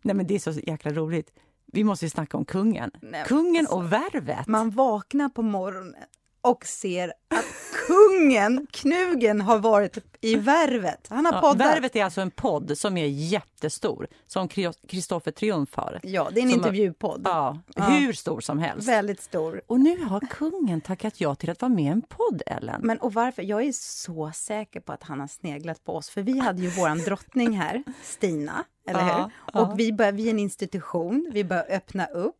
Nej 0.02 0.15
men 0.15 0.28
det 0.28 0.36
är 0.36 0.39
så 0.39 0.52
jäkla 0.52 0.91
roligt. 0.91 1.32
Vi 1.65 1.84
måste 1.84 2.06
ju 2.06 2.10
snacka 2.10 2.38
om 2.38 2.45
kungen. 2.45 2.91
Nej, 3.02 3.23
kungen 3.28 3.60
alltså, 3.60 3.75
och 3.75 3.93
värvet. 3.93 4.47
Man 4.47 4.69
vaknar 4.69 5.30
på 5.30 5.41
morgonen 5.41 5.95
och 6.41 6.65
ser 6.65 7.08
att 7.08 7.45
kungen, 7.88 8.67
Knugen, 8.71 9.41
har 9.41 9.60
varit 9.60 9.97
i 10.21 10.36
Värvet. 10.36 11.08
Han 11.10 11.25
har 11.25 11.34
ja, 11.34 11.41
poddat. 11.41 11.67
Värvet 11.67 11.95
är 11.95 12.04
alltså 12.04 12.21
en 12.21 12.32
podd 12.32 12.78
som 12.78 12.97
är 12.97 13.06
jättestor, 13.06 14.08
som 14.28 14.47
Kristoffer 14.88 15.32
Triumf 15.32 15.75
har. 15.75 15.99
Ja, 16.04 16.30
det 16.34 16.39
är 16.39 16.43
en 16.43 16.49
som 16.49 16.60
intervjupodd. 16.60 17.21
Ja, 17.25 17.60
ja, 17.75 17.84
hur 17.84 18.13
stor 18.13 18.39
som 18.39 18.60
helst. 18.60 18.88
Väldigt 18.88 19.21
stor. 19.21 19.62
Och 19.67 19.80
nu 19.80 20.04
har 20.04 20.19
kungen 20.19 20.82
tackat 20.82 21.21
ja 21.21 21.36
till 21.36 21.49
att 21.49 21.62
vara 21.62 21.69
med 21.69 21.84
i 21.84 21.88
en 21.88 22.02
podd, 22.02 22.41
Ellen. 22.45 22.82
Men 22.84 22.97
och 22.97 23.13
varför? 23.13 23.43
Jag 23.43 23.63
är 23.63 23.71
så 23.71 24.32
säker 24.36 24.80
på 24.80 24.91
att 24.93 25.04
han 25.04 25.19
har 25.19 25.28
sneglat 25.28 25.84
på 25.84 25.95
oss, 25.95 26.10
för 26.10 26.21
vi 26.21 26.39
hade 26.39 26.62
ju 26.62 26.69
våran 26.69 26.97
drottning 26.97 27.52
här, 27.58 27.84
Stina, 28.04 28.65
eller 28.88 28.99
ja, 28.99 29.32
hur? 29.54 29.62
Och 29.62 29.80
vi, 29.80 29.93
bör, 29.93 30.12
vi 30.12 30.25
är 30.25 30.32
en 30.32 30.39
institution, 30.39 31.32
vi 31.34 31.43
bör 31.43 31.65
öppna 31.69 32.06
upp. 32.06 32.36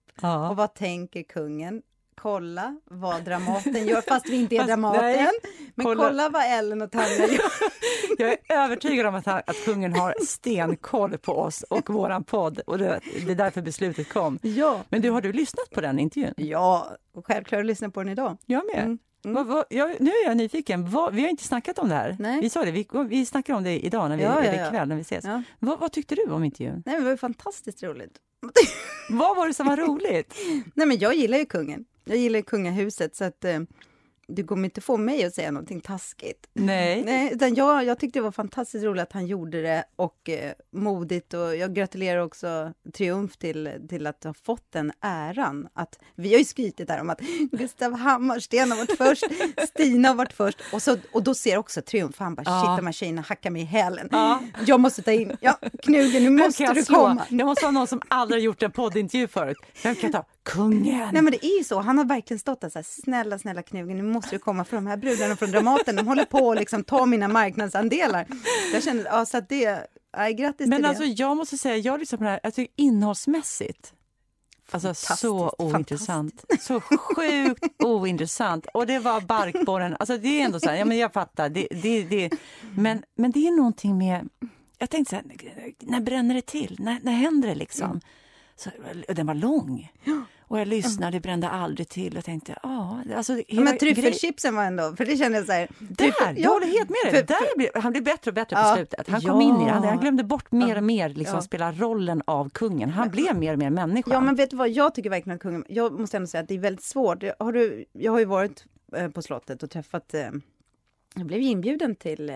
Och 0.50 0.56
vad 0.56 0.74
tänker 0.74 1.24
kungen? 1.24 1.82
Kolla 2.22 2.76
vad 2.86 3.24
Dramaten 3.24 3.88
gör, 3.88 4.02
fast 4.02 4.30
vi 4.30 4.36
inte 4.36 4.56
är 4.56 4.60
fast, 4.60 4.68
Dramaten. 4.68 5.02
Nej, 5.02 5.30
men 5.76 5.86
kolla. 5.86 6.08
kolla. 6.08 6.30
vad 6.30 6.44
Ellen 6.46 6.82
och 6.82 6.92
Tanja 6.92 7.28
gör. 7.28 7.42
Jag 8.18 8.32
är 8.32 8.38
övertygad 8.64 9.06
om 9.06 9.16
att, 9.16 9.28
att 9.28 9.66
kungen 9.66 9.94
har 9.94 10.16
stenkoll 10.26 11.18
på 11.18 11.34
oss 11.34 11.64
och 11.64 11.90
våran 11.90 12.24
podd 12.24 12.60
och 12.60 12.78
det, 12.78 13.00
det 13.26 13.32
är 13.32 13.36
därför 13.36 13.62
beslutet 13.62 14.10
kom. 14.10 14.40
Ja. 14.42 14.84
Men 14.90 15.02
du, 15.02 15.10
har 15.10 15.22
du 15.22 15.34
lyssnat 15.34 15.70
på 15.72 15.82
den 15.82 16.00
intervjun? 16.00 16.34
Ja, 16.38 16.98
och 17.14 17.28
självklart 17.28 17.66
lyssnar 17.66 17.90
på 17.90 18.04
den 18.04 18.12
idag. 18.12 18.38
Jag 18.46 18.66
med. 18.66 18.84
Mm. 18.84 19.00
Mm. 19.26 19.36
Vad, 19.36 19.48
vad, 19.48 19.66
jag, 19.70 20.02
nu 20.02 20.10
är 20.10 20.28
jag 20.28 20.38
nyfiken. 20.38 20.90
Vad, 20.90 21.14
vi 21.14 21.22
har 21.22 21.30
inte 21.30 21.44
snackat 21.44 21.80
om 21.80 21.90
det 21.90 21.96
här. 21.96 22.16
Nej. 22.20 22.42
Vi 22.42 22.50
sa 22.50 22.66
det, 22.66 22.72
vi, 22.72 22.88
vi 23.10 23.26
snackar 23.26 23.54
om 23.54 23.64
det 23.64 23.86
idag, 23.86 24.10
när 24.10 24.18
vi, 24.18 24.24
ja, 24.24 24.46
ja, 24.46 24.54
ja. 24.54 24.68
ikväll 24.68 24.88
när 24.88 24.96
vi 24.96 25.02
ses. 25.02 25.26
Ja. 25.26 25.44
Vad, 25.60 25.80
vad, 25.80 25.92
tyckte 25.92 26.16
du 26.16 26.24
om 26.32 26.44
intervjun? 26.44 26.84
Nej, 26.86 27.00
det 27.00 27.06
var 27.06 27.18
fantastiskt 27.18 27.84
roligt. 27.84 28.18
vad 29.10 29.38
var 29.38 29.48
det 29.48 29.54
som 29.54 29.68
var 29.68 29.78
roligt? 29.78 30.36
Nej, 30.74 30.88
men 30.88 30.98
jag 30.98 31.16
gillar 31.16 31.38
ju 31.38 31.46
kungen. 31.46 31.86
Jag 32.10 32.18
gillar 32.18 32.42
kungahuset, 32.42 33.16
så 33.16 33.24
att... 33.24 33.46
Eh, 33.46 33.60
du 34.30 34.44
kommer 34.44 34.66
inte 34.66 34.82
få 34.82 34.98
mig 34.98 35.26
att 35.26 35.36
säga 35.36 35.52
någonting 35.52 35.82
taskigt. 35.82 36.48
Nej. 36.54 37.04
Nej 37.06 37.34
utan 37.34 37.56
jag, 37.56 37.86
jag 37.86 38.00
tyckte 38.00 38.20
det 38.20 38.24
var 38.24 38.32
fantastiskt 38.32 38.86
roligt 38.86 39.04
att 39.04 39.14
han 39.14 39.28
gjorde 39.28 39.62
det 39.62 39.84
och 39.96 40.30
eh, 40.30 40.54
modigt 40.72 41.34
och 41.34 41.56
jag 41.56 41.74
gratulerar 41.74 42.20
också 42.20 42.74
Triumf 42.94 43.38
till, 43.38 43.72
till 43.90 44.08
att 44.08 44.24
ha 44.24 44.34
fått 44.34 44.72
den 44.72 44.92
äran. 45.02 45.68
Att, 45.74 46.00
vi 46.16 46.32
har 46.32 46.40
ju 46.40 46.46
skrytit 46.46 46.88
där 46.88 47.02
om 47.02 47.10
att 47.10 47.20
Gustav 47.52 47.94
Hammarsten 47.94 48.72
har 48.72 48.78
varit 48.78 48.98
först, 48.98 49.24
Stina 49.70 50.08
har 50.08 50.16
varit 50.16 50.34
först 50.34 50.62
och, 50.74 50.82
så, 50.82 50.98
och 51.12 51.24
då 51.24 51.34
ser 51.34 51.58
också 51.58 51.82
Triumf, 51.82 52.20
han 52.20 52.36
bara 52.36 52.44
ja. 52.46 52.62
shit 52.62 52.78
de 52.78 52.86
här 52.86 52.94
tjejerna 52.94 53.22
hackar 53.22 53.50
mig 53.50 53.62
i 53.62 53.66
hälen. 53.66 54.10
Ja. 54.12 54.42
Jag 54.66 54.80
måste 54.80 55.02
ta 55.02 55.12
in, 55.12 55.38
ja 55.42 55.60
Knugen 55.84 56.24
nu 56.24 56.30
måste 56.30 56.74
du 56.74 56.86
komma. 56.86 57.26
Jag 57.30 57.46
måste 57.46 57.66
ha 57.66 57.72
någon 57.72 57.88
som 57.88 58.02
aldrig 58.08 58.44
gjort 58.44 58.64
en 58.64 58.72
poddintervju 58.72 59.28
förut. 59.28 59.58
Vem 59.84 59.96
kan 59.96 60.12
jag 60.12 60.12
ta? 60.12 60.26
Kungen! 60.50 61.10
Nej 61.14 61.22
men 61.22 61.32
det 61.32 61.46
är 61.46 61.58
ju 61.58 61.64
så, 61.64 61.80
han 61.80 61.98
har 61.98 62.06
verkligen 62.06 62.40
stått 62.40 62.62
där 62.62 62.70
så 62.70 62.80
här, 62.80 62.84
snälla 62.90 63.40
snälla 63.40 63.62
Knugen 63.62 63.98
nu 63.98 64.04
måste 64.04 64.36
du 64.36 64.40
komma 64.40 64.66
för 64.66 64.78
de 64.78 64.88
här 64.88 64.98
brudarna 64.98 65.36
från 65.36 65.52
Dramaten, 65.52 65.96
de 65.96 66.08
håller 66.08 66.26
på 66.26 66.52
att 66.52 66.58
liksom 66.58 66.84
ta 66.84 67.06
mina 67.06 67.28
marknadsandelar. 67.28 68.28
Jag 68.74 68.84
känner, 68.84 69.06
ja 69.06 69.26
så 69.26 69.38
att 69.38 69.50
det, 69.50 69.88
nej, 70.18 70.34
grattis 70.34 70.68
Men 70.68 70.78
till 70.78 70.86
alltså 70.86 71.04
det. 71.04 71.10
jag 71.10 71.38
måste 71.38 71.58
säga, 71.58 71.78
jag 71.78 72.00
lyssnar 72.00 72.18
på 72.18 72.24
det 72.24 72.30
här, 72.30 72.40
jag 72.44 72.54
tycker 72.54 72.74
innehållsmässigt 72.76 73.94
Alltså 74.72 74.94
så 74.94 75.56
ointressant. 75.58 76.46
Så 76.60 76.82
sjukt 76.82 77.64
ointressant. 77.84 78.68
Och 78.74 78.88
det 78.88 79.00
var 79.00 79.22
barkborren. 79.22 79.96
Alltså 80.00 80.18
det 80.18 80.42
är 80.42 80.46
ändå 80.46 80.60
så 80.60 80.70
här, 80.70 80.76
ja 80.76 80.86
men 80.86 80.98
jag 80.98 81.14
fattar. 81.14 81.50
Det, 81.50 81.68
det, 81.72 82.04
det. 82.04 82.30
Men, 82.76 83.04
men 83.16 83.32
det 83.32 83.48
är 83.48 83.52
någonting 83.52 83.98
med... 83.98 84.30
Jag 84.78 84.90
tänkte 84.90 85.10
så 85.10 85.16
här, 85.16 85.26
när 85.80 86.00
bränner 86.00 86.36
det 86.36 86.46
till? 86.46 86.76
När, 86.80 87.00
när 87.04 87.12
händer 87.12 87.48
det 87.48 87.56
liksom? 87.56 87.90
Mm. 87.90 88.02
Så, 88.56 88.70
den 89.14 89.28
var 89.28 89.34
lång. 89.34 89.92
Och 90.50 90.60
jag 90.60 90.68
lyssnade, 90.68 91.12
det 91.12 91.20
brände 91.22 91.50
aldrig 91.50 91.90
till 91.90 92.18
och 92.18 92.26
tänkte, 92.26 92.56
ja... 92.64 93.02
Alltså, 93.16 93.40
men 93.52 93.78
tryffelchipsen 93.78 94.56
var 94.56 94.64
ändå, 94.64 94.96
för 94.96 95.06
det 95.06 95.18
kändes 95.18 95.46
så 95.46 95.52
här... 95.52 95.68
Där, 95.80 96.06
jag 96.06 96.40
ja, 96.40 96.50
håller 96.50 96.68
helt 96.68 96.90
med 96.90 97.14
dig. 97.14 97.20
För, 97.20 97.28
Där 97.28 97.58
blev, 97.58 97.70
han 97.76 97.92
blev 97.92 98.04
bättre 98.04 98.32
och 98.32 98.36
bättre 98.36 98.56
ja, 98.60 98.64
på 98.64 98.76
slutet. 98.76 99.08
Han 99.10 99.22
kom 99.22 99.42
in 99.42 99.62
i 99.62 99.66
det, 99.66 99.72
han, 99.72 99.84
han 99.84 99.98
glömde 99.98 100.24
bort 100.24 100.52
mer 100.52 100.78
och 100.78 100.84
mer 100.84 101.10
liksom, 101.10 101.36
ja. 101.36 101.42
spela 101.42 101.72
rollen 101.72 102.22
av 102.26 102.50
kungen. 102.50 102.90
Han 102.90 103.10
blev 103.10 103.36
mer 103.36 103.54
och 103.54 103.60
mer 103.60 103.70
människa. 103.70 104.12
Ja, 104.14 104.22
men 104.22 104.36
vet 104.36 104.50
du 104.50 104.56
vad, 104.56 104.70
jag 104.70 104.96
tycker 104.96 105.10
verkligen 105.10 105.36
att 105.36 105.42
kungen... 105.42 105.66
Jag 105.68 106.00
måste 106.00 106.18
ändå 106.18 106.28
säga 106.28 106.42
att 106.42 106.48
det 106.48 106.56
är 106.56 106.60
väldigt 106.60 106.86
svårt. 106.86 107.24
Har 107.40 107.52
du, 107.52 107.86
jag 107.92 108.12
har 108.12 108.20
ju 108.20 108.26
varit 108.26 108.66
eh, 108.96 109.10
på 109.10 109.22
slottet 109.22 109.64
och 109.64 109.70
träffat... 109.70 110.14
Eh, 110.14 110.30
jag 111.16 111.26
blev 111.26 111.42
inbjuden 111.42 111.96
till 111.96 112.30
Eh, 112.30 112.36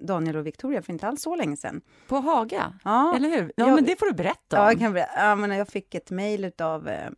Daniel 0.00 0.36
och 0.36 0.46
Victoria 0.46 0.82
för 0.82 0.92
inte 0.92 1.06
alls 1.06 1.22
så 1.22 1.36
länge 1.36 1.56
sedan. 1.56 1.80
På 2.08 2.16
Haga? 2.16 2.72
Ja. 2.84 3.16
Eller 3.16 3.28
hur? 3.28 3.52
Ja, 3.56 3.66
jag, 3.66 3.74
men 3.74 3.84
det 3.84 3.98
får 3.98 4.06
du 4.06 4.12
berätta 4.12 4.60
om. 4.60 4.64
Ja, 4.64 4.70
jag, 4.70 4.78
kan 4.78 4.92
berätta. 4.92 5.26
Ja, 5.26 5.34
men 5.34 5.50
jag 5.50 5.68
fick 5.68 5.94
ett 5.94 6.10
mejl 6.10 6.52
av 6.58 6.88
eh, 6.88 7.10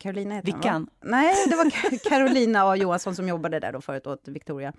Carolina 0.00 0.34
heter 0.34 0.52
Vickan? 0.52 0.90
Nej, 1.00 1.34
det 1.48 1.56
var 1.56 1.70
Carolina 2.08 2.62
A 2.62 2.76
Johansson 2.76 3.14
som 3.16 3.28
jobbade 3.28 3.60
där 3.60 3.72
då 3.72 3.80
förut 3.80 4.06
åt 4.06 4.28
Victoria. 4.28 4.72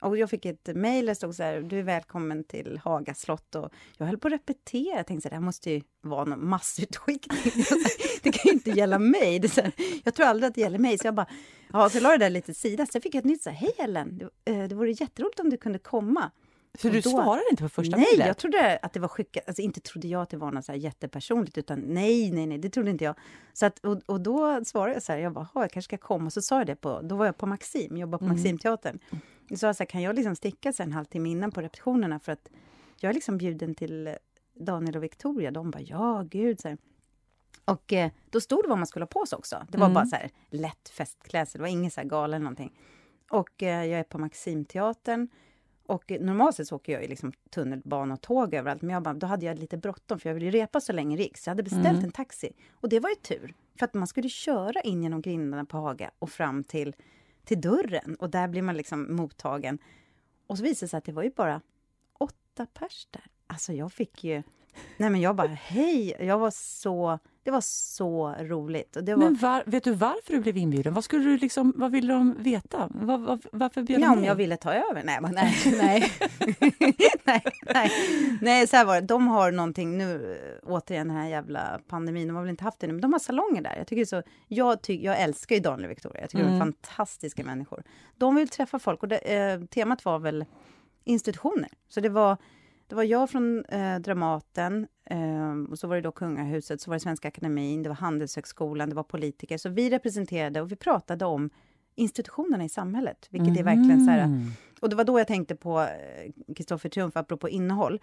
Och 0.00 0.18
jag 0.18 0.30
fick 0.30 0.44
ett 0.44 0.68
mejl, 0.74 1.06
det 1.06 1.14
stod 1.14 1.34
så 1.34 1.42
här, 1.42 1.60
du 1.60 1.78
är 1.78 1.82
välkommen 1.82 2.44
till 2.44 2.80
Haga 2.84 3.14
slott. 3.14 3.54
Och 3.54 3.72
jag 3.96 4.06
höll 4.06 4.18
på 4.18 4.28
att 4.28 4.34
repetera, 4.34 4.96
jag 4.96 5.06
tänkte 5.06 5.22
så 5.22 5.28
här, 5.28 5.30
det 5.30 5.36
här 5.36 5.46
måste 5.46 5.70
ju 5.70 5.82
vara 6.00 6.24
någon 6.24 6.48
massutskickning. 6.48 7.38
det 8.22 8.32
kan 8.32 8.42
ju 8.44 8.52
inte 8.52 8.70
gälla 8.70 8.98
mig. 8.98 9.38
Det 9.38 9.56
här, 9.56 9.72
jag 10.04 10.14
tror 10.14 10.26
aldrig 10.26 10.48
att 10.48 10.54
det 10.54 10.60
gäller 10.60 10.78
mig. 10.78 10.98
Så 10.98 11.06
jag 11.06 11.14
bara, 11.14 11.26
ja, 11.72 11.88
så 11.88 12.00
la 12.00 12.10
det 12.10 12.18
där 12.18 12.30
lite 12.30 12.54
sida. 12.54 12.86
Sen 12.86 13.02
fick 13.02 13.14
jag 13.14 13.18
ett 13.18 13.24
nytt, 13.24 13.42
så 13.42 13.50
här, 13.50 13.56
hej 13.56 13.74
Ellen, 13.78 14.18
det, 14.18 14.52
eh, 14.52 14.68
det 14.68 14.74
vore 14.74 14.90
jätteroligt 14.90 15.40
om 15.40 15.50
du 15.50 15.56
kunde 15.56 15.78
komma. 15.78 16.30
För 16.78 16.90
du 16.90 17.00
då, 17.00 17.10
svarade 17.10 17.44
inte 17.50 17.62
på 17.62 17.68
första 17.68 17.96
Nej, 17.96 18.06
mejlet? 18.10 18.26
jag 18.26 18.36
trodde 18.36 18.78
att 18.82 18.92
det 18.92 19.00
var 19.00 19.08
skickat. 19.08 19.44
Alltså 19.46 19.62
inte 19.62 19.80
trodde 19.80 20.08
jag 20.08 20.22
att 20.22 20.30
det 20.30 20.36
var 20.36 20.52
något 20.52 20.64
så 20.64 20.72
här 20.72 20.78
jättepersonligt, 20.78 21.58
utan 21.58 21.80
nej, 21.80 22.30
nej, 22.30 22.46
nej, 22.46 22.58
det 22.58 22.70
trodde 22.70 22.90
inte 22.90 23.04
jag. 23.04 23.14
Så 23.52 23.66
att, 23.66 23.78
och, 23.78 24.00
och 24.06 24.20
då 24.20 24.64
svarade 24.64 24.92
jag 24.92 25.02
så 25.02 25.12
här, 25.12 25.18
jag 25.18 25.32
bara, 25.32 25.48
jag 25.54 25.70
kanske 25.70 25.82
ska 25.82 26.06
komma. 26.06 26.26
Och 26.26 26.32
så 26.32 26.42
sa 26.42 26.58
jag 26.58 26.66
det 26.66 26.76
på, 26.76 27.00
då 27.02 27.16
var 27.16 27.26
jag 27.26 27.36
på 27.36 27.46
Maxim, 27.46 27.96
jobbade 27.96 28.18
på 28.18 28.24
mm. 28.24 28.36
Maximteatern. 28.36 28.98
Så 29.50 29.56
sa 29.56 29.66
jag 29.66 29.76
så 29.76 29.82
här, 29.82 29.86
kan 29.86 30.02
jag 30.02 30.16
liksom 30.16 30.36
sticka 30.36 30.72
så 30.72 30.82
en 30.82 30.92
halvtimme 30.92 31.30
innan 31.30 31.52
på 31.52 31.60
repetitionerna 31.60 32.20
för 32.20 32.32
att 32.32 32.48
jag 33.00 33.10
är 33.10 33.14
liksom 33.14 33.38
bjuden 33.38 33.74
till 33.74 34.16
Daniel 34.54 34.96
och 34.96 35.02
Victoria. 35.02 35.50
De 35.50 35.70
bara, 35.70 35.82
ja, 35.82 36.24
gud. 36.30 36.60
Så 36.60 36.68
här. 36.68 36.78
Och 37.64 37.92
eh, 37.92 38.10
då 38.30 38.40
stod 38.40 38.64
det 38.64 38.68
vad 38.68 38.78
man 38.78 38.86
skulle 38.86 39.02
ha 39.02 39.08
på 39.08 39.26
sig 39.26 39.36
också. 39.36 39.66
Det 39.68 39.78
var 39.78 39.86
mm. 39.86 39.94
bara 39.94 40.06
så 40.06 40.16
här 40.16 40.30
lätt 40.50 40.88
festklädsel, 40.88 41.58
det 41.58 41.62
var 41.62 41.68
ingen 41.68 41.90
så 41.90 42.00
här 42.00 42.08
galen 42.08 42.42
någonting. 42.42 42.78
Och 43.30 43.62
eh, 43.62 43.84
jag 43.84 44.00
är 44.00 44.04
på 44.04 44.18
Maximteatern. 44.18 45.28
Och 45.86 46.10
normalt 46.20 46.56
sett 46.56 46.68
så 46.68 46.76
åker 46.76 46.92
jag 46.92 47.02
ju 47.02 47.08
liksom 47.08 47.32
tunnelbana 47.50 48.14
och 48.14 48.20
tåg 48.20 48.54
överallt, 48.54 48.82
men 48.82 48.94
jag 48.94 49.02
bara, 49.02 49.14
då 49.14 49.26
hade 49.26 49.46
jag 49.46 49.58
lite 49.58 49.76
bråttom 49.76 50.18
för 50.18 50.28
jag 50.28 50.34
ville 50.34 50.50
repa 50.50 50.80
så 50.80 50.92
länge 50.92 51.16
det 51.16 51.22
gick, 51.22 51.38
så 51.38 51.48
jag 51.48 51.52
hade 51.52 51.62
beställt 51.62 51.86
mm. 51.86 52.04
en 52.04 52.10
taxi. 52.10 52.52
Och 52.72 52.88
det 52.88 53.00
var 53.00 53.10
ju 53.10 53.16
tur, 53.16 53.54
för 53.78 53.84
att 53.84 53.94
man 53.94 54.06
skulle 54.06 54.28
köra 54.28 54.80
in 54.80 55.02
genom 55.02 55.20
grindarna 55.20 55.64
på 55.64 55.76
Haga 55.76 56.10
och 56.18 56.30
fram 56.30 56.64
till, 56.64 56.94
till 57.44 57.60
dörren 57.60 58.14
och 58.14 58.30
där 58.30 58.48
blir 58.48 58.62
man 58.62 58.76
liksom 58.76 59.16
mottagen. 59.16 59.78
Och 60.46 60.58
så 60.58 60.64
visade 60.64 60.86
det 60.86 60.88
sig 60.88 60.98
att 60.98 61.04
det 61.04 61.12
var 61.12 61.22
ju 61.22 61.30
bara 61.30 61.60
åtta 62.18 62.66
pers 62.66 63.06
där. 63.10 63.24
Alltså 63.46 63.72
jag 63.72 63.92
fick 63.92 64.24
ju... 64.24 64.42
Nej 64.96 65.10
men 65.10 65.20
jag 65.20 65.36
bara, 65.36 65.48
hej! 65.48 66.16
Jag 66.20 66.38
var 66.38 66.50
så 66.50 67.18
det 67.44 67.50
var 67.50 67.60
så 67.60 68.34
roligt. 68.40 68.96
Var... 68.96 69.16
Men 69.16 69.34
var, 69.34 69.62
vet 69.66 69.84
du 69.84 69.92
varför 69.92 70.32
du 70.32 70.40
blev 70.40 70.56
inbjuden? 70.56 70.94
Vad, 70.94 71.04
skulle 71.04 71.24
du 71.24 71.36
liksom, 71.36 71.72
vad 71.76 71.90
ville 71.90 72.12
de 72.12 72.34
veta? 72.38 72.88
Var, 72.94 73.18
var, 73.18 73.38
varför 73.52 73.82
bjöd 73.82 74.00
ja, 74.00 74.08
de 74.08 74.18
om 74.18 74.24
jag 74.24 74.34
ville 74.34 74.56
ta 74.56 74.74
över? 74.74 75.02
Nej, 75.04 75.18
men, 75.20 75.34
nej, 75.34 75.54
nej. 75.82 76.12
nej, 77.24 77.42
nej. 77.74 77.90
nej, 78.40 78.66
så 78.66 78.76
här 78.76 78.84
var 78.84 78.94
det. 79.00 79.06
De 79.06 79.28
har 79.28 79.52
någonting 79.52 79.98
nu, 79.98 80.38
återigen 80.62 81.08
den 81.08 81.16
här 81.16 81.28
jävla 81.28 81.80
pandemin, 81.88 82.28
de 82.28 82.36
har 82.36 82.42
väl 82.42 82.50
inte 82.50 82.64
haft 82.64 82.80
det 82.80 82.86
nu, 82.86 82.92
men 82.92 83.02
de 83.02 83.12
har 83.12 83.20
salonger 83.20 83.62
där. 83.62 83.74
Jag, 83.76 83.86
tycker 83.86 84.04
så, 84.04 84.22
jag, 84.48 84.82
ty, 84.82 85.02
jag 85.02 85.20
älskar 85.20 85.56
ju 85.56 85.62
Daniel 85.62 85.84
och 85.84 85.90
Victoria, 85.90 86.20
jag 86.20 86.30
tycker 86.30 86.44
mm. 86.44 86.52
de 86.52 86.60
är 86.60 86.62
mm. 86.62 86.74
fantastiska 86.74 87.44
människor. 87.44 87.82
De 88.16 88.34
vill 88.34 88.48
träffa 88.48 88.78
folk 88.78 89.02
och 89.02 89.08
det, 89.08 89.18
eh, 89.18 89.60
temat 89.60 90.04
var 90.04 90.18
väl 90.18 90.44
institutioner. 91.04 91.68
Så 91.88 92.00
det 92.00 92.08
var 92.08 92.36
det 92.94 92.96
var 92.96 93.04
jag 93.04 93.30
från 93.30 93.64
eh, 93.64 93.98
Dramaten, 93.98 94.86
eh, 95.04 95.70
och 95.70 95.78
så 95.78 95.86
var 95.86 95.96
det 95.96 96.02
då 96.02 96.12
Kungahuset, 96.12 96.80
så 96.80 96.90
var 96.90 96.96
det 96.96 97.00
Svenska 97.00 97.28
Akademin, 97.28 97.82
det 97.82 97.88
var 97.88 97.96
Handelshögskolan, 97.96 98.88
det 98.88 98.94
var 98.94 99.02
politiker. 99.02 99.58
Så 99.58 99.68
vi 99.68 99.90
representerade 99.90 100.60
och 100.60 100.72
vi 100.72 100.76
pratade 100.76 101.24
om 101.24 101.50
institutionerna 101.94 102.64
i 102.64 102.68
samhället, 102.68 103.26
vilket 103.30 103.48
mm. 103.48 103.58
är 103.58 103.64
verkligen 103.64 104.04
så 104.04 104.10
här... 104.10 104.24
Mm. 104.24 104.50
Och 104.80 104.88
det 104.88 104.96
var 104.96 105.04
då 105.04 105.20
jag 105.20 105.26
tänkte 105.26 105.56
på 105.56 105.88
Kristoffer 106.56 106.88
eh, 106.88 106.90
Triumf, 106.90 107.16
apropå 107.16 107.48
innehåll. 107.48 108.00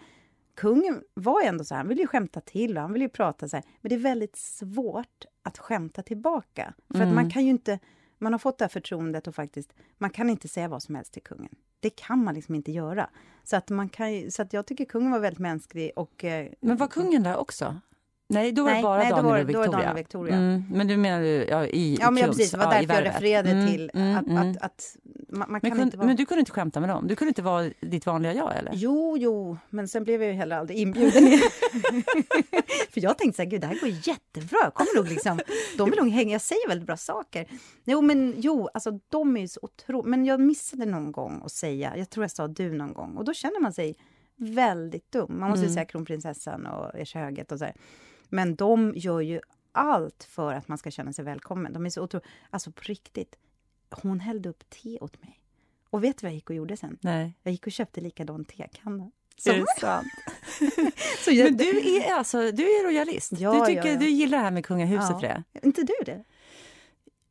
Kungen 0.54 1.02
var 1.14 1.42
ändå 1.42 1.64
så 1.64 1.74
här, 1.74 1.78
han 1.78 1.88
ville 1.88 2.00
ju 2.00 2.06
skämta 2.06 2.40
till 2.40 2.76
och 2.76 2.82
han 2.82 2.92
ville 2.92 3.04
ju 3.04 3.08
prata 3.08 3.48
så 3.48 3.56
här, 3.56 3.64
men 3.80 3.88
det 3.88 3.94
är 3.94 3.98
väldigt 3.98 4.36
svårt 4.36 5.24
att 5.42 5.58
skämta 5.58 6.02
tillbaka. 6.02 6.74
För 6.88 6.96
mm. 6.96 7.08
att 7.08 7.14
man 7.14 7.30
kan 7.30 7.44
ju 7.44 7.50
inte 7.50 7.78
man 8.18 8.32
har 8.32 8.38
fått 8.38 8.58
det 8.58 8.64
här 8.64 8.68
förtroendet 8.68 9.26
och 9.26 9.34
faktiskt, 9.34 9.72
man 9.98 10.10
kan 10.10 10.30
inte 10.30 10.48
säga 10.48 10.68
vad 10.68 10.82
som 10.82 10.94
helst 10.94 11.12
till 11.12 11.22
kungen. 11.22 11.54
Det 11.82 11.90
kan 11.90 12.24
man 12.24 12.34
liksom 12.34 12.54
inte 12.54 12.72
göra. 12.72 13.10
Så 13.44 13.56
att, 13.56 13.70
man 13.70 13.88
kan, 13.88 14.30
så 14.30 14.42
att 14.42 14.52
jag 14.52 14.66
tycker 14.66 14.84
kungen 14.84 15.10
var 15.10 15.18
väldigt 15.18 15.38
mänsklig 15.38 15.92
och... 15.96 16.24
Eh, 16.24 16.46
Men 16.60 16.76
var 16.76 16.86
kungen 16.86 17.22
där 17.22 17.36
också? 17.36 17.80
Nej, 18.32 18.52
då 18.52 18.64
var 18.64 18.74
det 18.74 18.82
bara 18.82 18.98
nej, 18.98 19.10
Daniel, 19.10 19.24
var, 19.24 19.40
och 19.40 19.48
Victoria. 19.48 19.70
Daniel 19.70 19.90
och 19.90 19.98
Victoria. 19.98 20.36
Mm, 20.36 20.64
men 20.70 20.88
du 20.88 20.96
menar 20.96 21.20
ja, 21.22 21.66
i 21.66 21.98
Ja, 22.00 22.10
men 22.10 22.22
ja, 22.22 22.28
precis. 22.28 22.50
Det 22.50 22.58
var 22.58 22.74
därför 22.74 22.94
jag 22.94 23.04
refererade 23.04 23.50
mm, 23.50 23.66
till 23.66 23.90
mm, 23.94 24.16
att, 24.16 24.26
mm. 24.26 24.50
att, 24.50 24.62
att 24.62 24.96
man, 25.28 25.52
man 25.52 25.60
kan 25.60 25.80
inte 25.80 25.96
vara... 25.96 26.06
men 26.06 26.16
du 26.16 26.26
kunde 26.26 26.40
inte 26.40 26.52
skämta 26.52 26.80
med 26.80 26.88
dem? 26.88 27.06
Du 27.08 27.16
kunde 27.16 27.28
inte 27.28 27.42
vara 27.42 27.70
ditt 27.80 28.06
vanliga 28.06 28.34
jag, 28.34 28.58
eller? 28.58 28.72
Jo, 28.74 29.16
jo, 29.18 29.56
men 29.70 29.88
sen 29.88 30.04
blev 30.04 30.22
jag 30.22 30.30
ju 30.30 30.36
heller 30.36 30.56
aldrig 30.56 30.78
inbjuden. 30.78 31.12
För 32.90 33.00
jag 33.00 33.18
tänkte 33.18 33.36
så 33.36 33.42
här, 33.42 33.50
gud, 33.50 33.60
det 33.60 33.66
här 33.66 33.80
går 33.80 33.88
jättebra. 33.88 34.70
Kommer 34.70 34.96
nog 34.96 35.08
liksom, 35.08 35.40
de 35.78 35.90
vill 35.90 35.98
nog 35.98 36.08
hänga, 36.08 36.32
jag 36.32 36.40
säger 36.40 36.68
väldigt 36.68 36.86
bra 36.86 36.96
saker. 36.96 37.46
Jo, 37.84 38.00
men 38.00 38.34
jo, 38.36 38.68
alltså 38.74 38.98
de 39.08 39.36
är 39.36 39.40
ju 39.40 39.48
så 39.48 39.60
otroligt... 39.62 40.06
Men 40.06 40.24
jag 40.24 40.40
missade 40.40 40.86
någon 40.86 41.12
gång 41.12 41.42
att 41.44 41.52
säga, 41.52 41.96
jag 41.96 42.10
tror 42.10 42.24
jag 42.24 42.30
sa 42.30 42.48
du 42.48 42.72
någon 42.72 42.92
gång, 42.92 43.16
och 43.16 43.24
då 43.24 43.32
känner 43.32 43.60
man 43.60 43.72
sig 43.72 43.96
väldigt 44.36 45.12
dum. 45.12 45.40
Man 45.40 45.50
måste 45.50 45.64
mm. 45.64 45.74
säga 45.74 45.84
kronprinsessan 45.84 46.66
och 46.66 46.98
Ers 46.98 47.14
höghet 47.14 47.52
och 47.52 47.58
så 47.58 47.64
här. 47.64 47.74
Men 48.32 48.54
de 48.54 48.92
gör 48.96 49.20
ju 49.20 49.40
allt 49.72 50.24
för 50.24 50.54
att 50.54 50.68
man 50.68 50.78
ska 50.78 50.90
känna 50.90 51.12
sig 51.12 51.24
välkommen. 51.24 51.72
De 51.72 51.86
är 51.86 51.90
så 51.90 52.02
otroligt... 52.02 52.26
Alltså 52.50 52.72
på 52.72 52.80
riktigt. 52.82 53.36
Hon 53.90 54.20
hällde 54.20 54.48
upp 54.48 54.70
te 54.70 54.98
åt 54.98 55.22
mig. 55.22 55.40
Och 55.90 56.04
vet 56.04 56.18
du 56.18 56.24
vad 56.24 56.30
jag 56.30 56.34
gick 56.34 56.50
och 56.50 56.56
gjorde 56.56 56.76
sen? 56.76 56.98
Nej. 57.00 57.38
Jag 57.42 57.52
gick 57.52 57.66
och 57.66 57.72
köpte 57.72 58.00
likadan 58.00 58.44
tekanna. 58.44 59.10
Är 59.46 59.58
det 59.58 59.80
sant? 59.80 60.06
så 61.24 61.30
jag, 61.30 61.44
Men 61.44 61.56
du 61.56 61.96
är 61.96 62.14
alltså, 62.14 62.38
du 62.38 62.62
är 62.62 62.84
royalist? 62.84 63.32
Ja, 63.32 63.52
du, 63.52 63.66
tycker, 63.66 63.86
ja, 63.86 63.92
ja. 63.92 63.98
du 63.98 64.08
gillar 64.08 64.38
det 64.38 64.44
här 64.44 64.50
med 64.50 64.66
kungahuset 64.66 65.22
ja. 65.22 65.42
inte 65.62 65.82
du 65.82 65.94
det? 66.04 66.24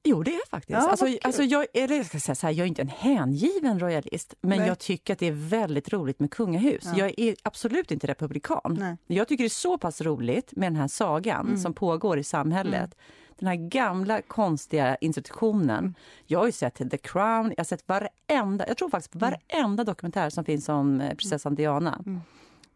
Jo, 0.04 0.24
det 0.24 0.36
är 0.36 0.49
faktiskt. 0.49 0.80
Ja, 0.80 0.89
alltså, 0.89 1.06
alltså, 1.22 1.43
jag, 1.43 1.66
eller 1.74 1.97
jag, 1.97 2.06
ska 2.06 2.20
säga 2.20 2.36
så 2.36 2.47
här, 2.47 2.54
jag 2.54 2.64
är 2.64 2.68
inte 2.68 2.82
en 2.82 2.88
hängiven 2.88 3.80
royalist, 3.80 4.34
men 4.41 4.60
Nej. 4.60 4.68
jag 4.68 4.80
tycker 4.80 5.14
att 5.14 5.20
det 5.20 5.28
är 5.28 5.49
väldigt 5.49 5.93
roligt 5.93 6.20
med 6.20 6.32
kungahus. 6.32 6.84
Ja. 6.86 6.97
Jag 6.97 7.20
är 7.20 7.36
absolut 7.43 7.91
inte 7.91 8.08
republikan. 8.08 8.78
Nej. 8.80 8.97
Jag 9.08 9.28
tycker 9.28 9.43
det 9.43 9.47
är 9.47 9.49
så 9.49 9.78
pass 9.78 10.02
roligt 10.02 10.56
med 10.56 10.72
den 10.72 10.76
här 10.76 10.88
sagan 10.88 11.45
mm. 11.47 11.58
som 11.58 11.74
pågår 11.74 12.20
i 12.20 12.24
samhället. 12.24 12.74
Mm. 12.74 12.91
Den 13.39 13.47
här 13.47 13.56
gamla 13.56 14.22
konstiga 14.22 14.95
institutionen. 14.95 15.80
Mm. 15.80 15.93
Jag 16.26 16.39
har 16.39 16.45
ju 16.45 16.52
sett 16.52 16.76
The 16.91 16.97
Crown, 16.97 17.49
jag 17.49 17.60
har 17.60 17.64
sett 17.64 17.88
varenda, 17.88 18.68
jag 18.68 18.78
tror 18.78 18.89
faktiskt 18.89 19.16
mm. 19.16 19.34
varenda 19.49 19.84
dokumentär 19.84 20.30
som 20.30 20.45
finns 20.45 20.70
om 20.70 21.02
eh, 21.02 21.16
prinsessan 21.16 21.56
Diana. 21.56 22.04
Mm. 22.06 22.22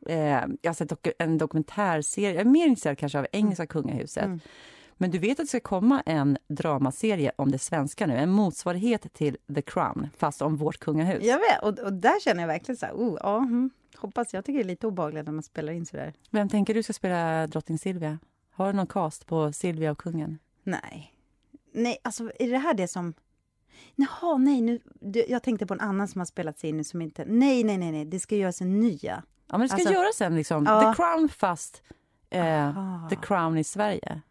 Eh, 0.08 0.56
jag 0.62 0.70
har 0.70 0.74
sett 0.74 0.90
doku 0.90 1.12
en 1.20 1.38
dokumentärserie, 1.38 2.32
jag 2.32 2.42
är 2.42 2.46
mer 2.46 2.68
intresserad 2.68 2.98
kanske 2.98 3.20
av 3.20 3.28
engelska 3.32 3.68
kungahuset. 3.68 4.30
Men 4.98 5.12
du 5.12 5.20
vet 5.20 5.32
att 5.32 5.38
det 5.38 5.48
ska 5.48 5.60
komma 5.60 6.02
en 6.06 6.38
dramaserie 6.48 7.32
om 7.36 7.52
det 7.52 7.60
svenska 7.60 8.08
nu, 8.08 8.18
en 8.18 8.30
motsvarighet 8.30 9.14
till 9.14 9.38
The 9.56 9.62
Crown, 9.62 10.10
fast 10.18 10.42
om 10.42 10.56
vårt 10.58 10.78
kungahus. 10.80 11.24
Jag 11.24 11.40
vet, 11.40 11.64
och, 11.64 11.80
och 11.80 11.94
där 11.94 12.20
känner 12.20 12.42
jag 12.42 12.48
verkligen 12.48 12.78
så 12.78 12.86
här, 12.86 12.94
oh, 12.94 13.18
ja, 13.24 13.38
mm, 13.38 13.70
hoppas, 13.96 14.34
jag 14.34 14.46
tycker 14.46 14.58
det 14.58 14.64
är 14.64 14.68
lite 14.68 14.88
obehagligt 14.88 15.26
när 15.26 15.34
man 15.34 15.44
spelar 15.44 15.74
in 15.74 15.86
så 15.86 15.98
där. 15.98 16.14
Vem 16.30 16.50
tänker 16.50 16.74
du 16.74 16.84
ska 16.84 16.94
spela 16.94 17.48
drottning 17.48 17.78
Silvia? 17.78 18.20
Har 18.52 18.68
du 18.68 18.74
någon 18.74 18.88
cast 18.88 19.26
på 19.26 19.54
Silvia 19.54 19.92
och 19.92 19.98
kungen? 19.98 20.40
Nej. 20.64 21.14
Nej, 21.72 21.98
alltså 22.04 22.32
är 22.40 22.52
det 22.52 22.58
här 22.58 22.74
det 22.74 22.88
som... 22.88 23.14
Jaha, 23.96 24.38
nej, 24.38 24.62
nu, 24.62 24.80
jag 25.28 25.44
tänkte 25.44 25.66
på 25.66 25.74
en 25.74 25.80
annan 25.80 26.08
som 26.08 26.22
har 26.22 26.26
spelats 26.26 26.64
in 26.64 26.86
som 26.86 27.02
inte... 27.02 27.26
Nej, 27.26 27.64
nej, 27.64 27.78
nej, 27.78 27.92
nej, 27.92 28.06
det 28.06 28.20
ska 28.20 28.36
göras 28.36 28.62
en 28.62 28.80
nya. 28.80 29.24
Ja, 29.48 29.58
men 29.58 29.62
det 29.62 29.68
ska 29.68 29.78
alltså, 29.78 29.94
göras 29.94 30.22
en 30.22 30.36
liksom, 30.36 30.66
ja. 30.66 30.82
The 30.82 30.96
Crown 30.96 31.30
fast 31.30 31.84
eh, 32.30 33.08
The 33.10 33.16
Crown 33.16 33.58
i 33.58 33.64
Sverige. 33.64 34.22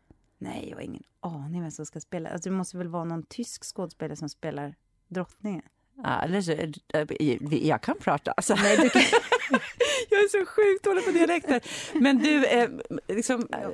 Nej, 0.44 0.68
jag 0.68 0.76
har 0.76 0.82
ingen 0.82 1.02
aning 1.20 1.62
vem 1.62 1.70
som 1.70 1.86
ska 1.86 2.00
spela. 2.00 2.30
Alltså, 2.30 2.50
det 2.50 2.56
måste 2.56 2.78
väl 2.78 2.88
vara 2.88 3.04
någon 3.04 3.22
tysk 3.22 3.64
skådespelare 3.64 4.16
som 4.16 4.28
spelar 4.28 4.74
drottningen? 5.08 5.62
Ja, 6.02 6.22
eller 6.22 6.40
så, 6.40 6.52
eh, 6.52 7.66
jag 7.68 7.82
kan 7.82 7.98
prata. 7.98 8.32
Alltså. 8.32 8.54
Nej, 8.54 8.76
du 8.76 8.88
kan... 8.88 9.02
jag 10.10 10.20
är 10.20 10.28
så 10.28 10.46
sjukt 10.46 10.84
dålig 10.84 11.04
på 11.04 11.10
dialekter. 11.10 11.60
Men 12.00 12.18
du, 12.18 12.46
eh, 12.46 12.70
liksom, 13.08 13.48
eh, 13.52 13.68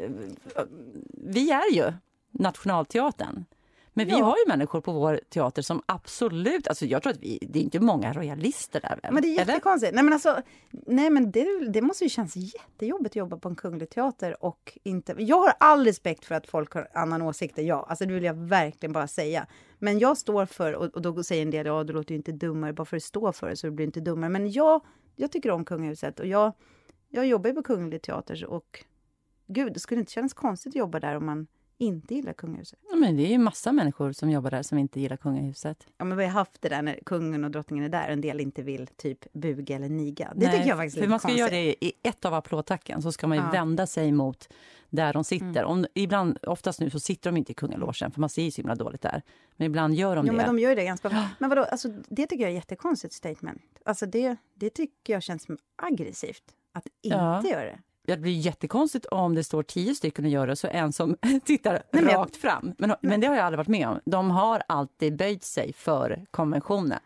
vi 1.13 1.51
är 1.51 1.73
ju 1.75 1.93
Nationalteatern. 2.31 3.45
Men 3.93 4.07
vi 4.07 4.13
ja. 4.13 4.25
har 4.25 4.37
ju 4.37 4.49
människor 4.49 4.81
på 4.81 4.93
vår 4.93 5.21
teater 5.29 5.63
som 5.63 5.83
absolut... 5.87 6.69
Alltså 6.69 6.87
jag 6.87 7.03
tror 7.03 7.13
att 7.13 7.19
vi, 7.19 7.39
det 7.43 7.59
är 7.59 7.63
inte 7.63 7.81
många 7.81 8.13
royalister 8.13 8.81
där. 8.81 9.11
Men 9.13 9.23
det 9.23 9.29
är 9.29 9.39
jättekonstigt. 9.39 9.95
Nej 9.95 10.05
men, 10.05 10.13
alltså, 10.13 10.41
nej, 10.71 11.11
men 11.11 11.31
det, 11.31 11.69
det 11.69 11.83
måste 11.83 12.05
ju 12.05 12.11
kännas 12.11 12.37
jättejobbigt 12.37 13.13
att 13.13 13.17
jobba 13.17 13.37
på 13.37 13.49
en 13.49 13.57
kunglig 13.57 13.91
teater 13.91 14.45
och 14.45 14.79
inte... 14.83 15.15
Jag 15.19 15.37
har 15.37 15.53
all 15.61 15.85
respekt 15.85 16.25
för 16.25 16.35
att 16.35 16.47
folk 16.47 16.73
har 16.73 16.89
annan 16.95 17.23
åsikt 17.23 17.59
än 17.59 17.67
jag. 17.67 17.87
Alltså 17.89 18.07
det 18.07 18.15
vill 18.15 18.25
jag 18.25 18.35
verkligen 18.35 18.93
bara 18.93 19.09
säga. 19.09 19.47
Men 19.79 19.99
jag 19.99 20.19
står 20.19 20.47
för, 20.47 20.73
och, 20.73 20.85
och 20.85 21.03
då 21.03 21.23
säger 21.23 21.43
en 21.43 21.51
del, 21.51 21.67
ja 21.67 21.85
du 21.85 21.93
låter 21.93 22.11
ju 22.11 22.17
inte 22.17 22.33
dummare 22.33 22.73
bara 22.73 22.85
för 22.85 22.97
att 22.97 23.03
stå 23.03 23.33
för 23.33 23.49
det 23.49 23.57
så 23.57 23.67
du 23.67 23.71
blir 23.71 23.87
inte 23.87 24.01
dummare. 24.01 24.31
Men 24.31 24.53
jag, 24.53 24.81
jag 25.17 25.33
tycker 25.33 25.51
om 25.51 25.65
kungahuset 25.65 26.21
och 26.21 26.27
jag, 26.27 26.53
jag 27.09 27.27
jobbar 27.27 27.51
ju 27.51 27.55
på 27.55 27.63
kunglig 27.63 28.03
teater 28.03 28.47
och 28.47 28.85
gud, 29.47 29.73
det 29.73 29.81
skulle 29.81 30.01
inte 30.01 30.13
kännas 30.13 30.35
konstigt 30.35 30.71
att 30.71 30.77
jobba 30.77 31.01
där 31.01 31.17
om 31.17 31.27
man 31.27 31.47
inte 31.81 32.15
gillar 32.15 32.33
kungahuset. 32.33 32.79
Men 32.95 33.17
det 33.17 33.23
är 33.23 33.31
ju 33.31 33.39
massa 33.39 33.73
människor 33.73 34.13
som 34.13 34.31
jobbar 34.31 34.51
där 34.51 34.63
som 34.63 34.79
inte 34.79 35.01
gillar 35.01 35.17
kungahuset. 35.17 35.87
Ja, 35.99 36.05
men 36.05 36.19
vi 36.19 36.25
har 36.25 36.31
haft 36.31 36.63
det 36.63 36.69
där 36.69 36.83
när 36.83 36.99
kungen 37.07 37.45
och 37.45 37.51
drottningen 37.51 37.85
är 37.85 37.89
där 37.89 38.07
och 38.07 38.13
en 38.13 38.21
del 38.21 38.41
inte 38.41 38.63
vill 38.63 38.87
typ 38.87 39.33
buga 39.33 39.77
eller 39.77 39.89
niga. 39.89 40.33
Det 40.35 40.47
Nej, 40.47 40.57
tycker 40.57 40.69
jag 40.69 40.79
faktiskt 40.79 40.97
är 40.97 41.03
för 41.03 41.09
man 41.09 41.19
ska 41.19 41.29
konstigt. 41.29 41.41
göra 41.41 41.51
det 41.51 41.85
i 41.85 41.93
ett 42.03 42.25
av 42.25 42.35
applådtacken 42.35 43.03
så 43.03 43.13
ska 43.13 43.27
man 43.27 43.39
ju 43.39 43.45
ja. 43.45 43.51
vända 43.51 43.87
sig 43.87 44.13
mot 44.13 44.49
där 44.91 45.13
de 45.13 45.25
sitter. 45.25 45.47
Mm. 45.47 45.67
Om, 45.67 45.87
ibland, 45.95 46.39
oftast 46.43 46.81
nu 46.81 46.91
så 46.91 47.01
sitter 47.01 47.31
de 47.31 47.37
inte 47.37 47.53
i 47.53 47.55
kungalogen 47.55 48.11
för 48.11 48.21
man 48.21 48.29
ser 48.29 48.43
ju 48.43 48.51
så 48.51 48.57
himla 48.57 48.75
dåligt 48.75 49.03
där. 49.03 49.23
Men 49.57 49.67
ibland 49.67 49.95
gör 49.95 50.17
de 50.17 50.27
jo, 50.27 50.33
det. 50.33 50.37
men 50.37 50.47
de 50.47 50.59
gör 50.59 50.77
det 50.77 50.85
ganska 50.85 51.29
Men 51.39 51.51
vadå, 51.51 51.65
alltså, 51.65 51.89
det 52.09 52.27
tycker 52.27 52.43
jag 52.43 52.51
är 52.51 52.55
jättekonstigt 52.55 53.15
statement. 53.15 53.63
Alltså 53.85 54.07
det, 54.07 54.37
det 54.55 54.71
tycker 54.71 55.13
jag 55.13 55.23
känns 55.23 55.47
aggressivt. 55.77 56.45
Att 56.73 56.87
inte 57.03 57.17
ja. 57.17 57.43
göra 57.51 57.65
det. 57.65 57.79
Det 58.07 58.17
blir 58.17 58.33
jättekonstigt 58.33 59.07
om 59.07 59.35
det 59.35 59.45
står 59.45 59.63
tio 59.63 59.95
stycken 59.95 60.25
och 60.25 60.31
gör 60.31 60.47
det 60.47 60.57
så 60.57 60.67
en 60.67 60.93
som 60.93 61.17
tittar 61.45 61.83
Nej, 61.93 62.05
rakt 62.05 62.15
jag... 62.15 62.37
fram. 62.37 62.75
Men, 62.79 62.95
men 63.01 63.21
det 63.21 63.27
har 63.27 63.37
jag 63.37 63.45
aldrig 63.45 63.59
varit 63.59 63.69
med 63.69 63.89
om. 63.89 64.01
De 64.05 64.31
har 64.31 64.63
alltid 64.69 65.17
böjt 65.17 65.45
sig 65.45 65.73
för 65.73 66.27
konventionen. 66.31 67.01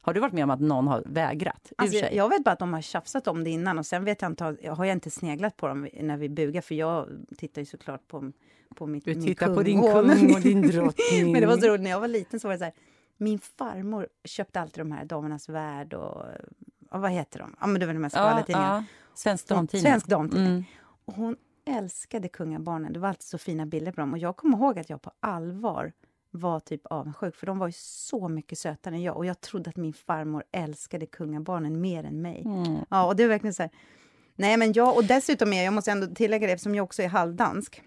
Har 0.00 0.14
du 0.14 0.20
varit 0.20 0.32
med 0.32 0.44
om 0.44 0.50
att 0.50 0.60
någon 0.60 0.86
har 0.86 1.02
vägrat? 1.06 1.72
Alltså, 1.76 2.06
jag 2.12 2.28
vet 2.28 2.44
bara 2.44 2.50
att 2.50 2.58
de 2.58 2.72
har 2.72 2.80
tjafsat 2.80 3.28
om 3.28 3.44
det 3.44 3.50
innan 3.50 3.78
och 3.78 3.86
sen 3.86 4.04
vet 4.04 4.22
jag 4.22 4.30
inte, 4.30 4.56
jag 4.62 4.72
har 4.72 4.84
jag 4.84 4.96
inte 4.96 5.10
sneglat 5.10 5.56
på 5.56 5.68
dem 5.68 5.88
när 6.00 6.16
vi 6.16 6.28
bugar 6.28 6.60
för 6.60 6.74
jag 6.74 7.08
tittar 7.36 7.62
ju 7.62 7.66
såklart 7.66 8.08
på, 8.08 8.32
på 8.74 8.86
mitt 8.86 9.04
Du 9.04 9.14
tittar 9.14 9.54
på 9.54 9.62
din 9.62 9.82
kung 9.82 10.34
och 10.34 10.40
din 10.40 10.62
drottning. 10.70 11.32
Men 11.32 11.40
det 11.40 11.46
var 11.46 11.56
så 11.56 11.68
roligt, 11.68 11.80
när 11.80 11.90
jag 11.90 12.00
var 12.00 12.08
liten 12.08 12.40
så 12.40 12.48
var 12.48 12.52
det 12.52 12.58
så 12.58 12.64
här, 12.64 12.74
min 13.16 13.38
farmor 13.38 14.08
köpte 14.24 14.60
alltid 14.60 14.80
de 14.80 14.92
här 14.92 15.04
Damernas 15.04 15.48
Värld 15.48 15.94
och 15.94 16.22
vad 16.90 17.10
heter 17.10 17.38
de? 17.38 17.56
Ja 17.60 17.66
men 17.66 17.80
det 17.80 17.86
var 17.86 17.94
de 17.94 18.02
här 18.02 18.10
skvallertidningarna. 18.10 18.74
Ja, 18.74 18.76
ja. 18.76 18.84
Svensk 19.14 19.48
damtidning. 19.48 19.82
Svensk 19.90 20.06
damtidning. 20.06 20.48
Mm. 20.48 20.64
Och 21.04 21.14
hon 21.14 21.36
älskade 21.64 22.28
kungabarnen. 22.28 22.92
Det 22.92 22.98
var 22.98 23.08
alltid 23.08 23.22
så 23.22 23.38
fina 23.38 23.66
bilder 23.66 23.92
på 23.92 24.00
dem. 24.00 24.12
Och 24.12 24.18
jag 24.18 24.36
kommer 24.36 24.58
ihåg 24.58 24.78
att 24.78 24.90
jag 24.90 25.02
på 25.02 25.10
allvar 25.20 25.92
var 26.30 26.60
typ 26.60 26.86
avundsjuk, 26.86 27.36
för 27.36 27.46
de 27.46 27.58
var 27.58 27.66
ju 27.66 27.72
så 27.76 28.28
mycket 28.28 28.58
sötare 28.58 28.94
än 28.94 29.02
jag. 29.02 29.16
Och 29.16 29.26
jag 29.26 29.40
trodde 29.40 29.70
att 29.70 29.76
min 29.76 29.92
farmor 29.92 30.44
älskade 30.52 31.06
kungabarnen 31.06 31.80
mer 31.80 32.04
än 32.04 32.22
mig. 32.22 32.42
Mm. 32.44 32.76
Ja, 32.90 33.06
och 33.06 33.16
det 33.16 33.22
var 33.22 33.28
verkligen 33.28 33.54
så 33.54 33.62
här, 33.62 33.70
Nej, 34.34 34.56
men 34.56 34.72
jag, 34.72 34.96
och 34.96 35.04
dessutom 35.04 35.52
är 35.52 35.64
jag, 35.64 35.74
måste 35.74 35.90
ändå 35.90 36.06
tillägga 36.06 36.46
det, 36.46 36.52
eftersom 36.52 36.74
jag 36.74 36.84
också 36.84 37.02
är 37.02 37.08
halvdansk. 37.08 37.82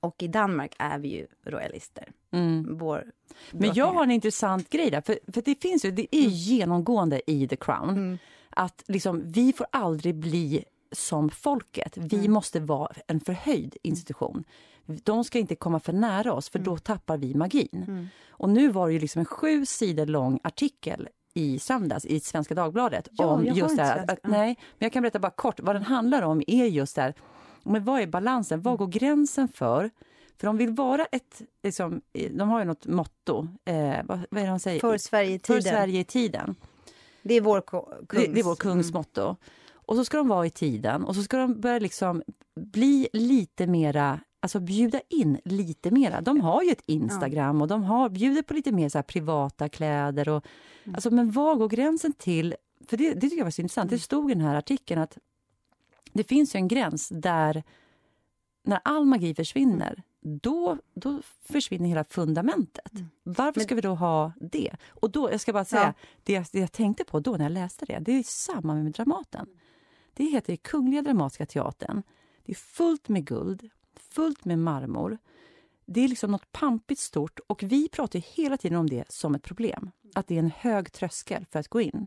Och 0.00 0.22
i 0.22 0.28
Danmark 0.28 0.74
är 0.78 0.98
vi 0.98 1.08
ju 1.08 1.26
royalister. 1.44 2.04
Mm. 2.30 2.78
Vår 2.78 3.04
men 3.50 3.74
jag 3.74 3.92
har 3.92 4.04
en 4.04 4.10
intressant 4.10 4.70
grej 4.70 4.90
där, 4.90 5.00
för, 5.00 5.18
för 5.32 5.42
det 5.42 5.62
finns 5.62 5.84
ju, 5.84 5.90
det 5.90 6.16
är 6.16 6.20
mm. 6.20 6.30
genomgående 6.30 7.30
i 7.30 7.48
The 7.48 7.56
Crown. 7.56 7.90
Mm 7.90 8.18
att 8.58 8.84
liksom, 8.86 9.22
vi 9.24 9.52
får 9.52 9.66
aldrig 9.72 10.14
bli 10.14 10.64
som 10.92 11.30
folket. 11.30 11.96
Vi 11.96 12.18
mm. 12.18 12.32
måste 12.32 12.60
vara 12.60 12.92
en 13.06 13.20
förhöjd 13.20 13.76
institution. 13.82 14.44
De 14.86 15.24
ska 15.24 15.38
inte 15.38 15.54
komma 15.54 15.80
för 15.80 15.92
nära 15.92 16.32
oss, 16.32 16.48
för 16.48 16.58
mm. 16.58 16.66
då 16.66 16.78
tappar 16.78 17.16
vi 17.16 17.34
magin. 17.34 17.84
Mm. 17.88 18.08
Och 18.28 18.48
nu 18.48 18.68
var 18.68 18.86
det 18.86 18.92
ju 18.92 18.98
liksom 18.98 19.20
en 19.20 19.24
sju 19.24 19.66
sidor 19.66 20.06
lång 20.06 20.40
artikel 20.44 21.08
i 21.34 21.58
söndags 21.58 22.04
i 22.04 22.20
Svenska 22.20 22.54
Dagbladet 22.54 23.08
ja, 23.12 23.26
om 23.26 23.44
just 23.44 23.76
det 23.76 23.82
här. 23.82 24.18
Nej, 24.22 24.56
men 24.78 24.86
jag 24.86 24.92
kan 24.92 25.02
berätta 25.02 25.18
bara 25.18 25.30
kort. 25.30 25.60
Vad 25.60 25.76
den 25.76 25.82
handlar 25.82 26.22
om 26.22 26.42
är 26.46 26.64
just 26.64 26.96
det 26.96 27.02
här, 27.02 27.14
men 27.68 27.84
vad 27.84 28.00
är 28.00 28.06
balansen? 28.06 28.62
Vad 28.62 28.72
mm. 28.72 28.78
går 28.78 28.86
gränsen 28.86 29.48
för? 29.48 29.90
För 30.40 30.46
de 30.46 30.56
vill 30.56 30.70
vara 30.70 31.04
ett... 31.04 31.42
Liksom, 31.62 32.00
de 32.30 32.48
har 32.48 32.58
ju 32.58 32.64
något 32.64 32.86
motto. 32.86 33.48
Eh, 33.64 33.96
vad, 34.04 34.20
vad 34.30 34.42
är 34.42 34.46
det 34.46 34.50
de 34.50 34.58
säger? 34.58 34.80
För 34.80 34.98
Sverige 34.98 35.34
i 35.34 35.38
tiden. 35.38 35.62
För 35.62 35.70
Sverige 35.70 36.00
i 36.00 36.04
tiden. 36.04 36.54
Det 37.22 37.34
är 37.34 37.40
vår 37.40 37.60
kungs... 37.60 38.26
Det, 38.26 38.26
det 38.26 38.40
är 38.40 38.44
vår 38.44 38.56
kungs 38.56 38.90
mm. 38.90 38.98
motto. 38.98 39.36
Och 39.72 39.96
så 39.96 40.04
ska 40.04 40.16
de 40.16 40.28
vara 40.28 40.46
i 40.46 40.50
tiden 40.50 41.04
och 41.04 41.14
så 41.14 41.22
ska 41.22 41.36
de 41.36 41.60
börja 41.60 41.78
liksom 41.78 42.22
bli 42.56 43.08
lite 43.12 43.66
mera 43.66 44.20
Alltså 44.40 44.60
bjuda 44.60 45.00
in 45.08 45.38
lite 45.44 45.90
mera. 45.90 46.20
De 46.20 46.40
har 46.40 46.62
ju 46.62 46.70
ett 46.70 46.82
Instagram 46.86 47.62
och 47.62 47.68
de 47.68 47.84
har, 47.84 48.08
bjuder 48.08 48.42
på 48.42 48.54
lite 48.54 48.72
mer 48.72 48.88
så 48.88 49.02
privata 49.02 49.68
kläder. 49.68 50.28
Och, 50.28 50.46
mm. 50.84 50.94
alltså, 50.94 51.10
men 51.10 51.30
var 51.30 51.54
går 51.54 51.68
gränsen 51.68 52.12
till... 52.12 52.54
För 52.88 52.96
det, 52.96 53.14
det 53.14 53.20
tycker 53.20 53.36
jag 53.36 53.44
var 53.44 53.50
så 53.50 53.62
intressant. 53.62 53.90
Det 53.90 53.94
mm. 53.94 54.00
stod 54.00 54.30
i 54.30 54.34
den 54.34 54.42
här 54.42 54.54
artikeln 54.54 55.00
att 55.00 55.18
det 56.12 56.24
finns 56.24 56.54
en 56.54 56.68
gräns 56.68 57.08
där 57.08 57.62
när 58.62 58.80
all 58.84 59.06
magi 59.06 59.34
försvinner 59.34 60.02
då, 60.20 60.78
då 60.94 61.22
försvinner 61.42 61.88
hela 61.88 62.04
fundamentet. 62.04 62.92
Mm. 62.92 63.08
Varför 63.22 63.60
ska 63.60 63.74
vi 63.74 63.80
då 63.80 63.94
ha 63.94 64.32
det? 64.40 64.76
Och 64.88 65.10
då, 65.10 65.30
jag 65.30 65.40
ska 65.40 65.52
bara 65.52 65.64
säga, 65.64 65.94
ja. 65.96 66.08
det, 66.22 66.52
det, 66.52 66.58
jag 66.58 66.72
tänkte 66.72 67.04
på 67.04 67.20
då 67.20 67.32
när 67.32 67.44
jag 67.44 67.52
läste 67.52 67.84
det, 67.86 67.98
det 67.98 68.12
är 68.12 68.22
samma 68.22 68.74
med 68.74 68.92
Dramaten. 68.92 69.46
Det 70.14 70.24
heter 70.24 70.56
Kungliga 70.56 71.02
Dramatiska 71.02 71.46
Teatern. 71.46 72.02
Det 72.44 72.52
är 72.52 72.56
fullt 72.56 73.08
med 73.08 73.24
guld, 73.24 73.70
fullt 73.96 74.44
med 74.44 74.58
marmor. 74.58 75.18
Det 75.86 76.00
är 76.00 76.08
liksom 76.08 76.30
något 76.30 76.52
pampigt 76.52 77.00
stort 77.00 77.40
och 77.46 77.62
vi 77.62 77.88
pratar 77.88 78.18
hela 78.18 78.56
tiden 78.56 78.78
om 78.78 78.90
det 78.90 79.12
som 79.12 79.34
ett 79.34 79.42
problem. 79.42 79.90
Att 80.14 80.26
det 80.26 80.34
är 80.34 80.38
en 80.38 80.50
hög 80.50 80.92
tröskel 80.92 81.46
för 81.50 81.58
att 81.58 81.68
gå 81.68 81.80
in. 81.80 82.06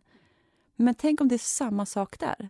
Men 0.76 0.96
tänk 0.96 1.22
om 1.22 1.28
det 1.28 1.36
är 1.36 1.40
samma 1.40 1.86
sak 1.86 2.20
där. 2.20 2.50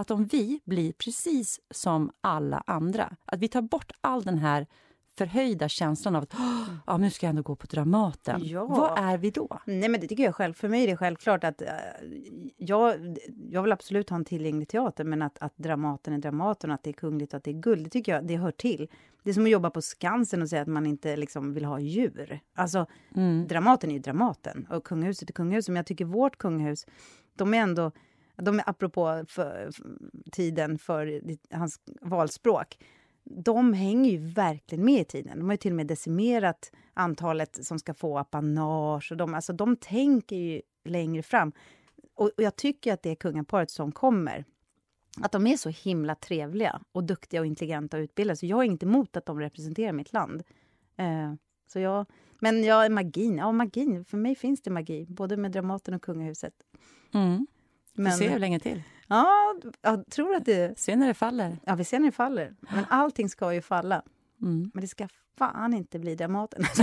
Att 0.00 0.10
om 0.10 0.24
vi 0.24 0.60
blir 0.64 0.92
precis 0.92 1.60
som 1.70 2.10
alla 2.20 2.62
andra, 2.66 3.16
att 3.24 3.40
vi 3.40 3.48
tar 3.48 3.62
bort 3.62 3.92
all 4.00 4.22
den 4.22 4.38
här 4.38 4.66
förhöjda 5.18 5.68
känslan 5.68 6.16
av 6.16 6.22
att 6.22 6.34
ja, 6.86 6.96
nu 6.96 7.10
ska 7.10 7.26
jag 7.26 7.30
ändå 7.30 7.42
gå 7.42 7.56
på 7.56 7.66
Dramaten. 7.66 8.40
Ja. 8.44 8.64
Vad 8.64 8.98
är 8.98 9.18
vi 9.18 9.30
då? 9.30 9.60
Nej, 9.64 9.88
men 9.88 10.00
det 10.00 10.06
tycker 10.06 10.22
jag 10.22 10.34
själv. 10.34 10.54
För 10.54 10.68
mig 10.68 10.84
är 10.84 10.86
det 10.86 10.96
självklart 10.96 11.44
att 11.44 11.62
uh, 11.62 11.68
jag, 12.56 13.16
jag 13.50 13.62
vill 13.62 13.72
absolut 13.72 14.10
ha 14.10 14.16
en 14.16 14.24
tillgänglig 14.24 14.68
teater, 14.68 15.04
men 15.04 15.22
att, 15.22 15.38
att 15.38 15.56
Dramaten 15.56 16.14
är 16.14 16.18
Dramaten 16.18 16.70
och 16.70 16.74
att 16.74 16.82
det 16.82 16.90
är 16.90 16.94
kungligt 16.94 17.32
och 17.32 17.36
att 17.36 17.44
det 17.44 17.50
är 17.50 17.60
guld, 17.60 17.84
det 17.84 17.90
tycker 17.90 18.14
jag 18.14 18.26
det 18.26 18.36
hör 18.36 18.52
till. 18.52 18.88
Det 19.22 19.30
är 19.30 19.34
som 19.34 19.44
att 19.44 19.50
jobba 19.50 19.70
på 19.70 19.82
Skansen 19.82 20.42
och 20.42 20.48
säga 20.48 20.62
att 20.62 20.68
man 20.68 20.86
inte 20.86 21.16
liksom 21.16 21.54
vill 21.54 21.64
ha 21.64 21.80
djur. 21.80 22.40
Alltså, 22.54 22.86
mm. 23.16 23.46
Dramaten 23.48 23.90
är 23.90 23.94
ju 23.94 24.00
Dramaten 24.00 24.66
och 24.70 24.84
kungahuset 24.84 25.28
är 25.28 25.32
kungahuset. 25.32 25.68
Men 25.68 25.76
jag 25.76 25.86
tycker 25.86 26.04
vårt 26.04 26.38
kungahus, 26.38 26.86
de 27.34 27.54
är 27.54 27.58
ändå 27.58 27.92
de 28.40 28.62
apropå 28.66 29.24
för, 29.28 29.70
för 29.72 29.84
tiden 30.30 30.78
för 30.78 31.20
hans 31.50 31.80
valspråk 32.00 32.76
de 33.24 33.72
hänger 33.72 34.10
ju 34.10 34.18
verkligen 34.18 34.84
med 34.84 35.00
i 35.00 35.04
tiden. 35.04 35.38
De 35.38 35.44
har 35.44 35.52
ju 35.52 35.56
till 35.56 35.72
och 35.72 35.76
med 35.76 35.86
decimerat 35.86 36.72
antalet 36.94 37.64
som 37.64 37.78
ska 37.78 37.94
få 37.94 38.18
apanage. 38.18 39.12
Och 39.12 39.16
de, 39.16 39.34
alltså, 39.34 39.52
de 39.52 39.76
tänker 39.76 40.36
ju 40.36 40.62
längre 40.84 41.22
fram. 41.22 41.52
Och, 42.14 42.30
och 42.36 42.42
jag 42.42 42.56
tycker 42.56 42.92
att 42.92 43.02
det 43.02 43.14
kungaparet 43.14 43.70
som 43.70 43.92
kommer, 43.92 44.44
att 45.20 45.32
de 45.32 45.46
är 45.46 45.56
så 45.56 45.68
himla 45.68 46.14
trevliga 46.14 46.80
och 46.92 47.04
duktiga 47.04 47.40
och 47.40 47.46
intelligenta 47.46 47.96
och 47.96 48.00
utbildade. 48.00 48.36
Så 48.36 48.46
jag 48.46 48.56
har 48.56 48.64
inget 48.64 48.82
emot 48.82 49.16
att 49.16 49.26
de 49.26 49.40
representerar 49.40 49.92
mitt 49.92 50.12
land. 50.12 50.42
Eh, 50.96 51.34
så 51.72 51.78
jag, 51.78 52.06
men 52.38 52.64
ja, 52.64 52.88
magin, 52.88 53.36
ja 53.36 53.52
magin, 53.52 54.04
för 54.04 54.16
mig 54.16 54.34
finns 54.34 54.62
det 54.62 54.70
magi, 54.70 55.06
både 55.08 55.36
med 55.36 55.52
Dramaten 55.52 55.94
och 55.94 56.02
kungahuset. 56.02 56.54
Mm. 57.14 57.46
Men, 57.92 58.12
vi 58.12 58.18
ser 58.18 58.28
hur 58.28 58.38
länge 58.38 58.60
till. 58.60 58.82
Ja, 59.08 59.54
jag 59.82 60.10
tror 60.10 60.34
att 60.34 60.44
det... 60.44 60.78
Se 60.78 60.96
när 60.96 61.06
det 61.06 61.14
faller. 61.14 61.58
Ja, 61.64 61.74
vi 61.74 61.84
ser 61.84 61.98
när 61.98 62.06
det 62.06 62.12
faller. 62.12 62.54
Men 62.60 62.84
allting 62.88 63.28
ska 63.28 63.54
ju 63.54 63.62
falla. 63.62 64.02
Mm. 64.42 64.70
Men 64.74 64.80
det 64.80 64.88
ska 64.88 65.08
fan 65.38 65.74
inte 65.74 65.98
bli 65.98 66.14
Dramaten. 66.14 66.64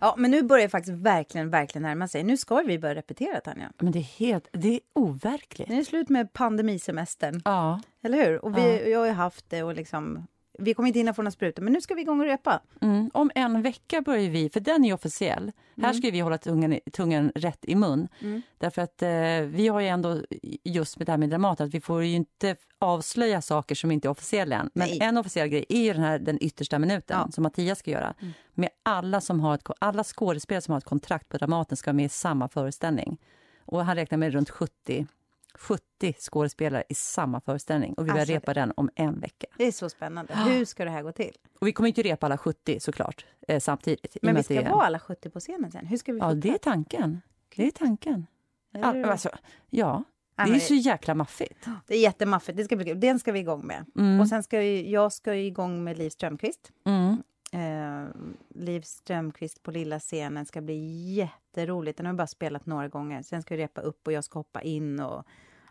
Ja, 0.00 0.14
men 0.18 0.30
nu 0.30 0.42
börjar 0.42 0.62
det 0.62 0.68
faktiskt 0.68 0.96
verkligen, 0.96 1.50
verkligen 1.50 1.82
närma 1.82 2.08
sig. 2.08 2.24
Nu 2.24 2.36
ska 2.36 2.56
vi 2.56 2.78
börja 2.78 2.94
repetera, 2.94 3.40
Tanja. 3.40 3.72
Men 3.78 3.92
det 3.92 3.98
är 3.98 4.18
helt, 4.18 4.48
det 4.52 4.68
är 4.68 4.80
overkligt. 4.94 5.68
Nu 5.68 5.74
är 5.74 5.78
det 5.78 5.84
slut 5.84 6.08
med 6.08 6.32
pandemisemestern. 6.32 7.42
Ja. 7.44 7.80
Eller 8.02 8.26
hur? 8.26 8.44
Och 8.44 8.56
vi, 8.56 8.60
ja. 8.60 8.88
jag 8.88 8.98
har 8.98 9.12
haft 9.12 9.50
det 9.50 9.62
och 9.62 9.74
liksom 9.74 10.26
vi 10.58 10.74
kommer 10.74 10.86
inte 10.86 10.98
hinna 10.98 11.14
få 11.14 11.22
några 11.22 11.30
sprutor, 11.30 11.62
men 11.62 11.72
nu 11.72 11.80
ska 11.80 11.94
vi 11.94 12.02
igång 12.02 12.20
och 12.20 12.26
repa. 12.26 12.60
Mm. 12.80 13.10
Om 13.14 13.30
en 13.34 13.62
vecka 13.62 14.00
börjar 14.00 14.30
vi, 14.30 14.50
för 14.50 14.60
den 14.60 14.84
är 14.84 14.92
officiell. 14.92 15.42
Mm. 15.42 15.52
Här 15.86 15.92
ska 15.92 16.10
vi 16.10 16.20
hålla 16.20 16.38
tungan, 16.38 16.78
tungan 16.92 17.32
rätt 17.34 17.58
i 17.62 17.74
mun. 17.74 18.08
Mm. 18.20 18.42
Därför 18.58 18.82
att 18.82 19.02
eh, 19.02 19.08
vi 19.46 19.68
har 19.68 19.80
ju 19.80 19.86
ändå 19.86 20.22
just 20.64 20.98
med 20.98 21.06
det 21.06 21.12
här 21.12 21.18
med 21.18 21.30
Dramaten, 21.30 21.66
att 21.66 21.74
vi 21.74 21.80
får 21.80 22.04
ju 22.04 22.14
inte 22.14 22.56
avslöja 22.78 23.42
saker 23.42 23.74
som 23.74 23.90
inte 23.90 24.08
är 24.08 24.10
officiella 24.10 24.56
än. 24.56 24.70
Men 24.74 24.88
Nej. 24.88 24.98
en 25.02 25.16
officiell 25.16 25.48
grej 25.48 25.64
är 25.68 25.82
ju 25.82 25.92
den 25.92 26.02
här 26.02 26.18
den 26.18 26.38
yttersta 26.42 26.78
minuten 26.78 27.18
ja. 27.18 27.32
som 27.32 27.42
Mattias 27.42 27.78
ska 27.78 27.90
göra. 27.90 28.14
Mm. 28.20 28.32
Med 28.54 28.68
alla, 28.82 29.20
som 29.20 29.40
har 29.40 29.54
ett, 29.54 29.68
alla 29.78 30.04
skådespelare 30.04 30.62
som 30.62 30.72
har 30.72 30.78
ett 30.78 30.84
kontrakt 30.84 31.28
på 31.28 31.38
Dramaten 31.38 31.76
ska 31.76 31.88
vara 31.88 31.96
med 31.96 32.06
i 32.06 32.08
samma 32.08 32.48
föreställning. 32.48 33.18
Och 33.64 33.84
han 33.84 33.96
räknar 33.96 34.18
med 34.18 34.32
runt 34.32 34.50
70 34.50 35.06
70 35.58 36.14
skådespelare 36.18 36.84
i 36.88 36.94
samma 36.94 37.40
föreställning 37.40 37.94
och 37.94 38.04
vi 38.04 38.08
börjar 38.08 38.20
alltså, 38.20 38.34
repa 38.34 38.54
den 38.54 38.72
om 38.76 38.90
en 38.94 39.20
vecka. 39.20 39.46
Det 39.56 39.64
är 39.64 39.72
så 39.72 39.88
spännande. 39.88 40.34
Hur 40.34 40.64
ska 40.64 40.84
det 40.84 40.90
här 40.90 41.02
gå 41.02 41.12
till? 41.12 41.36
Och 41.60 41.66
vi 41.66 41.72
kommer 41.72 41.88
inte 41.88 42.02
repa 42.02 42.26
alla 42.26 42.38
70 42.38 42.80
såklart 42.80 43.26
eh, 43.48 43.60
samtidigt. 43.60 44.16
Men 44.22 44.36
vi 44.36 44.42
ska 44.42 44.62
vara 44.70 44.86
alla 44.86 44.98
70 44.98 45.30
på 45.30 45.40
scenen 45.40 45.70
sen? 45.70 45.86
Hur 45.86 45.96
ska 45.96 46.12
vi 46.12 46.18
Ja, 46.18 46.34
det 46.34 46.50
är 46.50 46.58
tanken. 46.58 47.20
Det 47.56 47.66
är 47.66 47.70
tanken. 47.70 48.26
Är 48.74 49.04
Alltså, 49.04 49.30
ja. 49.70 50.04
Det 50.36 50.42
är 50.42 50.58
så 50.58 50.74
jäkla 50.74 51.14
maffigt. 51.14 51.66
Det 51.86 51.94
är 51.94 52.00
jättemaffigt. 52.00 52.56
Det 52.56 52.64
ska 52.64 52.76
bli, 52.76 52.94
den 52.94 53.18
ska 53.18 53.32
vi 53.32 53.38
igång 53.38 53.66
med. 53.66 53.84
Mm. 53.96 54.20
Och 54.20 54.28
sen 54.28 54.42
ska 54.42 54.58
vi, 54.58 54.90
jag 54.90 55.12
ska 55.12 55.34
igång 55.34 55.84
med 55.84 55.98
Liv 55.98 56.10
Strömquist. 56.10 56.72
Mm. 56.84 57.22
Eh, 57.52 58.08
Liv 58.48 58.80
Strömquist 58.80 59.62
på 59.62 59.70
lilla 59.70 60.00
scenen 60.00 60.46
ska 60.46 60.60
bli 60.60 61.12
jätteroligt. 61.14 61.96
Den 61.96 62.06
har 62.06 62.12
vi 62.12 62.16
bara 62.16 62.26
spelat 62.26 62.66
några 62.66 62.88
gånger. 62.88 63.22
Sen 63.22 63.42
ska 63.42 63.56
vi 63.56 63.62
repa 63.62 63.80
upp 63.80 64.06
och 64.06 64.12
jag 64.12 64.24
ska 64.24 64.38
hoppa 64.38 64.62
in 64.62 65.00
och 65.00 65.26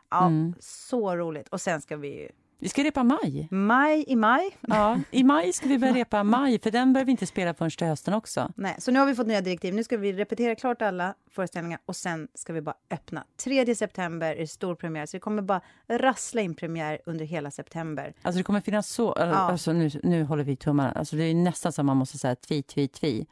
Ja, 0.09 0.25
mm. 0.25 0.53
så 0.59 1.15
roligt. 1.15 1.47
Och 1.47 1.61
sen 1.61 1.81
ska 1.81 1.97
vi 1.97 2.29
vi 2.59 2.69
ska 2.69 2.83
repa 2.83 3.03
maj. 3.03 3.47
Maj 3.51 4.03
i 4.07 4.15
maj. 4.15 4.57
Ja, 4.61 4.99
i 5.11 5.23
maj 5.23 5.53
ska 5.53 5.67
vi 5.67 5.77
börja 5.77 5.93
repa 5.95 6.23
maj, 6.23 6.59
för 6.59 6.71
den 6.71 6.93
börjar 6.93 7.05
vi 7.05 7.11
inte 7.11 7.25
spela 7.25 7.53
förrän 7.53 7.71
till 7.71 7.87
hösten 7.87 8.13
också. 8.13 8.51
Nej, 8.55 8.75
så 8.79 8.91
nu 8.91 8.99
har 8.99 9.05
vi 9.05 9.15
fått 9.15 9.27
nya 9.27 9.41
direktiv. 9.41 9.73
Nu 9.73 9.83
ska 9.83 9.97
vi 9.97 10.13
repetera 10.13 10.55
klart 10.55 10.81
alla 10.81 11.13
föreställningar 11.31 11.79
och 11.85 11.95
sen 11.95 12.27
ska 12.33 12.53
vi 12.53 12.61
bara 12.61 12.75
öppna. 12.89 13.23
3 13.43 13.75
september 13.75 14.35
är 14.35 14.45
stor 14.45 14.75
premiär, 14.75 15.05
så 15.05 15.17
det 15.17 15.21
kommer 15.21 15.41
bara 15.41 15.61
rassla 15.87 16.41
in 16.41 16.55
premiär 16.55 16.99
under 17.05 17.25
hela 17.25 17.51
september. 17.51 18.13
Alltså 18.21 18.37
det 18.37 18.43
kommer 18.43 18.61
finnas 18.61 18.89
så, 18.89 19.13
ja. 19.17 19.23
alltså 19.23 19.73
nu, 19.73 19.89
nu 20.03 20.23
håller 20.23 20.43
vi 20.43 20.55
tummarna, 20.55 20.91
alltså 20.91 21.15
det 21.15 21.23
är 21.23 21.35
nästan 21.35 21.71
som 21.71 21.85
man 21.85 21.97
måste 21.97 22.17
säga 22.17 22.35
tvi, 22.35 22.63
tvi, 22.63 22.87
tvi. 22.87 23.27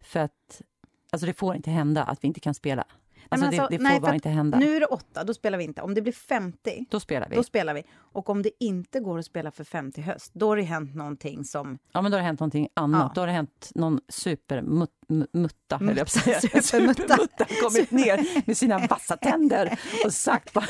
För 0.00 0.20
att, 0.20 0.62
alltså 1.10 1.26
det 1.26 1.32
får 1.32 1.56
inte 1.56 1.70
hända 1.70 2.04
att 2.04 2.24
vi 2.24 2.28
inte 2.28 2.40
kan 2.40 2.54
spela. 2.54 2.84
Alltså, 3.32 3.46
alltså, 3.46 3.62
det, 3.62 3.68
det, 3.70 3.76
får 3.76 3.82
nej, 3.82 4.00
bara 4.00 4.14
inte 4.14 4.28
hända. 4.28 4.58
Nu 4.58 4.76
är 4.76 4.80
det 4.80 4.86
åtta, 4.86 5.24
då 5.24 5.34
spelar 5.34 5.58
vi 5.58 5.64
inte. 5.64 5.82
Om 5.82 5.94
det 5.94 6.02
blir 6.02 6.12
50, 6.12 6.86
då 6.90 7.00
spelar 7.00 7.28
vi. 7.28 7.36
Då 7.36 7.42
spelar 7.42 7.74
vi. 7.74 7.82
Och 8.12 8.30
om 8.30 8.42
det 8.42 8.50
inte 8.60 9.00
går 9.00 9.18
att 9.18 9.24
spela 9.24 9.50
för 9.50 9.64
50 9.64 10.00
höst, 10.00 10.30
då 10.34 10.48
har 10.48 10.56
det 10.56 10.62
hänt 10.62 10.94
någonting 10.94 11.44
som... 11.44 11.78
Ja, 11.92 12.02
men 12.02 12.10
då 12.10 12.16
har 12.16 12.20
det 12.20 12.26
hänt 12.26 12.40
någonting 12.40 12.68
annat. 12.74 13.02
Ja. 13.02 13.12
Då 13.14 13.20
har 13.20 13.26
det 13.26 13.32
hänt 13.32 13.70
någon 13.74 14.00
supermutta, 14.08 15.28
mutta, 15.32 15.76
höll 15.76 15.96
jag 15.96 16.10
Supermutta. 16.64 17.18
kommit 17.62 17.90
ner 17.90 18.46
med 18.46 18.56
sina 18.56 18.78
vassa 18.78 19.16
tänder 19.16 19.78
och 20.04 20.12
sagt 20.12 20.52
bara... 20.52 20.66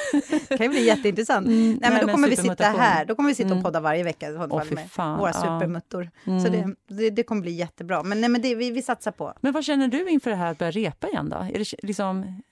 det 0.49 0.57
kan 0.57 0.67
ju 0.67 0.69
bli 0.69 0.87
jätteintressant. 0.87 1.47
Mm, 1.47 1.79
nej, 1.83 1.91
men 1.91 2.07
då 2.07 2.13
kommer 2.13 2.29
vi 2.29 2.37
sitta 2.37 2.65
här. 2.65 3.05
Då 3.05 3.15
kommer 3.15 3.29
vi 3.29 3.35
sitta 3.35 3.47
och 3.47 3.53
mm. 3.53 3.63
podda 3.63 3.81
varje 3.81 4.05
vecka 4.05 4.31
i 4.31 4.37
fall 4.37 4.67
med 4.71 4.91
fan, 4.91 5.19
våra 5.19 5.31
ja. 5.31 5.41
supermuttor. 5.41 6.11
Mm. 6.25 6.41
Så 6.41 6.49
det, 6.49 6.75
det, 6.89 7.11
det, 7.11 7.23
kommer 7.23 7.43
bli 7.43 7.53
jättebra. 7.53 8.03
Men, 8.03 8.21
nej, 8.21 8.31
men 8.31 8.43
det, 8.43 8.55
vi, 8.55 8.71
vi 8.71 8.83
satsar 8.83 9.13
på. 9.13 9.33
Men 9.41 9.53
vad 9.53 9.65
känner 9.65 9.89
du 9.89 10.11
inför 10.11 10.31
det 10.31 10.37
här 10.37 10.51
att 10.51 10.59
börja 10.59 10.71
repa 10.71 11.09
igen 11.09 11.29
då? 11.29 11.37
Är 11.37 11.59
det 11.59 11.75
liksom 11.83 12.43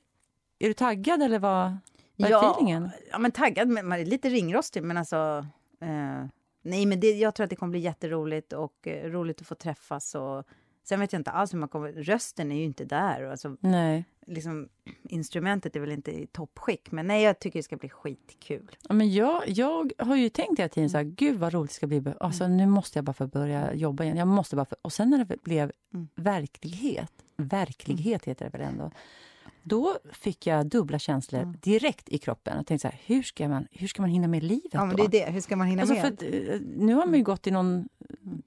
är 0.59 0.69
du 0.69 0.75
taggad 0.75 1.23
eller 1.23 1.39
vad, 1.39 1.77
vad 2.17 2.29
är 2.29 2.33
ja, 2.33 2.51
feelingen? 2.51 2.91
Ja, 3.11 3.19
men 3.19 3.33
taggad, 3.33 3.69
men 3.69 3.89
man 3.89 4.01
är 4.01 4.05
lite 4.05 4.29
ringrostig, 4.29 4.83
men 4.83 4.97
alltså... 4.97 5.47
Eh, 5.81 6.25
nej, 6.63 6.87
men 6.87 7.01
det, 7.01 7.13
jag 7.13 7.35
tror 7.35 7.45
att 7.45 7.51
det 7.51 7.57
kommer 7.57 7.71
bli 7.71 7.81
jätteroligt 7.81 8.53
och 8.53 8.89
eh, 8.89 9.11
roligt 9.11 9.41
att 9.41 9.47
få 9.47 9.55
träffas. 9.55 10.15
Och, 10.15 10.45
sen 10.89 11.01
vet 11.01 11.13
jag 11.13 11.21
inte 11.21 11.31
alls 11.31 11.55
hur 11.55 11.59
man 11.59 11.69
kommer... 11.69 11.93
Rösten 11.93 12.53
är 12.53 12.57
ju 12.57 12.65
inte 12.65 12.85
där. 12.85 13.25
Och 13.25 13.31
alltså, 13.31 13.57
nej. 13.61 14.05
Liksom, 14.27 14.69
instrumentet 15.03 15.77
är 15.77 15.81
väl 15.81 15.93
inte 15.93 16.11
i 16.11 16.27
toppskick, 16.27 16.91
men 16.91 17.07
nej, 17.07 17.23
jag 17.23 17.39
tycker 17.39 17.59
det 17.59 17.63
ska 17.63 17.77
bli 17.77 17.89
skitkul. 17.89 18.77
Ja, 18.89 18.95
men 18.95 19.13
jag, 19.15 19.49
jag 19.49 19.93
har 19.99 20.17
ju 20.17 20.29
tänkt 20.29 20.59
hela 20.59 20.69
tiden 20.69 20.91
så 20.91 20.97
här, 20.97 21.05
mm. 21.05 21.15
gud 21.15 21.39
vad 21.39 21.53
roligt 21.53 21.71
det 21.71 21.75
ska 21.75 21.87
bli. 21.87 22.03
Alltså, 22.21 22.45
mm. 22.45 22.57
Nu 22.57 22.67
måste 22.67 22.99
jag 22.99 23.05
bara 23.05 23.13
få 23.13 23.27
börja 23.27 23.75
jobba 23.75 24.05
igen. 24.05 24.17
Jag 24.17 24.29
måste 24.29 24.57
bara 24.57 24.67
få, 24.67 24.77
och 24.83 24.93
sen 24.93 25.11
när 25.11 25.25
det 25.25 25.43
blev 25.43 25.73
mm. 25.95 26.09
verklighet, 26.15 27.13
verklighet 27.37 28.25
heter 28.25 28.45
det 28.45 28.59
väl 28.59 28.69
ändå, 28.69 28.91
då 29.69 29.99
fick 30.13 30.47
jag 30.47 30.67
dubbla 30.67 30.99
känslor 30.99 31.41
mm. 31.43 31.57
direkt 31.63 32.09
i 32.09 32.19
kroppen. 32.19 32.57
Jag 32.57 32.67
tänkte 32.67 32.89
så 32.89 32.93
här, 32.93 33.01
hur 33.07 33.23
ska 33.23 33.49
man, 33.49 33.67
hur 33.71 33.89
ska 33.89 34.03
man 34.03 34.11
hinna 34.11 34.29
med 34.29 34.43
livet 34.43 34.71
ja, 34.73 34.85
men 34.85 34.97
det 34.97 35.03
är 35.03 35.09
det. 35.09 35.33
Hur 35.33 35.41
ska 35.41 35.57
man 35.57 35.67
hinna 35.67 35.83
alltså, 35.83 35.97
med? 35.97 36.07
Att, 36.13 36.23
eh, 36.23 36.61
nu 36.77 36.95
har 36.95 37.07
man 37.07 37.15
ju 37.15 37.23
gått 37.23 37.47
i 37.47 37.51
någon 37.51 37.89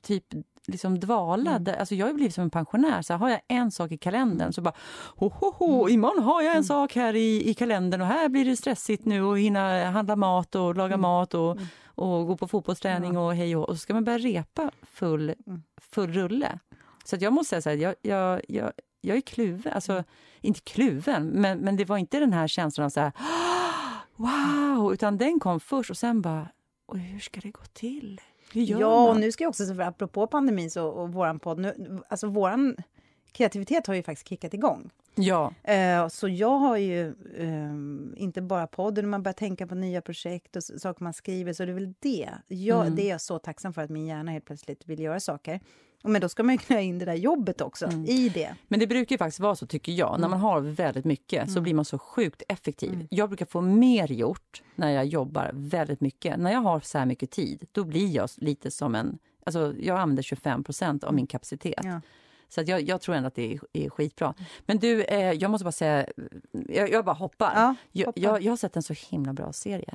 typ 0.02 0.26
liksom 0.68 1.00
dvala. 1.00 1.56
Mm. 1.56 1.76
Alltså 1.80 1.96
jag 1.96 2.08
har 2.08 2.14
blivit 2.14 2.36
som 2.36 2.44
en 2.44 2.50
pensionär. 2.50 3.02
Så 3.02 3.14
har 3.14 3.30
jag 3.30 3.42
en 3.48 3.72
sak 3.72 3.92
i 3.92 3.98
kalendern 3.98 4.54
så 4.54 4.62
bara 4.62 4.74
ho, 5.16 5.30
ho, 5.30 5.52
ho, 5.52 5.82
mm. 5.82 5.94
imorgon 5.94 6.24
har 6.24 6.42
jag 6.42 6.52
en 6.52 6.56
mm. 6.56 6.64
sak 6.64 6.96
här 6.96 7.16
i, 7.16 7.50
i 7.50 7.54
kalendern 7.54 8.02
och 8.02 8.08
här 8.08 8.30
blir 8.30 8.46
det 8.46 8.56
stressigt 8.56 9.06
nu 9.06 9.24
och 9.24 9.40
hinna 9.40 9.90
handla 9.90 10.16
mat 10.16 10.56
och 10.56 10.76
laga 10.76 10.94
mm. 10.94 11.02
mat 11.02 11.34
och, 11.34 11.52
mm. 11.52 11.66
och 11.86 12.28
gå 12.28 12.38
på 12.38 12.48
fotbollsträning 12.48 13.18
och 13.18 13.36
hej 13.36 13.56
och, 13.56 13.70
och 13.70 13.76
så 13.76 13.80
ska 13.80 13.94
man 13.94 14.04
börja 14.04 14.18
repa 14.18 14.72
full, 14.82 15.34
full 15.78 16.14
rulle. 16.14 16.60
Så 17.04 17.18
jag 17.20 17.34
måste 17.34 17.50
säga 17.50 17.62
så 17.62 17.70
här, 17.70 17.78
jag, 17.78 17.96
jag, 18.02 18.42
jag, 18.48 18.72
jag 19.02 19.18
är 19.18 19.22
kluven. 19.22 19.74
Alltså, 19.74 20.04
inte 20.42 20.62
kluven, 20.62 21.28
men, 21.28 21.60
men 21.60 21.76
det 21.76 21.86
var 21.86 21.98
inte 21.98 22.20
den 22.20 22.34
här 22.34 22.48
känslan 22.48 22.86
av 22.86 22.90
så 22.90 23.00
här, 23.00 23.12
wow, 24.16 24.94
utan 24.94 25.18
den 25.18 25.40
kom 25.40 25.60
först 25.60 25.90
och 25.90 25.98
sen 25.98 26.22
bara, 26.22 26.48
och 26.86 27.00
hur 27.00 27.20
ska 27.20 27.40
det 27.40 27.52
gå 27.52 27.66
till? 27.74 28.22
ja, 28.54 29.10
och 29.10 29.20
nu 29.20 29.32
ska 29.32 29.44
jag 29.44 29.50
också, 29.50 29.66
för 29.66 29.80
apropå 29.80 30.28
pandemin 30.28 30.72
så, 30.72 30.88
och 30.88 31.14
våran 31.14 31.40
podd, 31.40 31.60
nu, 31.60 32.02
alltså 32.10 32.28
våran 32.28 32.76
kreativitet 33.32 33.88
har 33.88 33.94
ju 33.94 34.04
faktiskt 34.04 34.28
kickat 34.28 34.54
igång. 34.54 34.90
Ja. 35.16 35.54
Uh, 35.70 36.08
så 36.08 36.28
jag 36.28 36.58
har 36.58 36.78
ju 36.78 37.14
um, 37.38 38.14
inte 38.18 38.42
bara 38.42 38.68
podden, 38.68 39.10
man 39.10 39.24
börjar 39.24 39.34
tänka 39.34 39.68
på 39.68 39.76
nya 39.76 40.02
projekt 40.02 40.56
och 40.56 40.64
saker 40.64 41.04
man 41.04 41.14
skriver, 41.14 41.54
så 41.54 41.66
det 41.66 41.72
är 41.72 41.74
väl 41.74 41.94
det. 42.00 42.30
Jag, 42.48 42.82
mm. 42.82 42.96
Det 42.96 43.02
är 43.02 43.10
jag 43.10 43.22
så 43.22 43.40
tacksam 43.40 43.74
för, 43.74 43.82
att 43.82 43.90
min 43.90 44.06
hjärna 44.06 44.32
helt 44.32 44.46
plötsligt 44.46 44.88
vill 44.88 45.00
göra 45.00 45.20
saker. 45.20 45.60
Men 46.04 46.22
då 46.22 46.30
ska 46.30 46.44
man 46.44 46.56
ju 46.56 46.60
kunna 46.60 46.82
in 46.82 47.00
det 47.00 47.06
där 47.06 47.14
jobbet 47.14 47.62
också 47.62 47.86
mm. 47.86 48.06
i 48.06 48.30
det. 48.30 48.56
Men 48.68 48.80
det 48.80 48.88
brukar 48.88 49.14
ju 49.14 49.18
faktiskt 49.18 49.40
vara 49.40 49.56
så, 49.56 49.68
tycker 49.68 49.92
jag. 49.92 50.10
Mm. 50.10 50.22
När 50.22 50.28
man 50.28 50.40
har 50.40 50.62
väldigt 50.62 51.06
mycket 51.06 51.46
så 51.46 51.52
mm. 51.52 51.64
blir 51.64 51.74
man 51.74 51.86
så 51.86 52.00
sjukt 52.00 52.44
effektiv. 52.48 52.94
Mm. 52.94 53.08
Jag 53.10 53.30
brukar 53.30 53.46
få 53.46 53.62
mer 53.62 54.12
gjort 54.12 54.64
när 54.76 54.92
jag 54.92 55.06
jobbar 55.06 55.52
väldigt 55.54 56.02
mycket. 56.02 56.40
När 56.40 56.52
jag 56.52 56.62
har 56.62 56.80
så 56.80 56.98
här 56.98 57.06
mycket 57.06 57.32
tid, 57.32 57.68
då 57.72 57.84
blir 57.84 58.16
jag 58.16 58.30
lite 58.38 58.72
som 58.72 58.96
en... 58.96 59.18
Alltså, 59.44 59.74
jag 59.80 60.00
använder 60.00 60.24
25 60.24 60.64
procent 60.64 61.04
av 61.04 61.08
mm. 61.08 61.16
min 61.16 61.28
kapacitet. 61.28 61.82
Ja. 61.84 62.02
Så 62.50 62.62
jag, 62.66 62.82
jag, 62.82 63.02
tror 63.02 63.16
ändå 63.16 63.28
att 63.28 63.36
det 63.36 63.54
är, 63.54 63.60
är 63.74 63.90
skitbra. 63.90 64.34
Men 64.66 64.80
du, 64.80 65.04
eh, 65.04 65.32
jag 65.32 65.52
måste 65.52 65.64
bara 65.64 65.72
säga... 65.72 66.08
Jag, 66.52 66.92
jag 66.92 67.06
bara 67.06 67.16
hoppar. 67.16 67.52
Ja, 67.56 67.76
jag, 67.92 68.14
jag, 68.16 68.42
jag, 68.42 68.52
har 68.52 68.58
sett 68.58 68.76
en 68.76 68.84
så 68.84 68.94
himla 69.10 69.34
bra 69.34 69.54
serie 69.54 69.94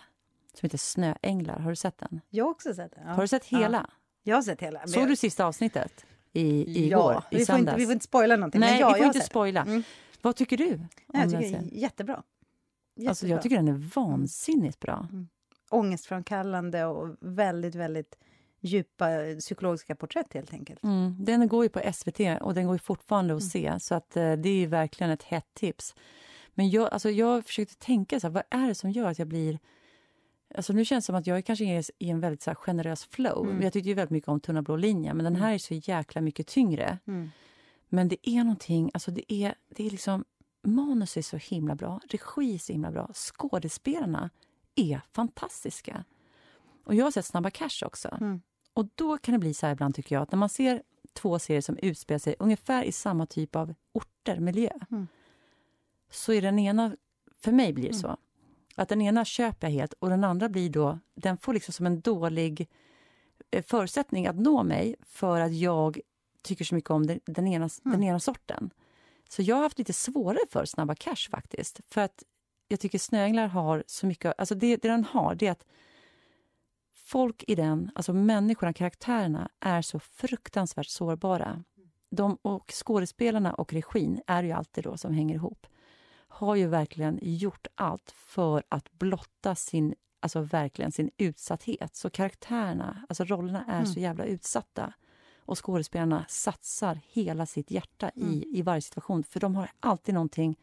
som 0.55 0.67
heter 0.67 0.79
Snöänglar. 0.79 1.59
Har 1.59 1.71
du 1.71 1.77
sett 1.77 1.99
den? 1.99 2.21
Jag 2.31 2.45
har 2.45 2.51
också 2.51 2.75
sett 2.75 2.95
den. 2.95 3.05
Ja. 3.07 3.13
Har 3.13 3.23
du 3.23 3.29
sett 3.29 3.45
hela? 3.45 3.91
Jag 4.27 4.37
har 4.37 4.43
sett 4.43 4.63
hela. 4.63 4.87
Såg 4.87 5.09
du 5.09 5.17
sista 5.17 5.45
avsnittet? 5.45 6.07
I, 6.33 6.85
igår, 6.87 7.13
ja, 7.13 7.23
i 7.31 7.37
vi 7.37 7.47
får, 7.47 7.59
inte, 7.59 7.75
vi 7.77 7.85
får 7.85 7.93
inte 7.93 8.05
spoila 8.05 8.37
någonting. 8.37 8.61
Nej, 8.61 8.81
ja, 8.81 8.93
vi 8.93 8.99
får 8.99 9.07
inte 9.07 9.21
spoila. 9.21 9.63
Mm. 9.63 9.83
Vad 10.23 10.37
tycker 10.37 10.57
du? 10.57 10.81
jag 11.13 11.31
tycker 11.31 11.43
jättebra. 11.43 11.71
jättebra. 11.73 12.23
Alltså, 13.09 13.27
jag 13.27 13.43
tycker 13.43 13.57
den 13.57 13.69
är 13.69 13.91
vansinnigt 13.95 14.81
bra. 14.81 15.09
Mm. 15.13 15.29
Ångestframkallande 15.71 16.85
och 16.85 17.17
väldigt, 17.21 17.75
väldigt 17.75 18.19
djupa 18.61 19.07
psykologiska 19.39 19.95
porträtt 19.95 20.35
helt 20.35 20.53
enkelt. 20.53 20.83
Mm. 20.83 21.17
Den 21.19 21.49
går 21.49 21.65
ju 21.65 21.69
på 21.69 21.93
SVT 21.93 22.21
och 22.41 22.55
den 22.55 22.67
går 22.67 22.79
fortfarande 22.79 23.35
att 23.35 23.41
mm. 23.41 23.51
se, 23.51 23.81
så 23.81 23.95
att, 23.95 24.17
uh, 24.17 24.33
det 24.33 24.49
är 24.49 24.67
verkligen 24.67 25.11
ett 25.11 25.23
hett 25.23 25.55
tips. 25.55 25.95
Men 26.55 26.71
jag, 26.71 26.93
alltså, 26.93 27.11
jag 27.11 27.45
försökte 27.45 27.77
tänka, 27.77 28.21
så 28.21 28.27
här, 28.27 28.35
vad 28.35 28.43
är 28.51 28.69
det 28.69 28.75
som 28.75 28.91
gör 28.91 29.11
att 29.11 29.19
jag 29.19 29.29
blir 29.29 29.59
Alltså 30.55 30.73
nu 30.73 30.85
känns 30.85 31.05
det 31.05 31.07
som 31.07 31.17
att 31.17 31.27
jag 31.27 31.45
kanske 31.45 31.65
är 31.65 31.85
i 31.99 32.11
en 32.11 32.21
väldigt 32.21 32.43
så 32.43 32.55
generös 32.55 33.05
flow. 33.05 33.51
Mm. 33.51 33.63
Jag 33.63 33.73
tyckte 33.73 33.89
ju 33.89 33.95
väldigt 33.95 34.11
mycket 34.11 34.29
om 34.29 34.41
Tunna 34.41 34.63
blå 34.63 34.77
linjen, 34.77 35.17
men 35.17 35.25
den 35.25 35.33
mm. 35.37 35.43
här 35.43 35.55
är 35.55 35.59
så 35.59 35.75
jäkla 35.75 36.21
mycket 36.21 36.47
tyngre. 36.47 36.99
Mm. 37.07 37.31
Men 37.89 38.09
det 38.09 38.29
är 38.29 38.39
någonting, 38.39 38.91
alltså 38.95 39.11
det 39.11 39.33
är, 39.33 39.55
det 39.69 39.87
är 39.87 39.91
liksom, 39.91 40.25
manus 40.63 41.17
är 41.17 41.23
så 41.23 41.37
himla 41.37 41.75
bra, 41.75 42.01
regi 42.09 42.55
är 42.55 42.59
så 42.59 42.73
himla 42.73 42.91
bra, 42.91 43.11
skådespelarna 43.15 44.31
är 44.75 45.01
fantastiska. 45.13 46.05
Och 46.85 46.95
jag 46.95 47.05
har 47.05 47.11
sett 47.11 47.27
Snabba 47.27 47.51
Cash 47.51 47.87
också. 47.87 48.09
Mm. 48.21 48.41
Och 48.73 48.89
då 48.95 49.19
kan 49.19 49.33
det 49.33 49.39
bli 49.39 49.55
så 49.55 49.67
här 49.67 49.73
ibland 49.73 49.95
tycker 49.95 50.15
jag, 50.15 50.23
att 50.23 50.33
när 50.33 50.39
man 50.39 50.49
ser 50.49 50.83
två 51.13 51.39
serier 51.39 51.61
som 51.61 51.79
utspelar 51.83 52.19
sig 52.19 52.37
ungefär 52.39 52.85
i 52.85 52.93
samma 52.93 53.27
typ 53.27 53.57
av 53.57 53.75
orter, 53.93 54.41
miljö, 54.41 54.71
mm. 54.91 55.07
så 56.11 56.33
är 56.33 56.43
den 56.43 56.59
ena, 56.59 56.97
för 57.39 57.53
mig 57.53 57.73
blir 57.73 57.85
det 57.85 57.91
mm. 57.91 58.01
så, 58.01 58.17
Att 58.79 58.89
den 58.89 59.03
ena 59.03 59.25
köper 59.25 59.67
jag 59.67 59.73
helt 59.73 59.93
och 59.93 60.11
den 60.11 60.25
andra 60.25 60.49
blir 60.49 60.71
då, 60.71 60.99
den 61.15 61.39
får 61.39 61.53
liksom 61.55 61.73
som 61.73 61.87
en 61.87 62.01
dålig 62.01 62.69
eh, 63.51 63.65
förutsättning 63.65 64.27
att 64.27 64.37
nå 64.37 64.63
mig 64.63 64.97
för 65.03 65.41
att 65.41 65.55
jag 65.55 66.01
tycker 66.43 66.65
så 66.65 66.75
mycket 66.75 66.91
om 66.91 67.07
den, 67.07 67.21
den, 67.25 67.47
ena, 67.47 67.69
mm. 67.85 67.93
den 67.99 68.03
ena 68.03 68.21
sorten. 68.21 68.71
Så 69.29 69.43
jag 69.43 69.57
har 69.57 69.63
haft 69.63 69.79
lite 69.79 69.93
svårare 69.93 70.39
för 70.51 70.65
Snabba 70.65 70.95
Cash 70.95 71.31
faktiskt. 71.31 71.81
För 71.91 72.01
att 72.01 72.23
jag 72.69 72.81
tycker 72.81 72.99
Snöänglar 72.99 73.47
har 73.47 73.85
så 73.87 74.07
mycket... 74.07 74.35
Alltså 74.39 74.55
det, 74.55 74.77
det 74.77 74.89
den 74.89 75.05
har, 75.05 75.35
det 75.35 75.47
är 75.47 75.53
att 75.53 75.67
folk 76.95 77.45
i 77.47 77.55
den, 77.55 77.91
alltså 77.95 78.13
människorna, 78.13 78.73
karaktärerna, 78.73 79.49
är 79.61 79.83
så 79.83 79.99
fruktansvärt 79.99 80.87
sårbara. 80.87 81.65
De 82.11 82.39
och 82.43 82.73
skådespelarna 82.73 83.55
och 83.55 83.73
regin 83.73 84.21
är 84.27 84.43
ju 84.43 84.53
alltid 84.53 84.85
då 84.85 84.97
som 84.97 85.13
hänger 85.13 85.35
ihop 85.35 85.67
har 86.37 86.57
ju 86.57 86.67
verkligen 86.67 87.19
gjort 87.23 87.67
allt 87.75 88.11
för 88.11 88.63
att 88.69 88.93
blotta 88.93 89.55
sin, 89.55 89.95
alltså 90.21 90.41
verkligen 90.41 90.93
sin 90.93 91.11
utsatthet. 91.17 91.97
Så 91.97 92.11
karaktärerna, 92.11 93.07
alltså 93.09 93.25
rollerna 93.25 93.65
är 93.65 93.75
mm. 93.75 93.87
så 93.87 94.01
jävla 94.01 94.25
utsatta. 94.25 94.93
Och 95.39 95.67
skådespelarna 95.67 96.25
satsar 96.29 97.01
hela 97.07 97.47
sitt 97.47 97.71
hjärta 97.71 98.09
mm. 98.09 98.33
i, 98.33 98.59
i 98.59 98.63
varje 98.63 98.81
situation. 98.81 99.25
För 99.25 99.41
de 99.41 99.55
har 99.55 99.71
alltid 99.81 100.15
någonting, 100.15 100.59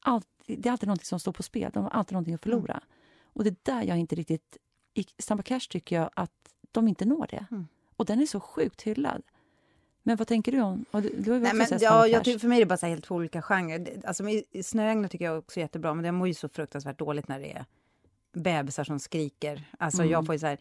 alltid, 0.00 0.60
det 0.60 0.68
är 0.68 0.70
alltid 0.70 0.86
någonting 0.86 1.04
som 1.04 1.20
står 1.20 1.32
på 1.32 1.42
spel. 1.42 1.70
De 1.74 1.82
har 1.82 1.90
alltid 1.90 2.12
någonting 2.12 2.34
att 2.34 2.42
förlora. 2.42 2.74
Mm. 2.74 2.84
Och 3.24 3.44
det 3.44 3.50
är 3.50 3.56
där 3.62 3.82
jag 3.82 3.98
inte 3.98 4.14
riktigt... 4.14 4.56
I 4.94 5.04
Snabba 5.18 5.42
Cash 5.42 5.68
tycker 5.70 5.96
jag 5.96 6.10
att 6.16 6.54
de 6.72 6.88
inte 6.88 7.04
når 7.04 7.26
det. 7.30 7.46
Mm. 7.50 7.66
Och 7.96 8.06
den 8.06 8.20
är 8.20 8.26
så 8.26 8.40
sjukt 8.40 8.82
hyllad. 8.82 9.22
Men 10.02 10.16
vad 10.16 10.28
tänker 10.28 10.52
du 10.52 10.60
om... 10.60 10.84
Du, 10.92 11.00
du 11.00 11.38
Nej, 11.38 11.54
men, 11.54 11.66
ja, 11.80 12.06
jag 12.06 12.24
tycker, 12.24 12.38
för 12.38 12.48
mig 12.48 12.56
är 12.56 12.60
det 12.60 12.66
bara 12.66 12.88
helt 12.88 13.04
två 13.04 13.14
olika 13.14 13.42
genrer. 13.42 14.00
Alltså, 14.04 14.24
Snöänglar 14.62 15.08
tycker 15.08 15.24
jag 15.24 15.38
också 15.38 15.60
är 15.60 15.64
jättebra, 15.64 15.94
men 15.94 16.04
det 16.04 16.12
mår 16.12 16.28
ju 16.28 16.34
så 16.34 16.48
fruktansvärt 16.48 16.98
dåligt 16.98 17.28
när 17.28 17.40
det 17.40 17.52
är 17.52 17.64
bebisar 18.32 18.84
som 18.84 18.98
skriker. 18.98 19.64
Alltså 19.78 20.02
mm. 20.02 20.12
jag 20.12 20.26
får 20.26 20.38
så 20.38 20.46
här, 20.46 20.58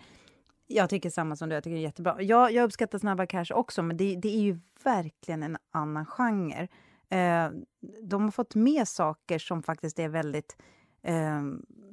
Jag 0.68 0.90
tycker 0.90 1.10
samma 1.10 1.36
som 1.36 1.50
du, 1.50 1.56
jag 1.56 1.64
tycker 1.64 1.76
det 1.76 1.82
är 1.82 1.84
jättebra. 1.84 2.22
Jag, 2.22 2.52
jag 2.52 2.64
uppskattar 2.64 3.00
Snabba 3.00 3.26
Cash 3.26 3.52
också, 3.52 3.84
men 3.84 3.98
det, 3.98 4.16
det 4.16 4.36
är 4.36 4.42
ju 4.42 4.60
verkligen 4.84 5.44
en 5.44 5.58
annan 5.72 6.06
genre. 6.06 6.68
Eh, 7.10 7.50
de 8.02 8.24
har 8.24 8.32
fått 8.32 8.56
med 8.56 8.88
saker 8.88 9.40
som 9.40 9.64
faktiskt 9.64 10.00
är 10.00 10.10
väldigt 10.10 10.58
eh, 11.02 11.42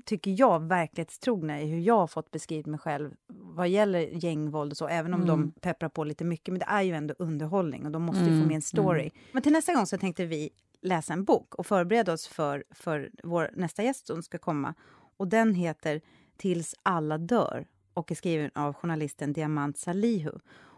tycker 0.05 0.35
jag, 0.39 0.63
verklighetstrogna 0.69 1.61
i 1.61 1.67
hur 1.67 1.79
jag 1.79 1.97
har 1.97 2.07
fått 2.07 2.31
beskrivit 2.31 2.67
mig 2.67 2.81
själv 2.81 3.15
vad 3.59 3.69
gäller 3.69 4.01
gängvåld 4.01 4.73
och 4.73 4.77
så, 4.77 4.89
även 4.89 5.15
om 5.15 5.23
mm. 5.23 5.29
de 5.29 5.53
pepprar 5.61 5.89
på 5.89 6.05
lite 6.05 6.25
mycket. 6.25 6.53
Men 6.53 6.59
det 6.59 6.67
är 6.69 6.83
ju 6.83 6.95
ändå 6.95 7.15
underhållning 7.19 7.87
och 7.87 7.93
de 7.93 8.03
måste 8.03 8.21
mm. 8.21 8.35
ju 8.35 8.41
få 8.41 8.47
med 8.47 8.55
en 8.55 8.63
story. 8.63 9.03
Mm. 9.03 9.13
Men 9.33 9.43
till 9.43 9.53
nästa 9.53 9.75
gång 9.75 9.87
så 9.87 9.99
tänkte 9.99 10.27
vi 10.27 10.51
läsa 10.83 11.13
en 11.13 11.25
bok 11.25 11.55
och 11.55 11.67
förbereda 11.67 12.13
oss 12.13 12.27
för, 12.29 12.65
för 12.71 13.11
vår 13.23 13.51
nästa 13.55 13.83
gäst 13.83 14.07
som 14.07 14.23
ska 14.23 14.39
komma. 14.39 14.75
Och 15.17 15.29
den 15.29 15.55
heter 15.55 16.01
Tills 16.37 16.75
alla 16.83 17.19
dör 17.19 17.67
och 17.95 18.11
är 18.11 18.15
skriven 18.15 18.51
av 18.55 18.75
journalisten 18.75 19.33
Diamant 19.33 19.79
Salihu. 19.79 20.33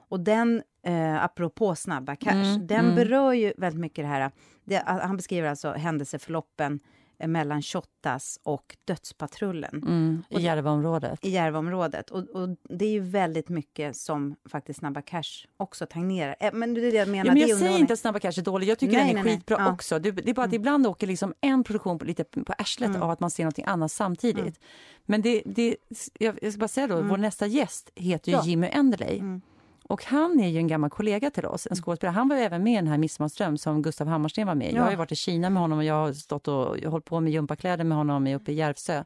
Och 0.09 0.21
den, 0.21 0.63
eh, 0.83 1.25
apropå 1.25 1.75
Snabba 1.75 2.17
Cash, 2.17 2.55
mm, 2.55 2.67
den 2.67 2.85
mm. 2.85 2.95
berör 2.95 3.33
ju 3.33 3.53
väldigt 3.57 3.81
mycket 3.81 4.05
det 4.05 4.09
här. 4.09 4.31
Det, 4.65 4.83
han 4.87 5.17
beskriver 5.17 5.49
alltså 5.49 5.73
händelseförloppen 5.73 6.81
mellan 7.29 7.63
Shottaz 7.63 8.41
och 8.43 8.77
Dödspatrullen. 8.85 9.83
Mm, 9.87 10.23
I 10.29 10.41
Järvaområdet. 10.41 11.25
I 11.25 11.31
Järvaområdet. 11.31 12.11
Och, 12.11 12.29
och 12.29 12.49
det 12.63 12.85
är 12.85 12.91
ju 12.91 13.01
väldigt 13.01 13.49
mycket 13.49 13.97
som 13.97 14.37
faktiskt 14.49 14.79
Snabba 14.79 15.03
Cash 15.03 15.47
också 15.57 15.87
tangerar. 15.87 16.37
Eh, 16.41 16.53
men 16.53 16.75
det 16.75 16.81
är 16.81 16.93
det 16.93 16.99
jag 16.99 17.09
menar. 17.09 17.25
Ja, 17.25 17.33
men 17.33 17.49
jag 17.49 17.59
säger 17.59 17.79
inte 17.79 17.93
att 17.93 17.99
Snabba 17.99 18.19
Cash 18.19 18.39
är 18.39 18.43
dålig, 18.43 18.69
jag 18.69 18.79
tycker 18.79 18.97
nej, 18.97 19.09
den 19.09 19.19
är 19.19 19.25
nej, 19.25 19.37
skitbra 19.37 19.59
nej. 19.59 19.73
också. 19.73 19.99
Det, 19.99 20.11
det, 20.11 20.31
är 20.31 20.35
bara 20.35 20.45
att 20.45 20.53
mm. 20.53 20.61
ibland 20.61 20.87
åker 20.87 21.07
liksom 21.07 21.35
en 21.41 21.65
produktion 21.65 21.99
på, 21.99 22.05
lite 22.05 22.25
på 22.25 22.53
arslet 22.59 22.91
mm. 22.91 23.03
av 23.03 23.11
att 23.11 23.21
man 23.21 23.31
ser 23.31 23.45
något 23.45 23.59
annat 23.59 23.93
samtidigt. 23.93 24.39
Mm. 24.39 24.55
Men 25.07 25.23
det, 25.23 25.43
det, 25.47 25.77
jag 26.19 26.53
ska 26.53 26.59
bara 26.59 26.69
säga 26.69 26.87
då, 26.87 26.97
mm. 26.97 27.09
vår 27.09 27.17
nästa 27.17 27.47
gäst 27.47 27.91
heter 27.95 28.33
ju 28.33 28.39
ja. 28.39 28.45
Jimmy 28.45 28.67
Enderley. 28.67 29.41
Och 29.91 30.05
han 30.05 30.41
är 30.41 30.49
ju 30.49 30.59
en 30.59 30.67
gammal 30.67 30.91
kollega 30.91 31.31
till 31.31 31.47
oss, 31.47 31.67
en 31.71 31.77
skådespelare. 31.77 32.15
Han 32.15 32.29
var 32.29 32.37
även 32.37 32.63
med 32.63 32.73
i 32.73 32.77
den 32.77 32.87
här 32.87 32.99
Midsommarström 32.99 33.59
som 33.59 33.83
Gustav 33.83 34.07
Hammarsten 34.07 34.47
var 34.47 34.55
med 34.55 34.73
i. 34.73 34.75
Ja. 34.75 34.77
Jag 34.77 34.91
har 34.91 34.97
varit 34.97 35.13
i 35.13 35.17
Kina 35.17 35.51
med 35.51 35.63
honom 35.63 35.79
och 35.79 35.85
jag 35.85 35.95
har 35.95 36.13
stått 36.13 36.49
och 36.49 36.77
hållit 36.79 37.05
på 37.05 37.21
med 37.21 37.33
gympakläder 37.33 37.85
med 37.85 37.99
honom 37.99 38.27
uppe 38.27 38.53
i 38.53 38.55
Järvsö. 38.55 39.05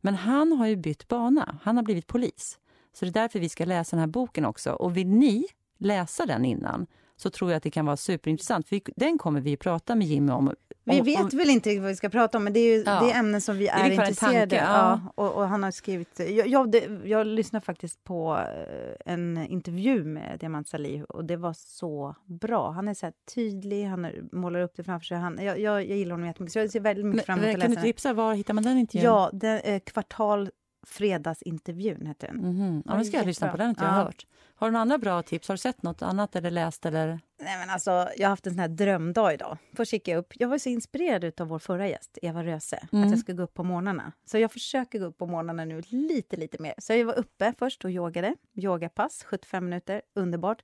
Men 0.00 0.14
han 0.14 0.52
har 0.52 0.66
ju 0.66 0.76
bytt 0.76 1.08
bana. 1.08 1.58
Han 1.62 1.76
har 1.76 1.84
blivit 1.84 2.06
polis. 2.06 2.58
Så 2.92 3.04
det 3.04 3.10
är 3.10 3.12
därför 3.12 3.40
vi 3.40 3.48
ska 3.48 3.64
läsa 3.64 3.96
den 3.96 4.00
här 4.00 4.06
boken 4.06 4.44
också. 4.44 4.72
Och 4.72 4.96
vill 4.96 5.08
ni 5.08 5.44
läsa 5.78 6.26
den 6.26 6.44
innan 6.44 6.86
så 7.16 7.30
tror 7.30 7.50
jag 7.50 7.56
att 7.56 7.62
det 7.62 7.70
kan 7.70 7.86
vara 7.86 7.96
superintressant. 7.96 8.68
För 8.68 8.80
den 8.96 9.18
kommer 9.18 9.40
vi 9.40 9.54
att 9.54 9.60
prata 9.60 9.94
med 9.94 10.06
Jimmy 10.06 10.32
om 10.32 10.54
vi 10.94 11.00
vet 11.00 11.24
och, 11.24 11.34
väl 11.34 11.50
inte 11.50 11.80
vad 11.80 11.88
vi 11.88 11.96
ska 11.96 12.08
prata 12.08 12.38
om, 12.38 12.44
men 12.44 12.52
det 12.52 12.60
är 12.60 12.76
ju 12.76 12.82
ja, 12.86 13.00
det 13.00 13.10
är 13.10 13.18
ämnen 13.18 13.40
som 13.40 13.58
vi 13.58 13.68
är, 13.68 13.84
är 13.84 13.90
intresserade 13.90 14.68
av. 14.68 15.00
Ja. 15.04 15.12
och, 15.14 15.34
och, 15.34 15.48
han 15.48 15.62
har 15.62 15.70
skrivit... 15.70 16.18
Jag, 16.18 16.46
jag, 16.46 16.70
det, 16.70 16.88
jag 17.04 17.26
lyssnade 17.26 17.64
faktiskt 17.64 18.04
på 18.04 18.38
eh, 18.38 19.12
en 19.12 19.46
intervju 19.46 20.04
med 20.04 20.38
Diamant 20.40 20.68
Salih 20.68 21.02
och 21.02 21.24
det 21.24 21.36
var 21.36 21.52
så 21.52 22.14
bra. 22.24 22.70
Han 22.70 22.88
är 22.88 22.94
så 22.94 23.12
tydlig, 23.34 23.84
han 23.84 24.28
målar 24.32 24.60
upp 24.60 24.72
det 24.76 24.84
framför 24.84 25.04
sig. 25.04 25.16
Han, 25.16 25.38
jag, 25.42 25.60
jag, 25.60 25.86
jag 25.86 25.98
gillar 25.98 26.14
honom 26.14 26.26
jättemycket, 26.26 26.52
så 26.52 26.58
jag 26.58 26.70
ser 26.70 26.80
väldigt 26.80 27.06
mycket 27.06 27.26
fram 27.26 27.38
emot 27.38 27.48
att 27.48 27.58
läsa 27.58 27.66
Kan 27.66 27.74
du 27.74 27.80
tipsa, 27.82 28.12
var 28.12 28.34
hittar 28.34 28.54
man 28.54 28.64
den 28.64 28.78
intervjun? 28.78 29.04
Ja, 29.04 29.30
den, 29.32 29.60
eh, 29.60 29.80
kvartal 29.80 30.50
Fredagsintervjun 30.86 32.06
heter 32.06 32.26
den. 32.26 32.38
Mm 32.38 32.52
-hmm. 32.52 32.82
Ja, 32.86 32.94
men 32.94 33.04
ska 33.04 33.16
jag 33.16 33.26
lyssna 33.26 33.48
på 33.48 33.56
den, 33.56 33.68
inte 33.68 33.84
jag 33.84 33.90
har 33.90 34.04
hört. 34.04 34.26
Har 34.54 34.66
du 34.66 34.72
några 34.72 34.82
andra 34.82 34.98
bra 34.98 35.22
tips? 35.22 35.48
Har 35.48 35.54
du 35.54 35.58
sett 35.58 35.82
något 35.82 36.02
annat 36.02 36.36
eller 36.36 36.50
läst? 36.50 36.86
Eller? 36.86 37.20
Nej, 37.40 37.58
men 37.58 37.70
alltså, 37.70 37.90
jag 37.90 38.26
har 38.26 38.30
haft 38.30 38.46
en 38.46 38.52
sån 38.52 38.58
här 38.58 38.68
drömdag 38.68 39.34
idag. 39.34 39.58
Först 39.76 39.92
gick 39.92 40.08
jag 40.08 40.18
upp. 40.18 40.32
Jag 40.36 40.48
var 40.48 40.58
så 40.58 40.68
inspirerad 40.68 41.40
av 41.40 41.48
vår 41.48 41.58
förra 41.58 41.88
gäst, 41.88 42.18
Eva 42.22 42.44
Röse, 42.44 42.88
mm. 42.92 43.04
att 43.04 43.10
jag 43.10 43.20
ska 43.20 43.32
gå 43.32 43.42
upp 43.42 43.54
på 43.54 43.64
morgnarna. 43.64 44.12
Så 44.24 44.38
jag 44.38 44.52
försöker 44.52 44.98
gå 44.98 45.04
upp 45.04 45.18
på 45.18 45.26
morgnarna 45.26 45.64
nu 45.64 45.82
lite, 45.88 46.36
lite 46.36 46.62
mer. 46.62 46.74
Så 46.78 46.92
jag 46.92 47.04
var 47.04 47.18
uppe 47.18 47.54
först 47.58 47.84
och 47.84 47.90
yogade. 47.90 48.34
Yogapass, 48.54 49.24
75 49.24 49.64
minuter, 49.64 50.02
underbart. 50.14 50.62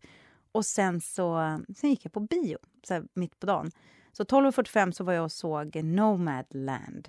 Och 0.53 0.67
sen 0.67 1.01
så 1.01 1.59
sen 1.77 1.91
gick 1.91 2.05
jag 2.05 2.13
på 2.13 2.21
bio, 2.21 2.59
så 2.83 3.03
mitt 3.15 3.41
på 3.41 3.47
dagen. 3.47 3.71
Så 4.13 4.25
12.45 4.25 4.93
så 4.93 5.05
var 5.05 5.13
jag 5.13 5.25
och 5.25 5.33
såg 5.33 5.85
Nomadland 5.85 7.09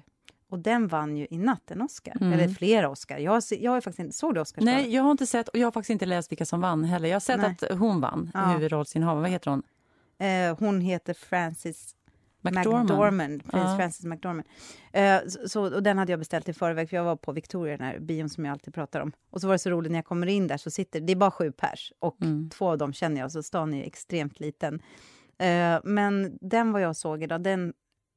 och 0.54 0.60
den 0.60 0.88
vann 0.88 1.18
ju 1.18 1.28
i 1.30 1.38
natt 1.38 1.72
en 1.72 1.82
Oscar, 1.82 2.18
mm. 2.22 2.34
eller 2.34 2.47
flera 2.47 2.89
Oscar. 2.89 3.18
Jag, 3.18 3.43
jag 3.60 3.72
har 3.72 3.82
faktiskt 3.82 3.99
inte, 3.99 4.16
såg 4.16 4.36
du 4.36 4.41
Oscars? 4.41 4.64
Nej, 4.64 4.93
jag 4.95 5.04
har 5.04 5.12
inte 5.12 5.28
sett 5.28 5.47
och 5.47 5.58
jag 5.58 5.68
har 5.68 5.72
faktiskt 5.72 5.89
inte 5.89 6.06
läst 6.06 6.32
vilka 6.32 6.45
som 6.45 6.62
vann 6.62 6.84
heller. 6.84 7.10
Jag 7.10 7.16
har 7.16 7.20
sett 7.20 7.38
Nej. 7.38 7.56
att 7.62 7.78
hon 7.80 8.01
vann, 8.01 8.32
ja. 8.34 8.45
huvudrollsinnehavaren. 8.45 9.22
Vad 9.22 9.32
heter 9.32 9.51
hon? 9.51 9.64
Eh, 10.18 10.58
hon 10.60 10.82
heter 10.82 11.14
Frances 11.14 11.95
McDormand. 12.41 12.89
McDormand 12.89 13.43
ja. 13.51 13.78
Frances 13.78 14.06
McDormand. 14.06 14.47
Eh, 14.91 15.20
så, 15.47 15.76
och 15.76 15.84
den 15.84 15.97
hade 15.97 16.12
jag 16.12 16.20
beställt 16.20 16.49
i 16.49 16.54
förväg, 16.54 16.89
för 16.89 16.97
jag 16.97 17.04
var 17.04 17.16
på 17.16 17.32
Victoria, 17.32 17.78
den 17.78 17.88
här 17.88 17.99
bion 17.99 18.30
som 18.30 18.45
jag 18.45 18.51
alltid 18.51 18.74
pratar 18.74 18.99
om. 18.99 19.12
Och 19.30 19.41
så 19.41 19.47
var 19.47 19.54
det 19.54 19.60
så 19.60 19.70
roligt 19.70 19.91
när 19.91 19.97
jag 19.97 20.06
kommer 20.06 20.28
in 20.28 20.47
där, 20.47 20.58
så 20.58 20.72
sitter 20.72 20.99
det 20.99 21.14
är 21.14 21.16
bara 21.16 21.32
sju 21.32 21.51
pers 21.51 21.93
och 21.99 22.22
mm. 22.22 22.49
två 22.49 22.70
av 22.70 22.78
dem 22.78 22.93
känner 22.93 23.22
jag, 23.22 23.32
så 23.32 23.43
stan 23.43 23.74
är 23.74 23.84
extremt 23.84 24.39
liten. 24.39 24.82
Eh, 25.38 25.80
men 25.84 26.38
den 26.41 26.72
vad 26.72 26.82
jag 26.82 26.95
såg 26.95 27.24
idag, 27.24 27.43
den, 27.43 27.74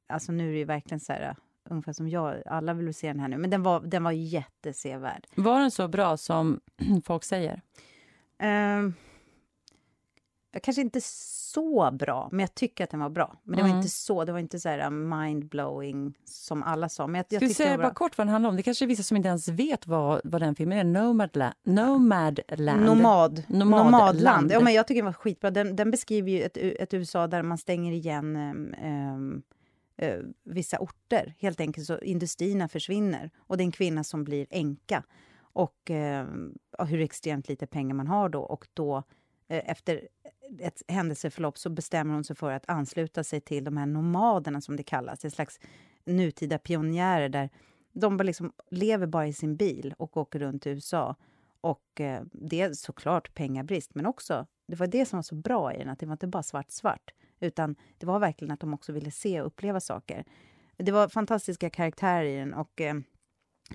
alltså 0.09 0.31
nu 0.31 0.47
är 0.47 0.51
det 0.51 0.59
ju 0.59 0.65
verkligen 0.65 0.99
så 0.99 1.13
här 1.13 1.35
ungefär 1.69 1.93
som 1.93 2.09
jag. 2.09 2.41
Alla 2.45 2.73
vill 2.73 2.93
se 2.93 3.07
den 3.07 3.19
här 3.19 3.27
nu. 3.27 3.37
Men 3.37 3.49
den 3.49 3.63
var, 3.63 3.79
den 3.79 4.03
var 4.03 4.11
jättesevärd. 4.11 5.27
Var 5.35 5.59
den 5.59 5.71
så 5.71 5.87
bra 5.87 6.17
som 6.17 6.59
folk 7.05 7.23
säger? 7.23 7.61
Uh, 8.43 8.91
kanske 10.59 10.81
inte 10.81 11.01
så 11.01 11.91
bra, 11.91 12.29
men 12.31 12.39
jag 12.39 12.55
tycker 12.55 12.83
att 12.83 12.89
den 12.89 12.99
var 12.99 13.09
bra. 13.09 13.39
Men 13.43 13.55
det 13.55 13.61
mm. 13.61 13.71
var 13.71 13.77
inte 13.77 13.89
så, 13.89 14.25
det 14.25 14.31
var 14.31 14.39
inte 14.39 14.59
så 14.59 14.69
här 14.69 14.89
mind-blowing 14.89 16.13
som 16.25 16.63
alla 16.63 16.89
sa. 16.89 17.07
Men 17.07 17.15
jag, 17.15 17.25
jag 17.29 17.39
Ska 17.41 17.47
vi 17.47 17.53
säga 17.53 17.77
bara 17.77 17.93
kort 17.93 18.17
vad 18.17 18.27
den 18.27 18.31
handlar 18.31 18.49
om? 18.49 18.55
Det 18.55 18.63
kanske 18.63 18.85
är 18.85 18.87
vissa 18.87 19.03
som 19.03 19.17
inte 19.17 19.29
ens 19.29 19.47
vet 19.47 19.87
vad, 19.87 20.21
vad 20.23 20.41
den 20.41 20.55
filmen 20.55 20.77
är. 20.77 20.83
Nomadland. 20.83 21.53
Nomadland. 21.63 22.85
Nomad. 22.85 23.43
Nomadland. 23.47 23.91
Nomadland. 23.91 24.51
Ja, 24.51 24.59
men 24.59 24.73
jag 24.73 24.87
tycker 24.87 25.01
den 25.01 25.05
var 25.05 25.13
skitbra. 25.13 25.51
Den, 25.51 25.75
den 25.75 25.91
beskriver 25.91 26.31
ju 26.31 26.41
ett, 26.41 26.57
ett 26.57 26.93
USA 26.93 27.27
där 27.27 27.41
man 27.41 27.57
stänger 27.57 27.91
igen 27.91 28.35
um, 28.35 28.75
um, 28.83 29.43
eh, 29.97 30.19
vissa 30.43 30.79
orter. 30.79 31.33
Helt 31.39 31.59
enkelt 31.59 31.87
så 31.87 31.99
industrierna 31.99 32.67
försvinner 32.67 33.31
och 33.37 33.57
det 33.57 33.63
är 33.63 33.65
en 33.65 33.71
kvinna 33.71 34.03
som 34.03 34.23
blir 34.23 34.47
änka. 34.49 35.03
Och 35.39 35.91
eh, 35.91 36.27
hur 36.79 37.01
extremt 37.01 37.49
lite 37.49 37.67
pengar 37.67 37.95
man 37.95 38.07
har 38.07 38.29
då. 38.29 38.41
Och 38.41 38.67
då 38.73 39.03
eh, 39.47 39.69
efter 39.69 40.07
ett 40.59 40.81
händelseförlopp 40.87 41.57
så 41.57 41.69
bestämmer 41.69 42.13
hon 42.13 42.23
sig 42.23 42.35
för 42.35 42.51
att 42.51 42.69
ansluta 42.69 43.23
sig 43.23 43.41
till 43.41 43.63
de 43.63 43.77
här 43.77 43.85
nomaderna 43.85 44.61
som 44.61 44.75
det 44.75 44.83
kallas. 44.83 45.25
En 45.25 45.31
slags 45.31 45.59
nutida 46.05 46.57
pionjärer 46.57 47.29
där 47.29 47.49
de 47.93 48.17
bara 48.17 48.23
liksom 48.23 48.53
lever 48.71 49.07
bara 49.07 49.27
i 49.27 49.33
sin 49.33 49.55
bil 49.55 49.93
och 49.97 50.17
åker 50.17 50.39
runt 50.39 50.65
i 50.65 50.69
USA. 50.69 51.15
Och 51.61 52.01
eh, 52.01 52.23
det 52.31 52.61
är 52.61 52.73
såklart 52.73 53.33
pengabrist, 53.33 53.95
men 53.95 54.05
också, 54.05 54.47
det 54.67 54.75
var 54.75 54.87
det 54.87 55.05
som 55.05 55.17
var 55.17 55.23
så 55.23 55.35
bra 55.35 55.73
i 55.73 55.77
den, 55.77 55.89
att 55.89 55.99
det 55.99 56.05
var 56.05 56.13
inte 56.13 56.27
bara 56.27 56.43
svart-svart. 56.43 57.13
Utan 57.39 57.75
det 57.97 58.05
var 58.05 58.19
verkligen 58.19 58.51
att 58.51 58.59
de 58.59 58.73
också 58.73 58.91
ville 58.91 59.11
se 59.11 59.41
och 59.41 59.47
uppleva 59.47 59.79
saker. 59.79 60.25
Det 60.77 60.91
var 60.91 61.07
fantastiska 61.07 61.69
karaktärer 61.69 62.25
i 62.25 62.35
den 62.37 62.53
och 62.53 62.81
eh, 62.81 62.95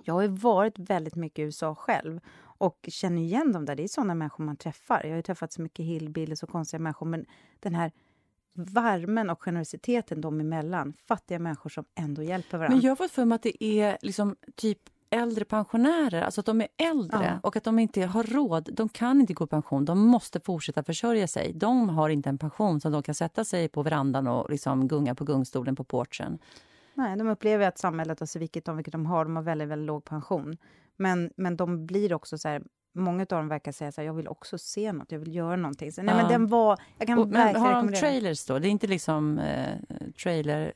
jag 0.04 0.14
har 0.14 0.28
varit 0.28 0.78
väldigt 0.78 1.14
mycket 1.14 1.38
i 1.38 1.42
USA 1.42 1.74
själv 1.74 2.20
och 2.40 2.88
känner 2.88 3.22
igen 3.22 3.52
dem 3.52 3.64
där. 3.64 3.76
Det 3.76 3.82
är 3.82 3.88
såna 3.88 4.14
människor 4.14 4.44
man 4.44 4.56
träffar. 4.56 5.04
Jag 5.04 5.14
har 5.14 5.22
träffat 5.22 5.52
så 5.52 5.62
mycket 5.62 5.84
hillbillies 5.84 6.42
och 6.42 6.50
konstiga 6.50 6.80
människor, 6.80 7.06
men 7.06 7.26
den 7.60 7.74
här 7.74 7.92
värmen 8.54 9.30
och 9.30 9.42
generositeten 9.42 10.20
dem 10.20 10.40
emellan. 10.40 10.92
Fattiga 10.92 11.38
människor 11.38 11.70
som 11.70 11.84
ändå 11.94 12.22
hjälper 12.22 12.58
varandra. 12.58 12.76
Men 12.76 12.84
jag 12.84 12.90
har 12.90 12.96
fått 12.96 13.10
för 13.10 13.24
mig 13.24 13.36
att 13.36 13.42
det 13.42 13.64
är 13.64 13.98
liksom 14.02 14.36
typ 14.56 14.78
äldre 15.12 15.44
pensionärer, 15.44 16.22
alltså 16.22 16.40
att 16.40 16.46
de 16.46 16.60
är 16.60 16.68
äldre 16.76 17.24
ja. 17.24 17.38
och 17.42 17.56
att 17.56 17.64
de 17.64 17.78
inte 17.78 18.02
har 18.02 18.22
råd. 18.22 18.68
De 18.72 18.88
kan 18.88 19.20
inte 19.20 19.32
gå 19.32 19.44
i 19.44 19.46
pension, 19.46 19.84
de 19.84 19.98
måste 19.98 20.40
fortsätta 20.40 20.82
försörja 20.82 21.28
sig. 21.28 21.52
De 21.52 21.88
har 21.88 22.08
inte 22.08 22.28
en 22.28 22.38
pension 22.38 22.80
som 22.80 22.92
de 22.92 23.02
kan 23.02 23.14
sätta 23.14 23.44
sig 23.44 23.68
på 23.68 23.82
verandan 23.82 24.26
och 24.26 24.50
liksom 24.50 24.88
gunga 24.88 25.14
på 25.14 25.24
gungstolen 25.24 25.76
på 25.76 25.84
porchen. 25.84 26.38
Nej, 26.94 27.16
de 27.16 27.28
upplever 27.28 27.68
att 27.68 27.78
samhället 27.78 28.20
har 28.20 28.26
svikit 28.26 28.64
dem, 28.64 28.76
vilket 28.76 28.92
de 28.92 29.06
har. 29.06 29.24
De 29.24 29.36
har 29.36 29.42
väldigt, 29.42 29.68
väldigt 29.68 29.86
låg 29.86 30.04
pension. 30.04 30.56
Men, 30.96 31.30
men 31.36 31.56
de 31.56 31.86
blir 31.86 32.12
också 32.12 32.38
så 32.38 32.48
här, 32.48 32.62
många 32.94 33.22
av 33.22 33.26
dem 33.26 33.48
verkar 33.48 33.72
säga 33.72 33.92
så 33.92 34.00
här, 34.00 34.06
jag 34.06 34.14
vill 34.14 34.28
också 34.28 34.58
se 34.58 34.92
något, 34.92 35.12
jag 35.12 35.18
vill 35.18 35.34
göra 35.34 35.56
någonting. 35.56 35.92
Så, 35.92 36.02
nej, 36.02 36.14
ja. 36.14 36.22
men 36.22 36.30
den 36.32 36.46
var, 36.46 36.78
jag 36.98 37.08
kan 37.08 37.18
och, 37.18 37.28
men 37.28 37.56
har 37.56 37.74
de 37.74 37.92
trailers 37.92 38.46
då? 38.46 38.58
Det 38.58 38.68
är 38.68 38.70
inte 38.70 38.86
liksom 38.86 39.38
eh, 39.38 39.76
trailer 40.22 40.72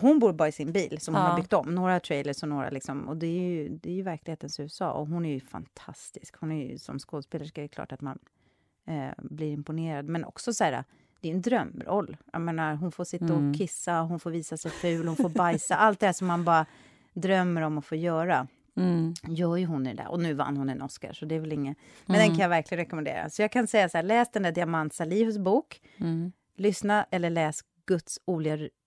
hon 0.00 0.18
bor 0.18 0.32
bara 0.32 0.48
i 0.48 0.52
sin 0.52 0.72
bil 0.72 1.00
som 1.00 1.14
ja. 1.14 1.20
hon 1.20 1.30
har 1.30 1.36
byggt 1.36 1.52
om. 1.52 1.74
Några 1.74 2.00
trailers 2.00 2.42
och 2.42 2.48
några 2.48 2.70
liksom. 2.70 3.08
Och 3.08 3.16
det 3.16 3.26
är 3.26 3.50
ju, 3.50 3.68
det 3.68 3.90
är 3.90 3.94
ju 3.94 4.02
verklighetens 4.02 4.60
USA. 4.60 4.92
Och 4.92 5.06
hon 5.06 5.24
är 5.24 5.32
ju 5.32 5.40
fantastisk. 5.40 6.34
Hon 6.40 6.52
är 6.52 6.70
ju, 6.70 6.78
som 6.78 6.98
skådespelerska 6.98 7.60
är 7.60 7.62
det 7.62 7.68
klart 7.68 7.92
att 7.92 8.00
man 8.00 8.18
eh, 8.86 9.10
blir 9.18 9.52
imponerad. 9.52 10.08
Men 10.08 10.24
också 10.24 10.52
så 10.52 10.64
här, 10.64 10.84
det 11.20 11.30
är 11.30 11.34
en 11.34 11.42
drömroll. 11.42 12.16
Jag 12.32 12.42
menar, 12.42 12.74
hon 12.74 12.92
får 12.92 13.04
sitta 13.04 13.24
mm. 13.24 13.50
och 13.50 13.56
kissa, 13.56 14.00
hon 14.00 14.20
får 14.20 14.30
visa 14.30 14.56
sig 14.56 14.70
ful, 14.70 15.06
hon 15.06 15.16
får 15.16 15.28
bajsa. 15.28 15.76
allt 15.76 16.00
det 16.00 16.14
som 16.14 16.26
man 16.26 16.44
bara 16.44 16.66
drömmer 17.12 17.62
om 17.62 17.78
att 17.78 17.84
få 17.84 17.96
göra. 17.96 18.48
Mm. 18.76 19.14
gör 19.28 19.56
ju 19.56 19.66
hon 19.66 19.84
det 19.84 19.92
där. 19.92 20.08
Och 20.08 20.20
nu 20.20 20.34
vann 20.34 20.56
hon 20.56 20.68
en 20.68 20.82
Oscar, 20.82 21.12
så 21.12 21.24
det 21.24 21.34
är 21.34 21.40
väl 21.40 21.52
inget... 21.52 21.78
Men 22.06 22.16
mm. 22.16 22.28
den 22.28 22.36
kan 22.36 22.42
jag 22.42 22.48
verkligen 22.48 22.84
rekommendera. 22.84 23.30
Så 23.30 23.42
jag 23.42 23.52
kan 23.52 23.66
säga 23.66 23.88
så 23.88 23.98
här, 23.98 24.02
läs 24.02 24.30
den 24.30 24.42
där 24.42 24.52
Diamant 24.52 24.94
Salihus 24.94 25.38
bok. 25.38 25.80
Mm. 25.96 26.32
Lyssna 26.56 27.06
eller 27.10 27.30
läs 27.30 27.60
Guds 27.86 28.20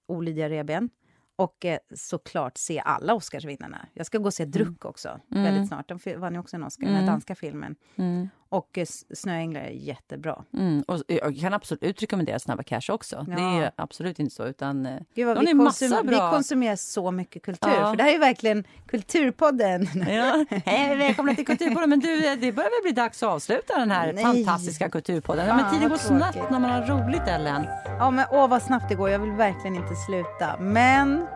olydiga 0.08 0.50
reben. 0.50 0.92
Och 1.38 1.66
eh, 1.66 1.78
såklart 1.96 2.58
se 2.58 2.82
alla 2.86 3.14
Oscarsvinnarna. 3.14 3.88
Jag 3.94 4.06
ska 4.06 4.18
gå 4.18 4.26
och 4.26 4.34
se 4.34 4.46
Druck 4.46 4.68
mm. 4.68 4.78
också, 4.82 5.20
mm. 5.32 5.44
väldigt 5.44 5.68
snart. 5.68 5.90
De 5.90 6.20
vann 6.20 6.34
ju 6.34 6.40
också 6.40 6.56
en 6.56 6.64
Oscar, 6.64 6.84
mm. 6.84 6.96
den 6.96 7.06
danska 7.06 7.36
filmen. 7.36 7.76
Mm. 7.96 8.30
Och 8.50 8.78
eh, 8.78 8.86
Snöänglar 9.14 9.62
är 9.62 9.70
jättebra. 9.70 10.44
Mm. 10.54 10.82
Och 10.88 11.02
jag 11.08 11.40
kan 11.40 11.54
absolut 11.54 12.02
rekommendera 12.02 12.40
Snabba 12.40 12.64
Cash 12.64 12.90
också. 12.90 13.26
Ja. 13.30 13.36
Det 13.36 13.42
är 13.42 13.72
absolut 13.76 14.20
inte 14.20 14.36
så, 14.36 14.46
utan 14.46 14.86
eh, 14.86 15.00
Gud 15.16 15.28
vad, 15.28 15.40
vi, 15.40 15.52
konsum 15.52 15.90
bra... 15.90 16.30
vi 16.30 16.36
konsumerar 16.36 16.76
så 16.76 17.12
mycket 17.12 17.44
kultur, 17.44 17.70
ja. 17.70 17.90
för 17.90 17.96
det 17.96 18.04
här 18.04 18.16
är 18.16 18.20
verkligen 18.20 18.64
Kulturpodden. 18.88 19.88
Ja. 20.08 20.46
Hej, 20.66 20.96
välkomna 20.98 21.36
till 21.36 21.46
Kulturpodden. 21.46 21.90
Men 21.90 22.00
du, 22.00 22.36
det 22.36 22.52
börjar 22.52 22.84
väl 22.84 22.84
bli 22.84 22.92
dags 22.92 23.24
att 23.24 23.30
avsluta 23.30 23.80
den 23.80 23.92
här 23.92 24.14
Nej. 24.14 24.24
fantastiska 24.24 24.90
Kulturpodden. 24.90 25.48
Ja, 25.48 25.56
men 25.56 25.74
tiden 25.74 25.90
går 25.90 25.98
snabbt 25.98 26.52
när 26.52 26.60
man 26.60 26.70
har 26.70 26.88
roligt, 26.88 27.28
Ellen. 27.28 27.68
Ja, 27.86 28.12
men 28.12 28.26
åh 28.32 28.48
vad 28.48 28.64
snabbt 28.64 28.90
det 28.90 28.96
går. 28.96 29.10
Jag 29.10 29.20
vill 29.20 29.32
verkligen 29.32 29.76
inte 29.76 29.96
sluta. 29.96 30.58
Men 30.60 31.27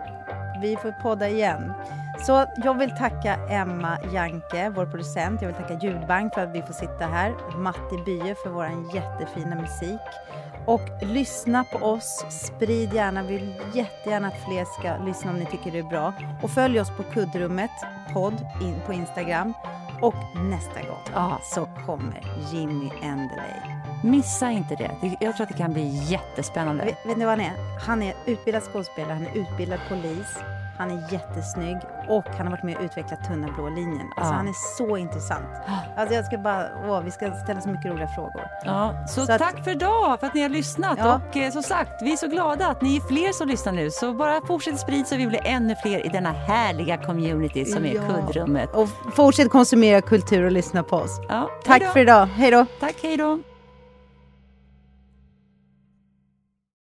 vi 0.62 0.76
får 0.76 0.92
podda 0.92 1.30
igen. 1.30 1.74
Så 2.20 2.46
jag 2.64 2.78
vill 2.78 2.92
tacka 2.98 3.36
Emma 3.50 3.98
Janke, 4.14 4.70
vår 4.70 4.86
producent. 4.86 5.42
Jag 5.42 5.48
vill 5.48 5.58
tacka 5.58 5.74
Ljudbank 5.74 6.34
för 6.34 6.42
att 6.42 6.56
vi 6.56 6.62
får 6.62 6.74
sitta 6.74 7.06
här. 7.06 7.34
Matti 7.58 7.98
Bye 8.06 8.36
för 8.36 8.50
vår 8.50 8.96
jättefina 8.96 9.56
musik. 9.56 10.02
Och 10.66 10.90
lyssna 11.02 11.64
på 11.64 11.78
oss. 11.86 12.26
Sprid 12.30 12.94
gärna. 12.94 13.24
Vi 13.24 13.38
vill 13.38 13.54
jättegärna 13.74 14.28
att 14.28 14.46
fler 14.48 14.66
ska 14.80 15.06
lyssna 15.06 15.32
om 15.32 15.38
ni 15.38 15.46
tycker 15.46 15.72
det 15.72 15.80
är 15.80 15.84
bra. 15.84 16.14
Och 16.42 16.50
följ 16.50 16.80
oss 16.80 16.90
på 16.98 17.04
kuddrummet 17.04 17.72
podd 18.14 18.46
in 18.62 18.76
på 18.86 18.94
Instagram. 18.94 19.54
Och 20.02 20.16
nästa 20.36 20.82
gång 20.82 21.16
ah. 21.16 21.38
så 21.44 21.68
kommer 21.86 22.22
Jimmy 22.52 22.90
Endeley. 23.02 23.81
Missa 24.04 24.52
inte 24.52 24.76
det. 24.76 24.92
Jag 25.20 25.36
tror 25.36 25.44
att 25.44 25.50
det 25.50 25.58
kan 25.58 25.74
bli 25.74 25.88
jättespännande. 25.88 26.86
Vet, 26.86 27.06
vet 27.06 27.18
ni 27.18 27.26
vad 27.26 27.40
han 27.40 27.46
är? 27.46 27.54
Han 27.86 28.04
är 28.04 28.14
utbildad 28.26 28.64
skådespelare, 28.64 29.14
han 29.14 29.26
är 29.26 29.38
utbildad 29.42 29.80
polis. 29.90 30.38
Han 30.78 30.92
är 30.92 31.14
jättesnygg 31.14 31.78
och 32.10 32.26
han 32.26 32.48
har 32.48 32.52
varit 32.52 32.64
med 32.64 32.78
och 32.78 32.84
utvecklat 32.84 33.28
Tunna 33.28 33.48
blå 33.56 33.70
linjen. 33.70 34.08
Alltså, 34.16 34.34
ja. 34.34 34.38
Han 34.38 34.48
är 34.48 34.78
så 34.78 34.98
intressant. 34.98 35.48
Alltså, 35.98 36.16
jag 36.16 36.26
ska 36.26 36.38
bara, 36.38 36.70
åh, 36.88 37.02
vi 37.02 37.12
ska 37.12 37.32
ställa 37.44 37.62
så 37.62 37.70
mycket 37.70 37.92
roliga 37.92 38.08
frågor. 38.08 38.42
Ja, 38.66 39.06
så, 39.08 39.26
så 39.26 39.38
tack 39.38 39.58
att, 39.58 39.64
för 39.64 39.72
idag, 39.72 40.20
för 40.20 40.28
att 40.28 40.34
ni 40.34 40.42
har 40.42 40.50
lyssnat. 40.50 41.00
Ja. 41.00 41.16
Och 41.30 41.38
eh, 41.38 41.52
som 41.52 41.64
sagt, 41.64 42.02
vi 42.02 42.14
är 42.14 42.18
så 42.18 42.28
glada 42.28 42.68
att 42.68 42.82
ni 42.82 42.96
är 42.96 43.02
fler 43.02 43.32
som 43.32 43.48
lyssnar 43.48 43.74
nu. 43.74 43.92
Så 43.92 44.14
bara 44.14 44.42
fortsätt 44.48 44.80
sprida 44.80 45.06
så 45.06 45.16
vi 45.16 45.28
blir 45.28 45.42
ännu 45.46 45.76
fler 45.76 46.06
i 46.06 46.10
denna 46.10 46.32
härliga 46.32 46.98
community 46.98 47.66
som 47.66 47.86
är 47.86 47.96
ja. 47.96 48.02
kuddrummet. 48.08 48.76
Och 48.76 48.90
fortsätt 49.16 49.50
konsumera 49.50 50.02
kultur 50.02 50.44
och 50.44 50.52
lyssna 50.52 50.84
på 50.84 50.96
oss. 50.96 51.20
Ja, 51.30 51.50
tack 51.66 51.84
för 51.94 52.00
idag. 52.00 52.26
Hej 52.26 52.52
då. 52.52 52.66
Tack, 52.80 52.96
hej 53.04 53.18
då. 53.18 53.40